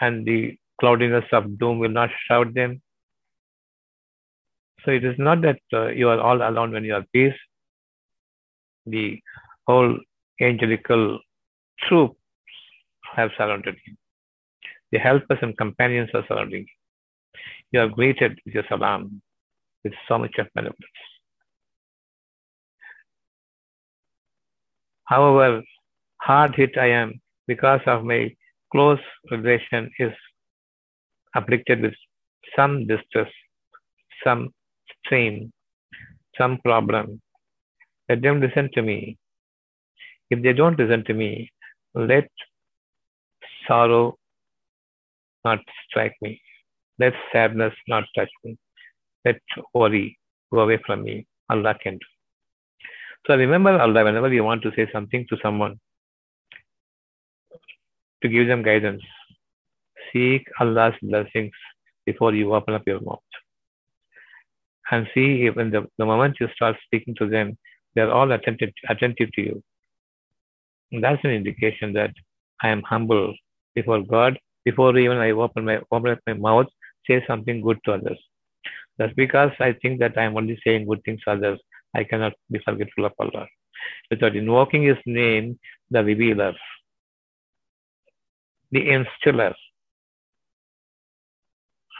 and 0.00 0.24
the 0.24 0.56
cloudiness 0.80 1.24
of 1.32 1.58
doom 1.58 1.78
will 1.78 1.90
not 1.90 2.10
shroud 2.26 2.54
them. 2.54 2.80
So 4.84 4.90
it 4.92 5.04
is 5.04 5.16
not 5.18 5.42
that 5.42 5.60
uh, 5.72 5.88
you 5.88 6.08
are 6.08 6.20
all 6.20 6.42
alone 6.48 6.72
when 6.72 6.84
you 6.84 6.94
are 6.94 7.04
peace. 7.12 7.34
The 8.86 9.20
whole 9.66 9.98
angelical 10.40 11.18
troop 11.82 12.16
have 13.14 13.30
surrounded 13.36 13.76
you. 13.86 13.94
The 14.92 14.98
helpers 14.98 15.38
and 15.42 15.56
companions 15.56 16.10
are 16.14 16.24
surrounding 16.26 16.62
you. 16.62 17.40
You 17.72 17.80
are 17.80 17.88
greeted 17.88 18.38
with 18.44 18.54
your 18.54 18.64
salam, 18.68 19.22
with 19.84 19.92
so 20.08 20.18
much 20.18 20.36
of 20.38 20.48
benevolence. 20.54 21.00
However, 25.04 25.62
hard 26.20 26.54
hit 26.54 26.76
I 26.78 26.86
am 26.86 27.20
because 27.46 27.80
of 27.86 28.04
my 28.04 28.34
close 28.72 29.00
relation 29.30 29.90
is 29.98 30.12
afflicted 31.34 31.82
with 31.82 31.94
some 32.56 32.86
distress, 32.86 33.30
some 34.24 34.50
strain, 35.04 35.52
some 36.36 36.58
problem. 36.64 37.20
Let 38.08 38.22
them 38.22 38.40
listen 38.40 38.70
to 38.74 38.82
me. 38.82 39.16
If 40.30 40.42
they 40.42 40.52
don't 40.52 40.78
listen 40.78 41.04
to 41.04 41.14
me, 41.14 41.50
let 41.94 42.28
sorrow 43.66 44.16
not 45.44 45.60
strike 45.88 46.14
me. 46.20 46.40
Let 46.98 47.14
sadness 47.32 47.74
not 47.88 48.04
touch 48.16 48.30
me. 48.44 48.56
Let 49.24 49.40
worry 49.74 50.18
go 50.52 50.60
away 50.60 50.78
from 50.86 51.02
me. 51.04 51.26
Allah 51.48 51.74
can 51.82 51.94
do. 51.94 52.06
So 53.26 53.36
remember 53.36 53.78
Allah 53.78 54.04
whenever 54.04 54.32
you 54.32 54.44
want 54.44 54.62
to 54.62 54.72
say 54.76 54.88
something 54.92 55.26
to 55.30 55.36
someone, 55.42 55.78
to 58.22 58.28
give 58.28 58.46
them 58.48 58.62
guidance. 58.62 59.02
Seek 60.12 60.46
Allah's 60.58 60.94
blessings 61.02 61.52
before 62.06 62.34
you 62.34 62.54
open 62.54 62.74
up 62.74 62.82
your 62.86 63.00
mouth. 63.00 63.39
And 64.90 65.06
see 65.14 65.46
in 65.46 65.70
the, 65.70 65.86
the 65.98 66.04
moment 66.04 66.38
you 66.40 66.48
start 66.54 66.76
speaking 66.84 67.14
to 67.16 67.28
them, 67.28 67.56
they're 67.94 68.12
all 68.12 68.30
attentive, 68.32 68.70
attentive 68.88 69.30
to 69.32 69.40
you. 69.40 69.62
And 70.92 71.02
that's 71.02 71.22
an 71.24 71.30
indication 71.30 71.92
that 71.92 72.12
I 72.62 72.68
am 72.68 72.82
humble 72.82 73.34
before 73.74 74.02
God. 74.02 74.38
Before 74.64 74.96
even 74.98 75.18
I 75.18 75.30
open 75.30 75.64
my 75.64 75.80
open 75.90 76.18
my 76.26 76.34
mouth, 76.34 76.66
say 77.06 77.24
something 77.26 77.62
good 77.62 77.78
to 77.84 77.92
others. 77.92 78.18
That's 78.98 79.14
because 79.14 79.52
I 79.60 79.72
think 79.80 80.00
that 80.00 80.18
I 80.18 80.24
am 80.24 80.36
only 80.36 80.60
saying 80.64 80.86
good 80.86 81.02
things 81.04 81.22
to 81.24 81.32
others. 81.32 81.60
I 81.94 82.04
cannot 82.04 82.34
be 82.50 82.60
forgetful 82.64 83.06
of 83.06 83.12
Allah. 83.18 83.46
Without 84.10 84.36
invoking 84.36 84.82
His 84.82 84.98
name, 85.06 85.58
the 85.90 86.04
revealer, 86.04 86.52
the 88.70 88.90
instiller, 88.90 89.54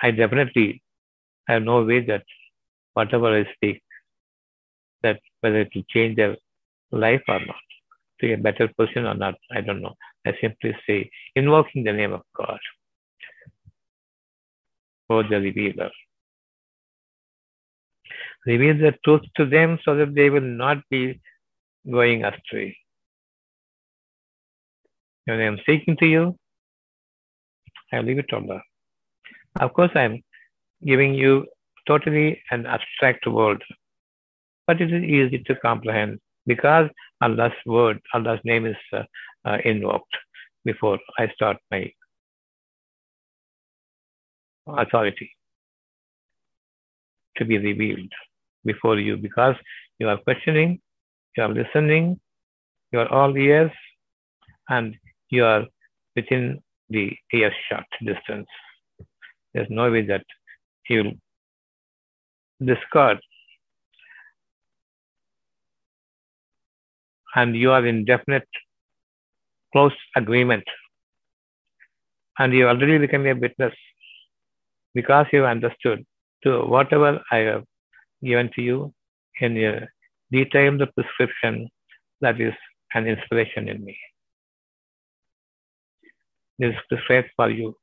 I 0.03 0.11
definitely 0.11 0.82
have 1.49 1.62
no 1.62 1.84
way 1.84 2.01
that 2.07 2.24
whatever 2.95 3.38
I 3.38 3.47
speak, 3.55 3.82
that 5.03 5.20
whether 5.41 5.66
will 5.74 5.82
change 5.88 6.16
their 6.16 6.36
life 6.91 7.22
or 7.28 7.41
not, 7.41 7.57
to 8.20 8.32
a 8.32 8.36
better 8.36 8.68
person 8.76 9.07
or 9.07 9.14
not, 9.14 9.34
I 9.51 9.61
don't 9.61 9.80
know. 9.80 9.95
I 10.26 10.36
simply 10.41 10.76
say, 10.86 11.11
invoking 11.34 11.84
the 11.84 11.93
name 11.93 12.12
of 12.12 12.22
God 12.36 12.59
for 15.09 15.22
the 15.22 15.41
revealer. 15.41 15.91
Reveal 18.47 18.78
the 18.78 18.95
truth 19.05 19.22
to 19.36 19.47
them 19.47 19.78
so 19.84 19.95
that 19.97 20.14
they 20.14 20.30
will 20.30 20.41
not 20.41 20.78
be 20.91 21.20
going 21.91 22.24
astray. 22.24 22.76
When 25.24 25.41
I 25.41 25.45
am 25.45 25.59
speaking 25.59 25.97
to 25.99 26.07
you, 26.07 26.36
I 27.93 28.01
leave 28.01 28.18
it 28.18 28.26
to 28.30 28.36
Allah. 28.36 28.62
Of 29.61 29.72
course, 29.74 29.91
I 29.95 30.03
am 30.03 30.22
giving 30.84 31.14
you 31.14 31.47
totally 31.91 32.41
an 32.53 32.66
abstract 32.66 33.26
world, 33.26 33.62
but 34.66 34.80
it 34.80 34.93
is 34.97 35.03
easy 35.03 35.38
to 35.49 35.55
comprehend 35.66 36.18
because 36.47 36.88
Allah's 37.20 37.59
word, 37.66 37.99
Allah's 38.14 38.41
name 38.45 38.66
is 38.66 38.76
uh, 38.93 39.03
uh, 39.45 39.59
invoked 39.64 40.16
before 40.64 40.99
I 41.18 41.28
start 41.34 41.57
my 41.70 41.82
authority 44.82 45.30
to 47.36 47.45
be 47.45 47.59
revealed 47.59 48.12
before 48.64 48.99
you 48.99 49.16
because 49.16 49.57
you 49.99 50.09
are 50.09 50.18
questioning, 50.18 50.80
you 51.36 51.43
are 51.45 51.49
listening, 51.61 52.20
you 52.93 53.01
are 53.01 53.09
all 53.09 53.36
ears, 53.36 53.72
and 54.68 54.95
you 55.30 55.45
are 55.45 55.64
within 56.14 56.61
the 56.88 57.07
earshot 57.32 57.86
distance. 58.05 58.49
There's 59.55 59.70
no 59.70 59.91
way 59.91 60.03
that 60.07 60.24
he 60.84 60.97
will 60.99 61.12
discard. 62.64 63.18
And 67.34 67.56
you 67.56 67.70
are 67.70 67.86
in 67.86 68.04
definite 68.04 68.48
close 69.72 69.96
agreement. 70.16 70.64
And 72.38 72.52
you 72.52 72.66
already 72.68 72.98
become 72.98 73.26
a 73.26 73.34
witness 73.34 73.74
because 74.94 75.26
you 75.32 75.44
understood 75.44 76.04
to 76.44 76.62
whatever 76.62 77.20
I 77.30 77.38
have 77.38 77.64
given 78.24 78.50
to 78.56 78.62
you 78.62 78.92
in 79.40 79.56
a 79.58 79.88
detailed 80.32 80.82
prescription 80.94 81.68
that 82.20 82.40
is 82.40 82.54
an 82.94 83.06
inspiration 83.06 83.68
in 83.68 83.84
me. 83.84 83.96
This 86.58 86.74
is 86.74 86.80
prescribed 86.88 87.30
for 87.36 87.50
you. 87.50 87.76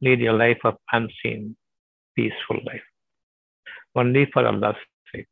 Lead 0.00 0.20
your 0.20 0.34
life 0.34 0.58
of 0.64 0.76
unseen, 0.92 1.56
peaceful 2.16 2.58
life. 2.64 2.82
Only 3.94 4.26
for 4.32 4.46
Allah's 4.46 4.76
sake. 5.12 5.26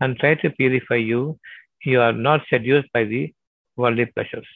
And 0.00 0.18
try 0.18 0.34
to 0.36 0.50
purify 0.50 0.96
you. 0.96 1.38
You 1.84 2.00
are 2.00 2.12
not 2.12 2.42
seduced 2.50 2.92
by 2.92 3.04
the 3.04 3.32
worldly 3.76 4.06
pleasures. 4.06 4.46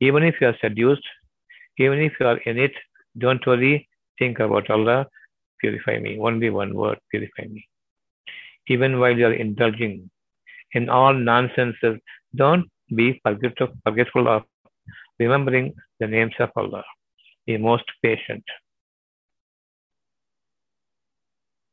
Even 0.00 0.22
if 0.24 0.40
you 0.40 0.48
are 0.48 0.56
seduced, 0.60 1.02
even 1.78 1.98
if 2.00 2.12
you 2.18 2.26
are 2.26 2.38
in 2.38 2.58
it, 2.58 2.72
don't 3.18 3.44
worry. 3.46 3.88
Think 4.18 4.40
about 4.40 4.70
Allah. 4.70 5.06
Purify 5.60 5.98
me. 5.98 6.18
Only 6.18 6.50
one 6.50 6.74
word, 6.74 6.98
purify 7.10 7.44
me. 7.48 7.66
Even 8.68 8.98
while 8.98 9.16
you 9.16 9.26
are 9.26 9.32
indulging 9.32 10.10
in 10.72 10.88
all 10.88 11.12
nonsenses, 11.12 11.98
don't 12.34 12.68
be 12.94 13.20
forgetful 13.24 14.28
of 14.28 14.42
remembering 15.18 15.74
the 16.00 16.06
names 16.06 16.34
of 16.38 16.50
Allah, 16.56 16.84
the 17.46 17.56
most 17.58 17.84
patient, 18.02 18.44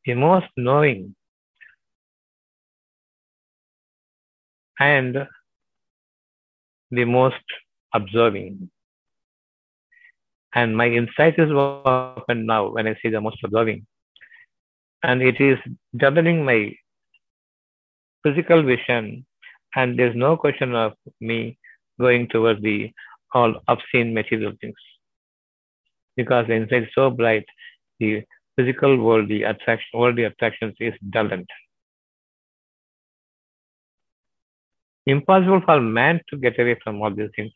the 0.08 0.14
most 0.14 0.48
knowing, 0.56 1.14
and 4.80 5.28
the 6.92 7.04
most 7.04 7.44
observing. 7.94 8.70
And 10.56 10.78
my 10.78 10.88
insight 10.88 11.38
is 11.38 11.52
open 11.52 12.46
now 12.46 12.70
when 12.70 12.88
I 12.88 12.94
say 13.02 13.10
the 13.10 13.20
most 13.20 13.44
observing. 13.44 13.86
And 15.04 15.22
it 15.22 15.42
is 15.42 15.60
doubling 15.96 16.46
my 16.46 16.74
physical 18.24 18.64
vision, 18.64 19.26
and 19.76 20.00
there's 20.00 20.16
no 20.16 20.38
question 20.38 20.74
of 20.74 20.94
me 21.20 21.58
going 22.00 22.30
towards 22.30 22.62
the 22.62 22.92
all 23.34 23.56
obscene 23.68 24.14
material 24.14 24.54
things. 24.62 24.80
Because 26.16 26.48
the 26.48 26.54
inside 26.54 26.84
is 26.84 26.90
so 26.96 27.10
bright, 27.10 27.46
the 28.00 28.24
physical 28.58 28.98
world, 28.98 29.30
the 29.30 29.44
attraction, 29.44 30.00
worldly 30.00 30.24
attractions 30.24 30.76
is 30.80 30.94
dulled. 31.12 31.50
Impossible 35.06 35.62
for 35.66 35.80
man 35.80 36.20
to 36.30 36.38
get 36.38 36.60
away 36.60 36.78
from 36.84 37.02
all 37.02 37.14
these 37.14 37.30
things 37.36 37.52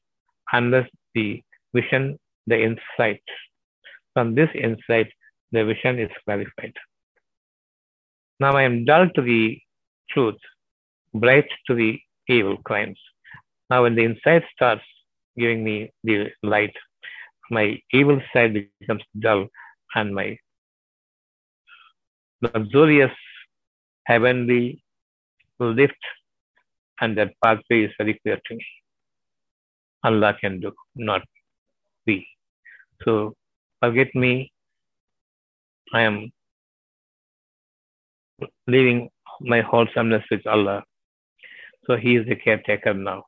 unless 0.53 0.87
the 1.15 1.43
vision, 1.73 2.17
the 2.47 2.61
insight. 2.61 3.23
From 4.13 4.35
this 4.35 4.49
insight, 4.55 5.11
the 5.51 5.65
vision 5.65 5.99
is 5.99 6.09
clarified. 6.23 6.73
Now 8.39 8.53
I 8.53 8.63
am 8.63 8.85
dull 8.85 9.09
to 9.15 9.21
the 9.21 9.59
truth, 10.09 10.39
bright 11.13 11.47
to 11.67 11.75
the 11.75 11.99
evil 12.27 12.57
crimes. 12.57 12.99
Now 13.69 13.83
when 13.83 13.95
the 13.95 14.05
insight 14.05 14.43
starts 14.53 14.83
giving 15.37 15.63
me 15.63 15.91
the 16.03 16.31
light, 16.43 16.75
my 17.49 17.79
evil 17.91 18.21
side 18.33 18.53
becomes 18.79 19.03
dull 19.19 19.47
and 19.95 20.15
my 20.15 20.37
luxurious 22.41 23.11
heavenly 24.05 24.83
lift 25.59 26.03
and 26.99 27.17
that 27.17 27.33
pathway 27.43 27.83
is 27.83 27.91
very 27.97 28.19
clear 28.21 28.39
to 28.45 28.55
me. 28.55 28.65
Allah 30.03 30.35
can 30.39 30.59
do, 30.59 30.71
not 30.95 31.21
we. 32.07 32.27
So 33.03 33.35
forget 33.79 34.13
me. 34.15 34.51
I 35.93 36.01
am 36.01 36.31
leaving 38.67 39.09
my 39.41 39.61
wholesomeness 39.61 40.23
with 40.31 40.45
Allah. 40.47 40.83
So 41.85 41.97
He 41.97 42.15
is 42.15 42.25
the 42.27 42.35
caretaker 42.35 42.93
now. 42.93 43.23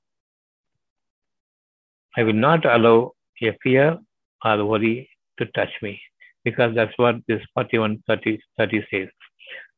I 2.16 2.24
will 2.24 2.34
not 2.34 2.66
allow 2.66 3.12
a 3.42 3.58
fear 3.64 3.98
or 4.46 4.66
worry 4.66 5.10
to 5.40 5.46
touch 5.48 5.72
me 5.82 6.00
because 6.44 6.76
that's 6.76 6.98
what 6.98 7.16
this 7.28 7.42
41 7.54 8.04
30, 8.08 8.40
30 8.58 8.86
says. 8.92 9.08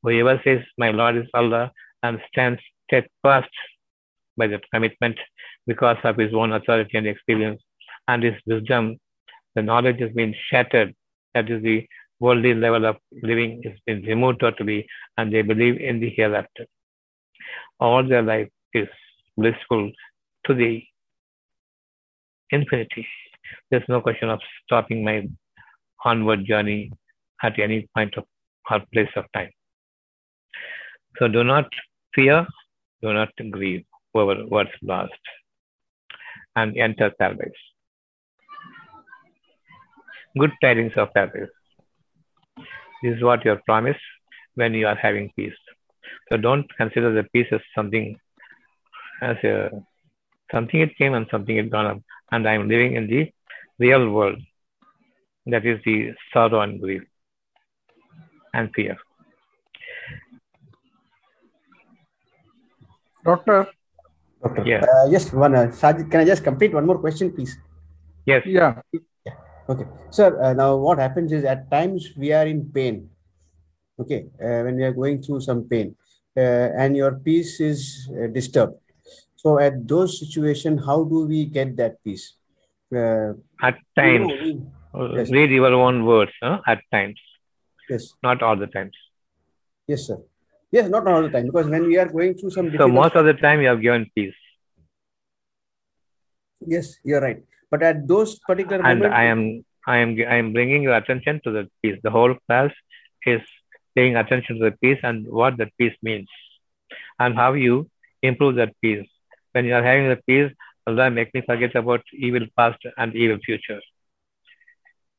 Whoever 0.03 0.39
says, 0.43 0.61
My 0.78 0.91
Lord 0.91 1.18
is 1.18 1.28
Allah 1.34 1.72
and 2.03 2.20
stands 2.32 2.61
steadfast 2.88 3.49
by 4.38 4.47
that 4.47 4.63
commitment 4.74 5.18
because 5.68 5.97
of 6.03 6.18
his 6.18 6.34
own 6.34 6.51
authority 6.53 6.97
and 6.97 7.07
experience 7.07 7.61
and 8.07 8.24
his 8.24 8.36
wisdom, 8.45 8.97
the 9.55 9.61
knowledge 9.61 9.99
has 9.99 10.11
been 10.11 10.36
shattered. 10.49 10.93
That 11.34 11.49
is 11.49 11.63
the 11.63 11.88
worldly 12.20 12.53
level 12.53 12.86
of 12.86 12.97
living 13.24 13.61
has 13.66 13.74
been 13.86 14.01
removed 14.03 14.39
totally 14.39 14.88
and 15.18 15.34
they 15.34 15.41
believe 15.41 15.78
in 15.80 15.99
the 15.99 16.09
hereafter. 16.09 16.66
All 17.80 18.07
their 18.07 18.22
life 18.22 18.49
is 18.74 18.88
blissful 19.38 19.91
to 20.45 20.53
the 20.53 20.84
infinity. 22.51 23.07
There's 23.70 23.84
no 23.89 24.01
question 24.01 24.30
of 24.30 24.39
stopping 24.63 25.03
my 25.03 25.28
onward 26.06 26.45
journey 26.45 26.91
at 27.43 27.60
any 27.60 27.88
point 27.95 28.16
of 28.18 28.26
or 28.72 28.82
place 28.93 29.10
of 29.16 29.26
time. 29.34 29.51
So 31.18 31.28
do 31.28 31.43
not 31.43 31.68
fear, 32.14 32.45
do 33.01 33.14
not 33.14 33.30
grieve 33.51 33.86
over 34.14 34.36
what's 34.47 34.72
lost, 34.82 35.14
and 36.56 36.78
enter 36.78 37.12
paradise. 37.20 37.62
Good 40.38 40.51
tidings 40.62 40.93
of 40.97 41.14
paradise. 41.14 41.49
This 43.03 43.18
is 43.18 43.24
what 43.24 43.45
you 43.45 43.51
are 43.51 43.62
promised 43.66 43.99
when 44.56 44.74
you 44.74 44.88
are 44.88 44.95
having 44.95 45.32
peace. 45.36 45.53
So 46.30 46.38
don't 46.38 46.66
consider 46.76 47.14
the 47.14 47.24
peace 47.24 47.47
as 47.51 47.62
something 47.76 48.18
as 49.22 49.38
a 49.43 49.70
something 50.51 50.82
it 50.82 50.97
came 50.97 51.14
and 51.14 51.28
something 51.32 51.58
it 51.58 51.70
gone 51.70 51.86
up. 51.86 51.99
And 52.32 52.47
I 52.47 52.53
am 52.53 52.68
living 52.68 52.95
in 52.95 53.08
the 53.08 53.32
real 53.80 54.10
world. 54.10 54.41
That 55.47 55.65
is 55.65 55.79
the 55.85 56.13
sorrow 56.33 56.61
and 56.61 56.81
grief 56.81 57.03
and 58.53 58.71
fear. 58.73 58.97
Doctor, 63.23 63.67
Doctor. 64.41 64.63
Yeah. 64.65 64.81
Uh, 64.85 65.09
just 65.09 65.33
one, 65.33 65.55
uh, 65.55 65.67
Sajid, 65.67 66.09
can 66.11 66.21
I 66.21 66.25
just 66.25 66.43
complete 66.43 66.73
one 66.73 66.85
more 66.85 66.97
question, 66.99 67.31
please? 67.31 67.57
Yes. 68.25 68.43
yeah, 68.45 68.81
Okay, 69.67 69.85
sir. 70.11 70.39
Uh, 70.41 70.53
now, 70.53 70.75
what 70.77 70.99
happens 70.99 71.31
is 71.31 71.43
at 71.43 71.69
times 71.71 72.09
we 72.17 72.31
are 72.33 72.45
in 72.45 72.69
pain. 72.69 73.09
Okay, 73.99 74.25
uh, 74.43 74.61
when 74.65 74.75
we 74.75 74.83
are 74.83 74.91
going 74.93 75.21
through 75.23 75.41
some 75.41 75.63
pain, 75.63 75.95
uh, 76.37 76.69
and 76.77 76.95
your 76.97 77.13
peace 77.15 77.59
is 77.59 78.09
uh, 78.11 78.27
disturbed. 78.27 78.75
So, 79.35 79.57
at 79.57 79.87
those 79.87 80.19
situations, 80.19 80.85
how 80.85 81.03
do 81.03 81.25
we 81.25 81.45
get 81.45 81.75
that 81.77 82.03
peace? 82.03 82.33
Uh, 82.93 83.33
At 83.61 83.77
you 83.77 83.93
times, 83.97 84.27
know, 84.27 84.35
we- 84.43 84.61
uh, 84.61 84.74
Yes. 84.95 85.29
read 85.29 85.51
your 85.51 85.73
own 85.73 86.05
words. 86.05 86.31
Huh? 86.41 86.59
At 86.67 86.81
times. 86.91 87.19
Yes. 87.89 88.13
not 88.23 88.41
all 88.41 88.55
the 88.55 88.67
times. 88.67 88.95
Yes, 89.87 90.07
sir. 90.07 90.17
Yes, 90.71 90.89
not 90.89 91.07
all 91.07 91.21
the 91.21 91.29
time. 91.29 91.45
Because 91.45 91.67
when 91.67 91.85
we 91.87 91.97
are 91.97 92.07
going 92.07 92.33
through 92.35 92.49
some 92.49 92.71
So 92.77 92.87
most 92.87 93.15
of 93.15 93.25
the 93.25 93.33
time 93.33 93.61
you 93.61 93.67
have 93.67 93.81
given 93.81 94.09
peace. 94.15 94.33
Yes, 96.61 96.97
you're 97.03 97.21
right. 97.21 97.43
But 97.69 97.83
at 97.83 98.07
those 98.07 98.39
particular 98.39 98.83
And 98.83 98.99
moments, 98.99 99.15
I 99.15 99.23
am 99.25 99.65
I 99.85 99.97
am 99.97 100.17
I 100.33 100.35
am 100.35 100.53
bringing 100.53 100.81
your 100.81 100.95
attention 100.95 101.41
to 101.43 101.51
the 101.51 101.69
peace. 101.81 101.99
The 102.01 102.09
whole 102.09 102.35
class 102.47 102.71
is 103.25 103.41
paying 103.95 104.15
attention 104.15 104.59
to 104.59 104.65
the 104.69 104.75
peace 104.81 104.99
and 105.03 105.27
what 105.27 105.57
that 105.57 105.71
peace 105.77 105.95
means. 106.01 106.27
And 107.19 107.35
how 107.35 107.53
you 107.53 107.89
improve 108.21 108.55
that 108.55 108.73
peace. 108.81 109.07
When 109.51 109.65
you 109.65 109.75
are 109.75 109.83
having 109.83 110.09
the 110.09 110.19
peace, 110.27 110.51
Allah 110.87 111.09
make 111.09 111.33
me 111.33 111.41
forget 111.41 111.75
about 111.75 112.01
evil 112.13 112.45
past 112.57 112.79
and 112.97 113.15
evil 113.15 113.37
future. 113.45 113.81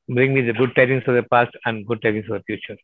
Bring 0.09 0.34
me 0.34 0.40
the 0.42 0.52
good 0.52 0.74
tidings 0.74 1.02
of 1.07 1.14
the 1.14 1.22
past 1.24 1.57
and 1.64 1.86
good 1.86 2.00
tidings 2.02 2.26
of 2.30 2.38
the 2.38 2.42
future. 2.44 2.76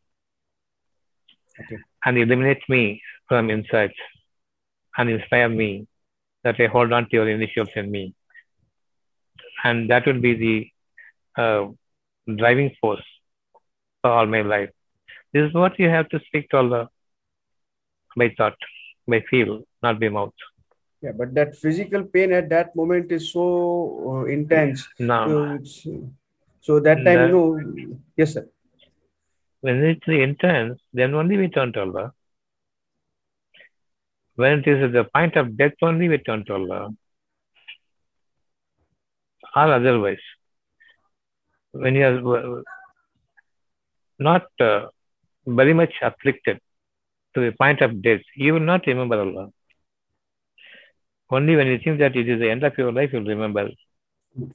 Okay. 1.61 1.77
And 2.05 2.19
eliminate 2.19 2.63
me 2.69 3.03
from 3.29 3.51
inside 3.51 3.93
and 4.99 5.09
inspire 5.11 5.49
me 5.49 5.87
that 6.45 6.61
I 6.61 6.67
hold 6.67 6.93
on 6.93 7.05
to 7.05 7.11
your 7.13 7.29
initials 7.29 7.69
in 7.77 7.91
me. 7.91 8.15
And 9.65 9.89
that 9.91 10.07
will 10.07 10.21
be 10.21 10.35
the 10.45 11.43
uh, 11.43 11.67
driving 12.37 12.75
force 12.81 13.05
for 14.01 14.11
all 14.11 14.27
my 14.27 14.43
life. 14.43 14.71
This 15.33 15.49
is 15.49 15.55
what 15.55 15.79
you 15.79 15.89
have 15.89 16.09
to 16.11 16.21
speak 16.27 16.51
to 16.51 16.57
Allah 16.57 16.89
by 18.17 18.35
thought, 18.37 18.57
by 19.07 19.21
feel, 19.31 19.63
not 19.83 20.01
by 20.01 20.09
mouth. 20.09 20.35
yeah, 21.01 21.13
but 21.21 21.35
that 21.35 21.57
physical 21.57 22.03
pain 22.05 22.33
at 22.33 22.49
that 22.51 22.75
moment 22.77 23.11
is 23.13 23.31
so 23.33 23.45
uh, 24.11 24.25
intense. 24.25 24.87
Now, 24.99 25.29
So, 25.29 25.45
it's, 25.55 25.87
so 26.63 26.79
that 26.79 27.05
time, 27.05 27.21
you 27.23 27.33
know, 27.35 27.97
yes, 28.17 28.35
sir. 28.35 28.47
when 29.63 29.83
it's 29.85 30.07
the 30.07 30.23
intense, 30.23 30.81
then 30.93 31.15
only 31.15 31.37
we 31.37 31.49
turn 31.49 31.73
to 31.73 31.81
Allah. 31.81 32.13
When 34.37 34.61
it 34.61 34.69
is 34.69 34.85
at 34.85 34.93
the 34.93 35.05
point 35.05 35.37
of 35.37 35.57
death, 35.57 35.73
only 35.83 36.09
we 36.09 36.19
turn 36.19 36.45
to 36.47 36.55
Allah. 36.55 36.91
Or 39.57 39.73
otherwise. 39.75 40.25
When 41.73 41.97
you 41.97 42.07
are 42.07 42.59
uh, 42.59 42.63
not 44.21 44.47
uh, 44.61 44.87
very 45.47 45.75
much 45.75 45.95
afflicted 46.01 46.61
to 47.35 47.41
the 47.41 47.53
point 47.53 47.81
of 47.81 48.01
death, 48.03 48.21
you 48.37 48.53
will 48.55 48.61
not 48.61 48.87
remember 48.87 49.21
Allah. 49.21 49.49
Only 51.29 51.57
when 51.57 51.67
you 51.67 51.79
think 51.83 51.99
that 51.99 52.15
it 52.15 52.29
is 52.29 52.39
the 52.39 52.51
end 52.51 52.63
of 52.63 52.79
your 52.79 52.93
life, 52.93 53.11
you'll 53.13 53.25
remember. 53.25 53.69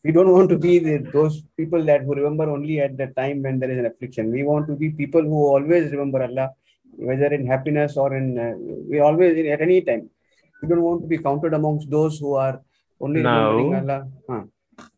We 0.03 0.11
don't 0.11 0.31
want 0.31 0.49
to 0.49 0.57
be 0.57 0.79
the, 0.79 0.97
those 1.13 1.43
people 1.55 1.83
that 1.85 2.01
who 2.01 2.15
remember 2.15 2.49
only 2.49 2.79
at 2.81 2.97
the 2.97 3.07
time 3.07 3.43
when 3.43 3.59
there 3.59 3.69
is 3.69 3.77
an 3.77 3.85
affliction. 3.85 4.31
We 4.31 4.43
want 4.43 4.67
to 4.67 4.75
be 4.75 4.89
people 4.89 5.21
who 5.21 5.45
always 5.47 5.91
remember 5.91 6.23
Allah, 6.23 6.51
whether 6.95 7.27
in 7.27 7.45
happiness 7.45 7.95
or 7.95 8.15
in, 8.15 8.39
uh, 8.39 8.53
we 8.89 8.99
always, 8.99 9.37
at 9.47 9.61
any 9.61 9.81
time. 9.81 10.09
We 10.61 10.69
don't 10.69 10.81
want 10.81 11.01
to 11.03 11.07
be 11.07 11.19
counted 11.19 11.53
amongst 11.53 11.91
those 11.91 12.17
who 12.17 12.33
are 12.33 12.61
only 12.99 13.21
No. 13.21 13.57
remembering 13.57 13.75
Allah. 13.75 14.07
Huh. 14.27 14.43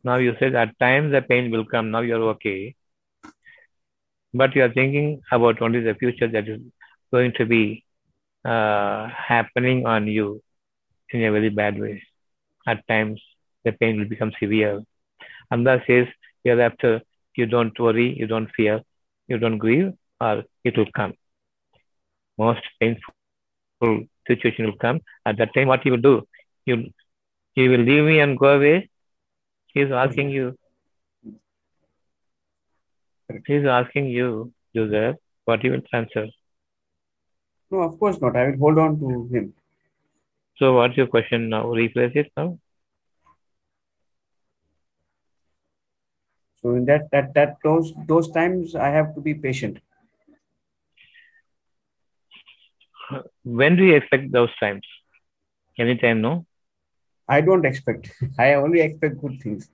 Now 0.03 0.15
you 0.15 0.35
said 0.39 0.55
at 0.55 0.77
times 0.79 1.11
the 1.11 1.21
pain 1.21 1.51
will 1.51 1.65
come, 1.65 1.91
now 1.91 1.99
you're 1.99 2.23
okay. 2.35 2.75
But 4.33 4.55
you 4.55 4.63
are 4.63 4.71
thinking 4.71 5.21
about 5.31 5.61
only 5.61 5.81
the 5.81 5.95
future 5.95 6.27
that 6.27 6.47
is 6.47 6.61
going 7.11 7.33
to 7.33 7.45
be 7.45 7.83
uh, 8.45 9.07
happening 9.07 9.85
on 9.85 10.07
you 10.07 10.41
in 11.11 11.23
a 11.23 11.31
very 11.31 11.49
bad 11.49 11.79
way. 11.79 12.03
At 12.67 12.87
times 12.87 13.21
the 13.65 13.71
pain 13.71 13.99
will 13.99 14.09
become 14.15 14.31
severe. 14.39 14.81
and 15.51 15.67
Allah 15.67 15.81
says 15.87 16.07
hereafter 16.43 16.95
uh, 16.95 16.99
you 17.35 17.45
don't 17.45 17.79
worry, 17.79 18.07
you 18.17 18.27
don't 18.27 18.49
fear, 18.55 18.81
you 19.27 19.37
don't 19.37 19.57
grieve, 19.57 19.93
or 20.19 20.43
it 20.63 20.77
will 20.77 20.91
come. 20.95 21.13
Most 22.37 22.61
painful 22.79 24.05
situation 24.27 24.65
will 24.65 24.77
come. 24.85 25.01
At 25.25 25.37
that 25.37 25.53
time, 25.53 25.67
what 25.67 25.85
you 25.85 25.91
will 25.93 26.05
do? 26.11 26.27
You 26.65 26.77
you 27.55 27.69
will 27.71 27.85
leave 27.91 28.03
me 28.03 28.19
and 28.19 28.37
go 28.37 28.49
away. 28.57 28.89
He 29.67 29.81
is 29.81 29.91
asking 29.91 30.29
you. 30.29 30.55
He 33.47 33.55
is 33.55 33.65
asking 33.65 34.07
you, 34.07 34.51
Joseph, 34.75 35.17
what 35.45 35.63
you 35.63 35.71
will 35.71 35.81
answer. 35.93 36.27
No, 37.71 37.81
of 37.81 37.99
course 37.99 38.19
not. 38.21 38.35
I 38.35 38.47
will 38.49 38.57
hold 38.57 38.79
on 38.79 38.99
to 38.99 39.35
him. 39.35 39.53
So 40.57 40.73
what's 40.73 40.97
your 40.97 41.07
question 41.07 41.49
now? 41.49 41.65
Rephrase 41.65 42.15
it 42.15 42.31
now. 42.35 42.57
So 46.61 46.75
in 46.75 46.85
that 46.85 47.09
that 47.11 47.33
that 47.35 47.57
those 47.63 47.93
those 48.07 48.29
times 48.31 48.75
I 48.75 48.89
have 48.89 49.15
to 49.15 49.21
be 49.21 49.33
patient. 49.33 49.79
When 53.43 53.75
do 53.75 53.83
you 53.83 53.95
expect 53.95 54.31
those 54.31 54.49
times? 54.59 54.85
Anytime, 55.77 56.21
no? 56.21 56.45
I 57.27 57.41
don't 57.41 57.65
expect. 57.65 58.11
I 58.39 58.53
only 58.55 58.81
expect 58.81 59.21
good 59.21 59.39
things. 59.41 59.69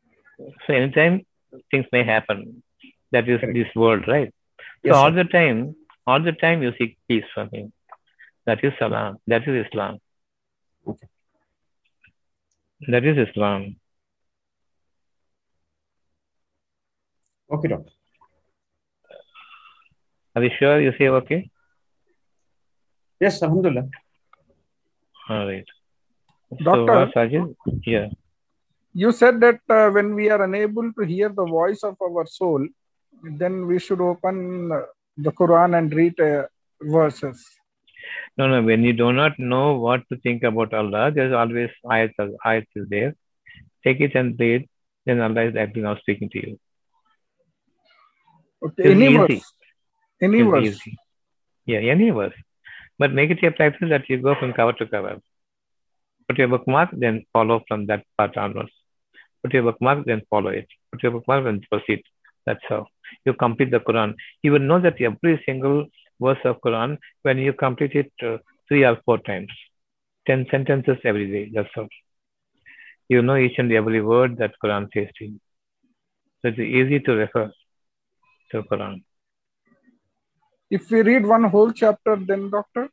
So 0.67 0.73
anytime 0.73 1.25
things 1.71 1.85
may 1.91 2.03
happen. 2.03 2.63
That 3.11 3.27
is 3.29 3.39
Correct. 3.39 3.53
this 3.53 3.67
world, 3.75 4.07
right? 4.07 4.33
So 4.59 4.65
Yes, 4.83 4.95
all 4.95 5.11
sir. 5.11 5.23
the 5.23 5.23
time, 5.25 5.75
all 6.05 6.21
the 6.21 6.33
time 6.33 6.61
you 6.61 6.71
seek 6.77 6.97
peace 7.07 7.23
from 7.33 7.49
him. 7.51 7.71
That 8.45 8.63
is 8.63 8.73
Salam. 8.77 9.17
That 9.27 9.47
is 9.47 9.65
Islam. 9.65 9.99
Okay. 10.87 11.07
That 12.87 13.05
is 13.05 13.17
Islam. 13.29 13.77
Okay, 17.51 17.67
doctor. 17.67 17.91
Are 20.35 20.43
you 20.43 20.51
sure 20.57 20.81
you 20.81 20.93
say 20.97 21.07
okay? 21.07 21.49
Yes, 23.19 23.41
Alhamdulillah. 23.41 23.87
All 25.29 25.47
right. 25.47 25.65
Doctor? 26.63 27.11
So? 27.13 27.55
Yeah. 27.85 28.09
You 28.93 29.11
said 29.11 29.39
that 29.41 29.59
uh, 29.69 29.89
when 29.91 30.15
we 30.15 30.29
are 30.29 30.43
unable 30.43 30.91
to 30.93 31.05
hear 31.05 31.29
the 31.29 31.45
voice 31.45 31.83
of 31.83 31.95
our 32.01 32.25
soul, 32.25 32.65
then 33.23 33.67
we 33.67 33.79
should 33.79 34.01
open 34.01 34.71
uh, 34.71 34.81
the 35.17 35.31
Quran 35.31 35.77
and 35.77 35.93
read 35.93 36.19
uh, 36.19 36.43
verses. 36.81 37.45
No, 38.37 38.47
no. 38.47 38.61
When 38.61 38.83
you 38.83 38.93
do 38.93 39.13
not 39.13 39.37
know 39.39 39.75
what 39.75 40.01
to 40.09 40.17
think 40.17 40.43
about 40.43 40.73
Allah, 40.73 41.11
there's 41.11 41.33
always 41.33 41.69
ayat, 41.85 42.13
ayat 42.45 42.65
is 42.75 42.87
there. 42.89 43.15
Take 43.83 44.01
it 44.01 44.15
and 44.15 44.39
read. 44.39 44.67
Then 45.05 45.21
Allah 45.21 45.43
is 45.43 45.55
acting 45.55 45.83
now 45.83 45.95
speaking 45.97 46.29
to 46.31 46.47
you. 46.47 46.59
Okay, 48.65 48.91
any 48.91 49.07
easy. 49.07 49.17
verse. 49.17 49.43
Any 50.21 50.41
It's 50.41 50.49
verse. 50.49 50.79
Yeah, 51.65 51.79
any 51.79 52.09
verse. 52.09 52.33
But 52.97 53.13
make 53.13 53.29
it 53.29 53.43
a 53.43 53.51
practice 53.51 53.89
that 53.89 54.09
you 54.09 54.17
go 54.21 54.35
from 54.39 54.53
cover 54.53 54.73
to 54.73 54.87
cover. 54.87 55.19
Put 56.27 56.37
your 56.39 56.47
bookmark, 56.47 56.89
then 56.93 57.25
follow 57.33 57.63
from 57.67 57.85
that 57.87 58.03
part 58.17 58.37
onwards. 58.37 58.71
Put 59.43 59.53
your 59.53 59.63
bookmark, 59.63 60.05
then 60.05 60.21
follow 60.29 60.49
it. 60.49 60.67
Put 60.91 61.03
your 61.03 61.11
bookmark, 61.11 61.43
then 61.43 61.61
proceed. 61.69 62.01
That's 62.45 62.63
how 62.67 62.87
you 63.25 63.33
complete 63.33 63.71
the 63.71 63.79
Quran. 63.79 64.15
You 64.41 64.53
will 64.53 64.59
know 64.59 64.79
that 64.79 65.01
every 65.01 65.43
single 65.45 65.87
verse 66.19 66.43
of 66.45 66.61
Quran 66.61 66.97
when 67.23 67.37
you 67.37 67.53
complete 67.53 67.93
it 67.93 68.11
uh, 68.23 68.37
three 68.67 68.83
or 68.85 68.97
four 69.05 69.19
times, 69.19 69.51
ten 70.25 70.47
sentences 70.49 70.97
every 71.03 71.27
day. 71.31 71.51
That's 71.53 71.69
all. 71.77 71.87
You 73.09 73.21
know 73.21 73.35
each 73.35 73.59
and 73.59 73.71
every 73.71 74.01
word 74.01 74.37
that 74.37 74.53
Quran 74.63 74.89
says 74.93 75.09
to 75.17 75.25
you. 75.25 75.39
So 76.41 76.49
it's 76.49 76.59
easy 76.59 76.99
to 77.01 77.11
refer 77.13 77.51
to 78.51 78.63
Quran. 78.63 79.03
If 80.69 80.89
we 80.91 81.01
read 81.01 81.25
one 81.25 81.43
whole 81.45 81.71
chapter, 81.71 82.15
then 82.15 82.49
doctor, 82.49 82.89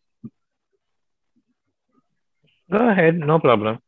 Go 2.70 2.88
ahead, 2.88 3.18
no 3.18 3.38
problem. 3.38 3.78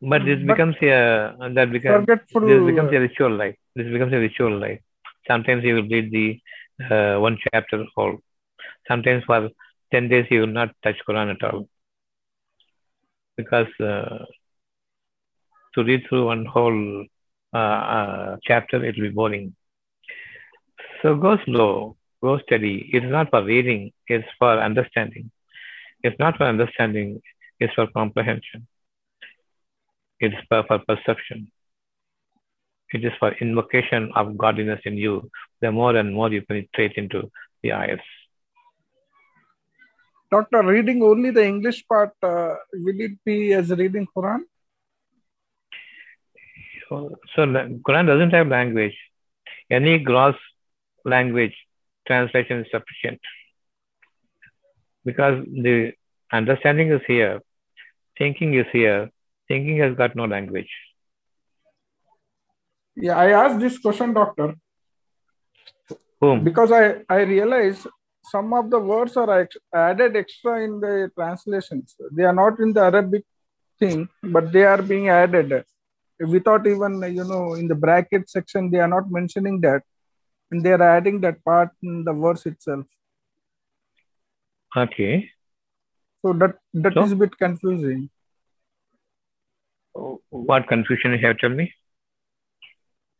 But 0.00 0.24
this 0.24 0.38
But- 0.38 0.46
becomes 0.50 0.76
a 0.82 1.52
that 1.56 1.72
becomes 1.72 2.06
this 2.06 2.64
becomes 2.70 2.92
a 2.92 3.00
ritual 3.06 3.32
life. 3.42 3.56
This 3.74 3.88
becomes 3.94 4.12
a 4.12 4.18
ritual 4.18 4.56
life. 4.58 4.80
Sometimes 5.26 5.64
you 5.64 5.74
will 5.76 5.88
read 5.94 6.10
the 6.12 6.40
uh, 6.90 7.20
one 7.20 7.38
chapter 7.44 7.84
whole. 7.94 8.18
Sometimes 8.88 9.24
for 9.24 9.48
ten 9.92 10.08
days 10.08 10.26
you 10.30 10.40
will 10.40 10.54
not 10.60 10.70
touch 10.84 10.98
Quran 11.08 11.34
at 11.34 11.42
all, 11.48 11.68
because 13.36 13.72
uh, 13.80 14.24
to 15.74 15.84
read 15.84 16.06
through 16.08 16.26
one 16.26 16.44
whole 16.44 17.06
uh, 17.52 17.80
uh, 17.98 18.36
chapter 18.42 18.84
it 18.84 18.96
will 18.96 19.08
be 19.08 19.16
boring. 19.20 19.54
So 21.02 21.16
go 21.16 21.36
slow, 21.44 21.96
go 22.22 22.38
steady. 22.38 22.88
It's 22.92 23.06
not 23.06 23.30
for 23.30 23.42
reading; 23.44 23.92
it's 24.06 24.28
for 24.38 24.52
understanding. 24.62 25.32
It's 26.04 26.18
not 26.20 26.36
for 26.36 26.44
understanding; 26.44 27.20
it's 27.58 27.74
for 27.74 27.88
comprehension. 27.88 28.68
It's 30.20 30.36
for, 30.48 30.62
for 30.68 30.78
perception. 30.78 31.50
It 32.92 33.04
is 33.04 33.12
for 33.18 33.32
invocation 33.40 34.12
of 34.14 34.38
godliness 34.38 34.80
in 34.84 34.96
you. 34.96 35.28
The 35.60 35.72
more 35.72 35.96
and 35.96 36.14
more 36.14 36.30
you 36.30 36.42
penetrate 36.42 36.92
into 36.94 37.30
the 37.62 37.72
eyes. 37.72 37.98
Doctor, 40.30 40.62
reading 40.62 41.02
only 41.02 41.30
the 41.30 41.44
English 41.44 41.84
part, 41.88 42.12
uh, 42.22 42.54
will 42.72 43.00
it 43.00 43.18
be 43.24 43.52
as 43.54 43.70
reading 43.70 44.06
Quran? 44.16 44.40
So, 46.88 47.16
so 47.34 47.46
Quran 47.46 48.06
doesn't 48.06 48.30
have 48.30 48.46
language. 48.48 48.96
Any 49.70 49.98
gross 49.98 50.36
language 51.04 51.54
translation 52.06 52.60
is 52.60 52.66
sufficient. 52.70 53.20
Because 55.04 55.44
the 55.46 55.92
understanding 56.32 56.90
is 56.92 57.00
here, 57.06 57.40
thinking 58.18 58.54
is 58.54 58.66
here, 58.72 59.10
thinking 59.48 59.78
has 59.78 59.94
got 59.96 60.14
no 60.16 60.24
language. 60.24 60.70
Yeah, 62.94 63.16
I 63.16 63.30
asked 63.30 63.58
this 63.58 63.78
question, 63.78 64.12
doctor, 64.12 64.54
Whom? 66.20 66.44
because 66.44 66.70
I 66.70 67.02
I 67.08 67.22
realize 67.22 67.86
some 68.30 68.52
of 68.54 68.70
the 68.70 68.78
words 68.78 69.16
are 69.16 69.40
ex- 69.40 69.56
added 69.74 70.14
extra 70.16 70.62
in 70.62 70.78
the 70.80 71.10
translations. 71.16 71.96
They 72.12 72.24
are 72.24 72.34
not 72.34 72.60
in 72.60 72.72
the 72.72 72.82
Arabic 72.82 73.24
thing, 73.78 74.08
but 74.22 74.52
they 74.52 74.64
are 74.64 74.82
being 74.82 75.08
added 75.08 75.64
without 76.20 76.66
even 76.66 77.02
you 77.14 77.24
know 77.24 77.54
in 77.54 77.66
the 77.66 77.74
bracket 77.74 78.28
section. 78.30 78.70
They 78.70 78.78
are 78.78 78.92
not 78.96 79.10
mentioning 79.10 79.60
that, 79.62 79.82
and 80.52 80.62
they 80.64 80.72
are 80.72 80.82
adding 80.82 81.20
that 81.26 81.44
part 81.44 81.70
in 81.82 82.04
the 82.04 82.12
verse 82.12 82.46
itself. 82.46 82.86
Okay. 84.76 85.28
So 86.24 86.32
that 86.34 86.58
that 86.74 86.94
So? 86.94 87.04
is 87.04 87.12
a 87.12 87.16
bit 87.16 87.38
confusing. 87.44 88.10
What 90.30 90.68
confusion 90.68 91.12
you 91.12 91.26
have 91.26 91.38
told 91.38 91.56
me? 91.56 91.72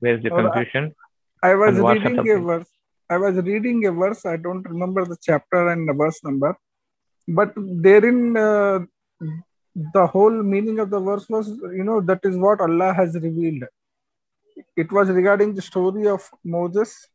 Where's 0.01 0.23
the 0.23 0.33
I- 0.33 0.43
confusion? 0.43 0.95
I 1.43 1.55
was 1.55 1.79
reading 1.79 2.19
a 2.31 2.39
verse. 2.39 2.71
I 3.11 3.17
was 3.19 3.37
reading 3.47 3.85
a 3.87 3.93
verse. 3.93 4.25
I 4.25 4.37
don't 4.37 4.63
remember 4.73 5.05
the 5.05 5.17
chapter 5.21 5.69
and 5.71 5.89
the 5.89 5.93
verse 5.93 6.23
number, 6.25 6.57
but 7.27 7.53
therein 7.57 8.37
uh, 8.37 8.79
the 9.97 10.07
whole 10.07 10.39
meaning 10.55 10.79
of 10.79 10.91
the 10.91 11.01
verse 11.01 11.29
was, 11.29 11.49
you 11.49 11.85
know, 11.89 12.01
that 12.01 12.21
is 12.25 12.37
what 12.37 12.61
Allah 12.61 12.93
has 12.95 13.15
revealed. 13.15 13.65
It 14.77 14.93
was 14.93 15.11
regarding 15.11 15.55
the 15.55 15.63
story 15.63 16.07
of 16.07 16.31
Moses, 16.45 17.09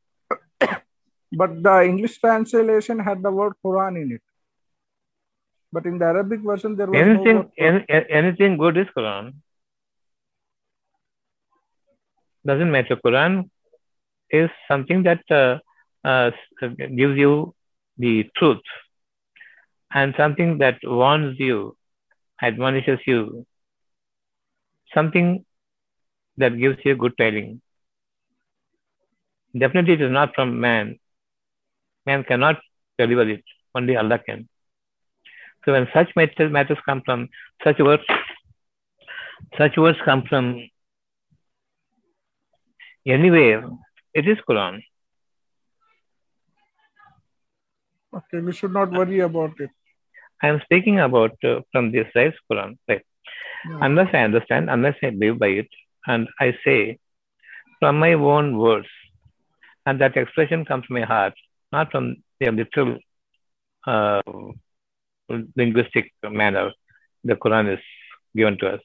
but 1.32 1.62
the 1.64 1.84
English 1.84 2.20
translation 2.20 3.00
had 3.00 3.22
the 3.22 3.32
word 3.32 3.54
Quran 3.64 4.02
in 4.02 4.12
it. 4.14 4.22
But 5.72 5.86
in 5.86 5.98
the 5.98 6.06
Arabic 6.06 6.40
version, 6.42 6.76
there 6.76 6.88
was 6.88 6.96
Anything, 6.96 7.36
no 7.36 7.52
any, 7.58 7.86
anything 8.10 8.58
good 8.58 8.78
is 8.78 8.88
Quran. 8.98 9.34
Doesn't 12.46 12.72
matter. 12.72 12.96
Quran 12.96 13.50
is 14.30 14.50
something 14.68 15.04
that 15.04 15.22
uh, 15.30 15.60
uh, 16.08 16.32
gives 16.62 17.18
you 17.18 17.54
the 17.98 18.30
truth 18.38 18.62
and 19.94 20.14
something 20.18 20.58
that 20.60 20.78
warns 20.84 21.40
you, 21.40 21.76
admonishes 22.42 23.00
you, 23.06 23.46
something 24.94 25.46
that 26.38 26.58
gives 26.58 26.78
you 26.86 26.96
good 26.96 27.18
tidings. 27.18 27.60
Definitely, 29.58 29.94
it 29.94 30.02
is 30.02 30.12
not 30.12 30.36
from 30.36 30.60
man. 30.60 31.00
Man 32.06 32.24
cannot 32.24 32.58
deliver 32.98 33.28
it. 33.30 33.44
Only 33.76 33.96
Allah 33.96 34.20
can. 34.20 34.48
So 35.66 35.74
when 35.74 35.88
such 35.94 36.10
matters, 36.16 36.52
matters 36.52 36.78
come 36.86 37.02
from 37.06 37.30
such 37.64 37.80
words, 37.80 38.04
such 39.58 39.78
words 39.78 39.98
come 40.06 40.24
from 40.30 40.70
anywhere, 43.06 43.70
it 44.14 44.28
is 44.28 44.38
Quran. 44.50 44.82
Okay, 48.16 48.40
we 48.40 48.54
should 48.54 48.74
not 48.74 48.92
worry 48.92 49.20
about 49.20 49.60
it. 49.60 49.70
I 50.42 50.48
am 50.48 50.62
speaking 50.64 51.00
about 51.00 51.36
uh, 51.44 51.62
from 51.72 51.92
this 51.92 52.08
right 52.16 52.34
Quran. 52.52 52.78
Right. 52.88 53.04
Yeah. 53.70 53.80
Unless 53.82 54.10
I 54.14 54.20
understand, 54.20 54.70
unless 54.70 54.96
I 55.04 55.10
live 55.10 55.40
by 55.40 55.48
it, 55.48 55.68
and 56.06 56.28
I 56.40 56.56
say 56.64 57.00
from 57.80 58.00
my 58.00 58.14
own 58.14 58.58
words, 58.58 58.88
and 59.88 60.02
that 60.02 60.18
expression 60.18 60.66
comes 60.66 60.86
from 60.86 60.96
my 61.00 61.06
heart, 61.14 61.34
not 61.72 61.92
from 61.92 62.18
the 62.40 62.52
literal 62.52 62.98
uh, 63.86 64.22
linguistic 65.56 66.12
manner 66.24 66.72
the 67.24 67.36
Quran 67.44 67.74
is 67.76 67.84
given 68.36 68.58
to 68.60 68.68
us. 68.76 68.82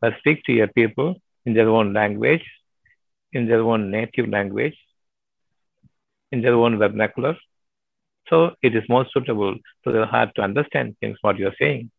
But 0.00 0.14
speak 0.20 0.44
to 0.44 0.52
your 0.52 0.68
people 0.68 1.16
in 1.46 1.54
their 1.54 1.68
own 1.68 1.92
language, 1.92 2.44
in 3.32 3.48
their 3.48 3.62
own 3.62 3.90
native 3.90 4.28
language, 4.28 4.78
in 6.30 6.42
their 6.42 6.54
own 6.54 6.78
vernacular. 6.78 7.36
So 8.28 8.52
it 8.62 8.76
is 8.76 8.88
more 8.88 9.06
suitable 9.12 9.56
to 9.84 9.92
their 9.92 10.06
heart 10.06 10.30
to 10.36 10.42
understand 10.42 10.96
things 11.00 11.18
what 11.22 11.38
you 11.38 11.48
are 11.48 11.58
saying. 11.58 11.90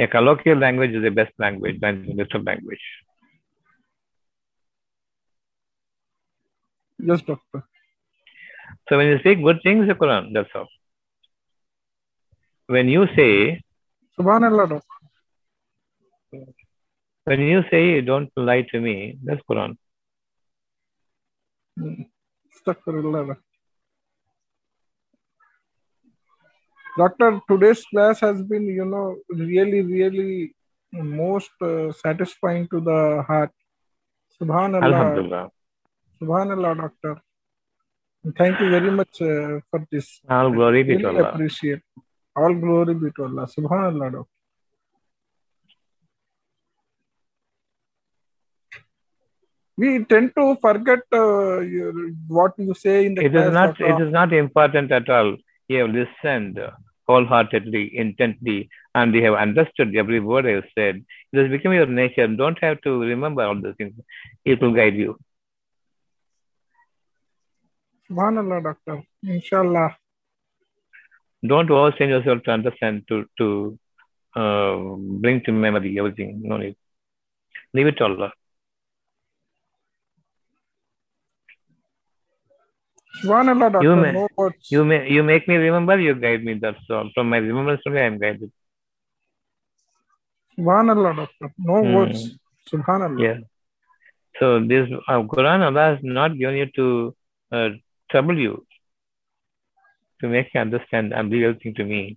A 0.00 0.08
colloquial 0.08 0.58
language 0.58 0.90
is 0.90 1.02
the 1.04 1.16
best 1.20 1.32
language 1.38 1.80
than 1.80 2.06
the 2.06 2.14
literal 2.14 2.42
language. 2.42 2.84
Yes, 6.98 7.22
doctor. 7.22 7.64
So 8.88 8.96
when 8.96 9.06
you 9.08 9.18
speak 9.18 9.42
good 9.42 9.60
things, 9.62 9.86
the 9.88 9.94
Quran, 9.94 10.32
that's 10.32 10.48
all. 10.54 10.68
When 12.66 12.88
you 12.88 13.06
say, 13.16 13.62
Subhanallah, 14.18 14.68
doctor. 14.70 16.44
when 17.24 17.40
you 17.40 17.62
say 17.70 18.00
don't 18.00 18.30
lie 18.36 18.62
to 18.70 18.80
me, 18.80 19.18
that's 19.22 19.42
Quran. 19.50 19.76
Astaghfirullah. 21.78 23.36
Doctor, 26.96 27.40
today's 27.50 27.84
class 27.86 28.20
has 28.20 28.40
been, 28.42 28.66
you 28.66 28.84
know, 28.84 29.16
really, 29.28 29.82
really 29.82 30.54
most 30.92 31.50
uh, 31.60 31.90
satisfying 31.92 32.68
to 32.68 32.80
the 32.80 33.24
heart. 33.26 33.50
Subhanallah. 34.40 34.84
Alhamdulillah. 34.84 35.50
Subhanallah, 36.24 36.76
doctor. 36.76 37.20
Thank 38.38 38.60
you 38.60 38.70
very 38.70 38.90
much 38.90 39.20
uh, 39.20 39.60
for 39.70 39.86
this. 39.90 40.20
All 40.28 40.50
glory 40.50 40.82
be 40.82 40.96
to 40.98 41.08
Allah. 41.08 41.30
appreciate. 41.30 41.82
All 42.34 42.54
glory 42.54 42.94
be 42.94 43.10
to 43.16 43.24
Allah. 43.24 43.46
Subhanallah, 43.46 44.12
doctor. 44.12 44.30
We 49.76 50.04
tend 50.04 50.32
to 50.38 50.56
forget 50.62 51.00
uh, 51.12 51.60
what 52.28 52.52
you 52.58 52.74
say 52.74 53.06
in 53.06 53.16
the 53.16 53.24
It 53.24 53.34
is 53.34 53.52
not 53.52 53.80
it 53.80 54.00
is 54.00 54.12
not 54.12 54.32
important 54.32 54.92
at 54.92 55.10
all. 55.10 55.36
You 55.68 55.80
have 55.80 55.90
listened 55.90 56.60
wholeheartedly, 57.08 57.98
intently, 57.98 58.70
and 58.94 59.14
you 59.14 59.22
have 59.24 59.34
understood 59.34 59.94
every 59.96 60.20
word 60.20 60.46
I 60.46 60.52
have 60.52 60.70
said. 60.78 61.04
It 61.32 61.38
has 61.42 61.50
become 61.50 61.72
your 61.72 61.86
nature. 61.86 62.26
Don't 62.28 62.58
have 62.62 62.80
to 62.82 63.00
remember 63.00 63.42
all 63.42 63.60
those 63.60 63.74
things. 63.76 63.94
It 64.44 64.62
will 64.62 64.72
guide 64.72 64.94
you. 64.94 65.18
Subhanallah, 68.10 68.62
doctor. 68.62 69.02
Inshallah. 69.22 69.96
Don't 71.46 71.70
overstrain 71.70 72.10
yourself 72.10 72.42
to 72.44 72.50
understand, 72.50 73.04
to 73.08 73.24
to 73.38 73.78
uh, 74.36 74.76
bring 75.24 75.42
to 75.44 75.52
memory 75.52 75.98
everything. 75.98 76.40
No 76.42 76.56
need. 76.56 76.76
Leave 77.72 77.86
it 77.88 77.96
to 77.98 78.04
Allah. 78.04 78.32
Subhanallah, 83.22 83.72
doctor. 83.72 83.96
may- 83.96 84.12
no 84.12 84.28
words. 84.36 84.70
You 84.70 84.84
may 84.84 85.10
you 85.10 85.22
make 85.22 85.46
me 85.48 85.56
remember, 85.56 85.98
you 85.98 86.14
guide 86.14 86.44
me. 86.44 86.54
That's 86.54 86.90
all. 86.90 87.10
From 87.14 87.28
my 87.30 87.38
remembrance 87.38 87.82
only 87.86 88.00
I 88.00 88.04
am 88.06 88.18
guided. 88.18 88.50
Subhanallah, 90.58 91.16
doctor. 91.16 91.52
No 91.58 91.82
Hmm. 91.84 91.94
words. 91.94 92.38
Subhanallah. 92.72 93.20
Yeah. 93.26 93.38
So 94.40 94.60
this 94.72 94.88
uh, 95.08 95.22
Quran 95.22 95.62
Allah 95.68 95.84
has 95.94 96.00
not 96.02 96.36
given 96.36 96.56
you 96.56 96.66
to 96.78 96.86
uh, 97.52 97.68
trouble 98.14 98.38
you, 98.38 98.64
to 100.20 100.28
make 100.28 100.50
you 100.54 100.60
understand 100.60 101.12
and 101.12 101.30
be 101.30 101.44
everything 101.44 101.74
to 101.74 101.84
me. 101.84 102.16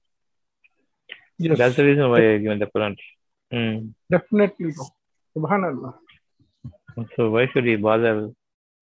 Yes. 1.39 1.57
That's 1.57 1.75
the 1.75 1.85
reason 1.85 2.09
why 2.11 2.19
I 2.33 2.37
given 2.37 2.59
the 2.59 2.67
Quran. 2.73 2.95
Mm. 3.51 3.93
Definitely. 4.15 4.73
Subhanallah. 5.35 5.93
So 7.15 7.31
why 7.31 7.47
should 7.51 7.65
we 7.65 7.75
bother 7.77 8.29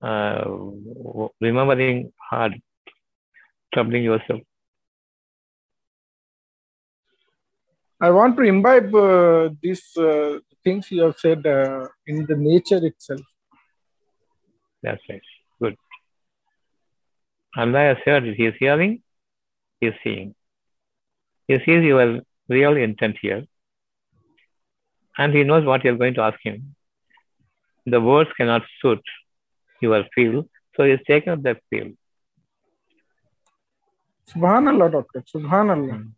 uh, 0.02 0.44
remembering 1.40 2.12
hard, 2.30 2.60
troubling 3.74 4.04
yourself? 4.04 4.42
I 8.02 8.10
want 8.10 8.36
to 8.38 8.44
imbibe 8.44 8.94
uh, 8.94 9.50
these 9.62 9.86
uh, 9.98 10.40
things 10.64 10.92
you 10.92 11.04
have 11.04 11.18
said 11.18 11.48
uh, 11.48 11.88
in 12.08 12.26
the 12.26 12.36
nature 12.36 12.86
itself. 12.86 13.22
That's 14.84 15.02
right. 15.10 15.22
Allah 17.56 17.80
has 17.80 17.98
heard 18.06 18.26
it. 18.26 18.36
He 18.36 18.46
is 18.46 18.56
hearing, 18.60 19.02
He 19.80 19.88
is 19.88 19.94
seeing. 20.04 20.36
He 21.48 21.58
sees 21.60 21.84
your 21.84 22.22
real 22.50 22.76
intent 22.76 23.18
here. 23.22 23.46
And 25.18 25.34
He 25.34 25.44
knows 25.44 25.66
what 25.66 25.84
you 25.84 25.94
are 25.94 25.98
going 25.98 26.16
to 26.16 26.22
ask 26.22 26.40
Him. 26.44 26.76
The 27.86 28.02
words 28.02 28.30
cannot 28.38 28.64
suit 28.82 29.02
your 29.82 30.04
feel, 30.14 30.46
so 30.76 30.84
He 30.84 30.92
has 30.92 31.00
taken 31.08 31.34
up 31.34 31.44
that 31.44 31.62
feel. 31.70 31.92
Subhanallah, 34.34 34.92
doctor. 34.92 35.24
Subhanallah. 35.34 35.98
Hmm. 35.98 36.10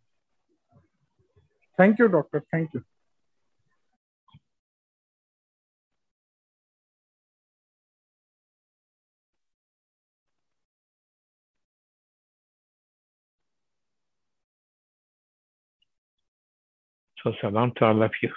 Thank 1.76 1.98
you, 1.98 2.08
doctor. 2.08 2.42
Thank 2.50 2.74
you. 2.74 2.82
So 17.28 17.34
salam 17.42 17.72
to 17.76 17.84
all 17.84 18.02
of 18.02 18.12
you. 18.22 18.32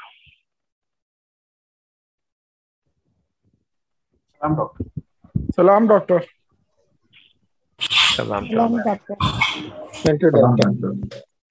Salam, 4.35 4.57
doctor. 4.57 4.83
Salam, 5.53 5.87
doctor. 5.87 6.23
Salam 8.17 8.49
to 8.49 8.59
all 8.59 8.75
of 8.75 8.99
you. 9.55 9.71
Thank 10.03 10.21
you, 10.23 10.31
doctor. 10.31 10.73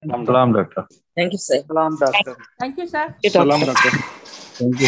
Salam, 0.05 0.53
doctor. 0.53 0.87
Thank 1.15 1.31
you, 1.33 1.39
sir. 1.39 1.63
Salam, 1.67 1.97
doctor. 1.97 2.37
Thank 2.59 2.77
you, 2.77 2.87
sir. 2.87 3.15
Thank 3.23 3.33
you, 3.33 3.65
doctor. 3.65 3.91
Thank 4.59 4.79
you. 4.79 4.87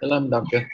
Salam, 0.00 0.30
doctor. 0.30 0.70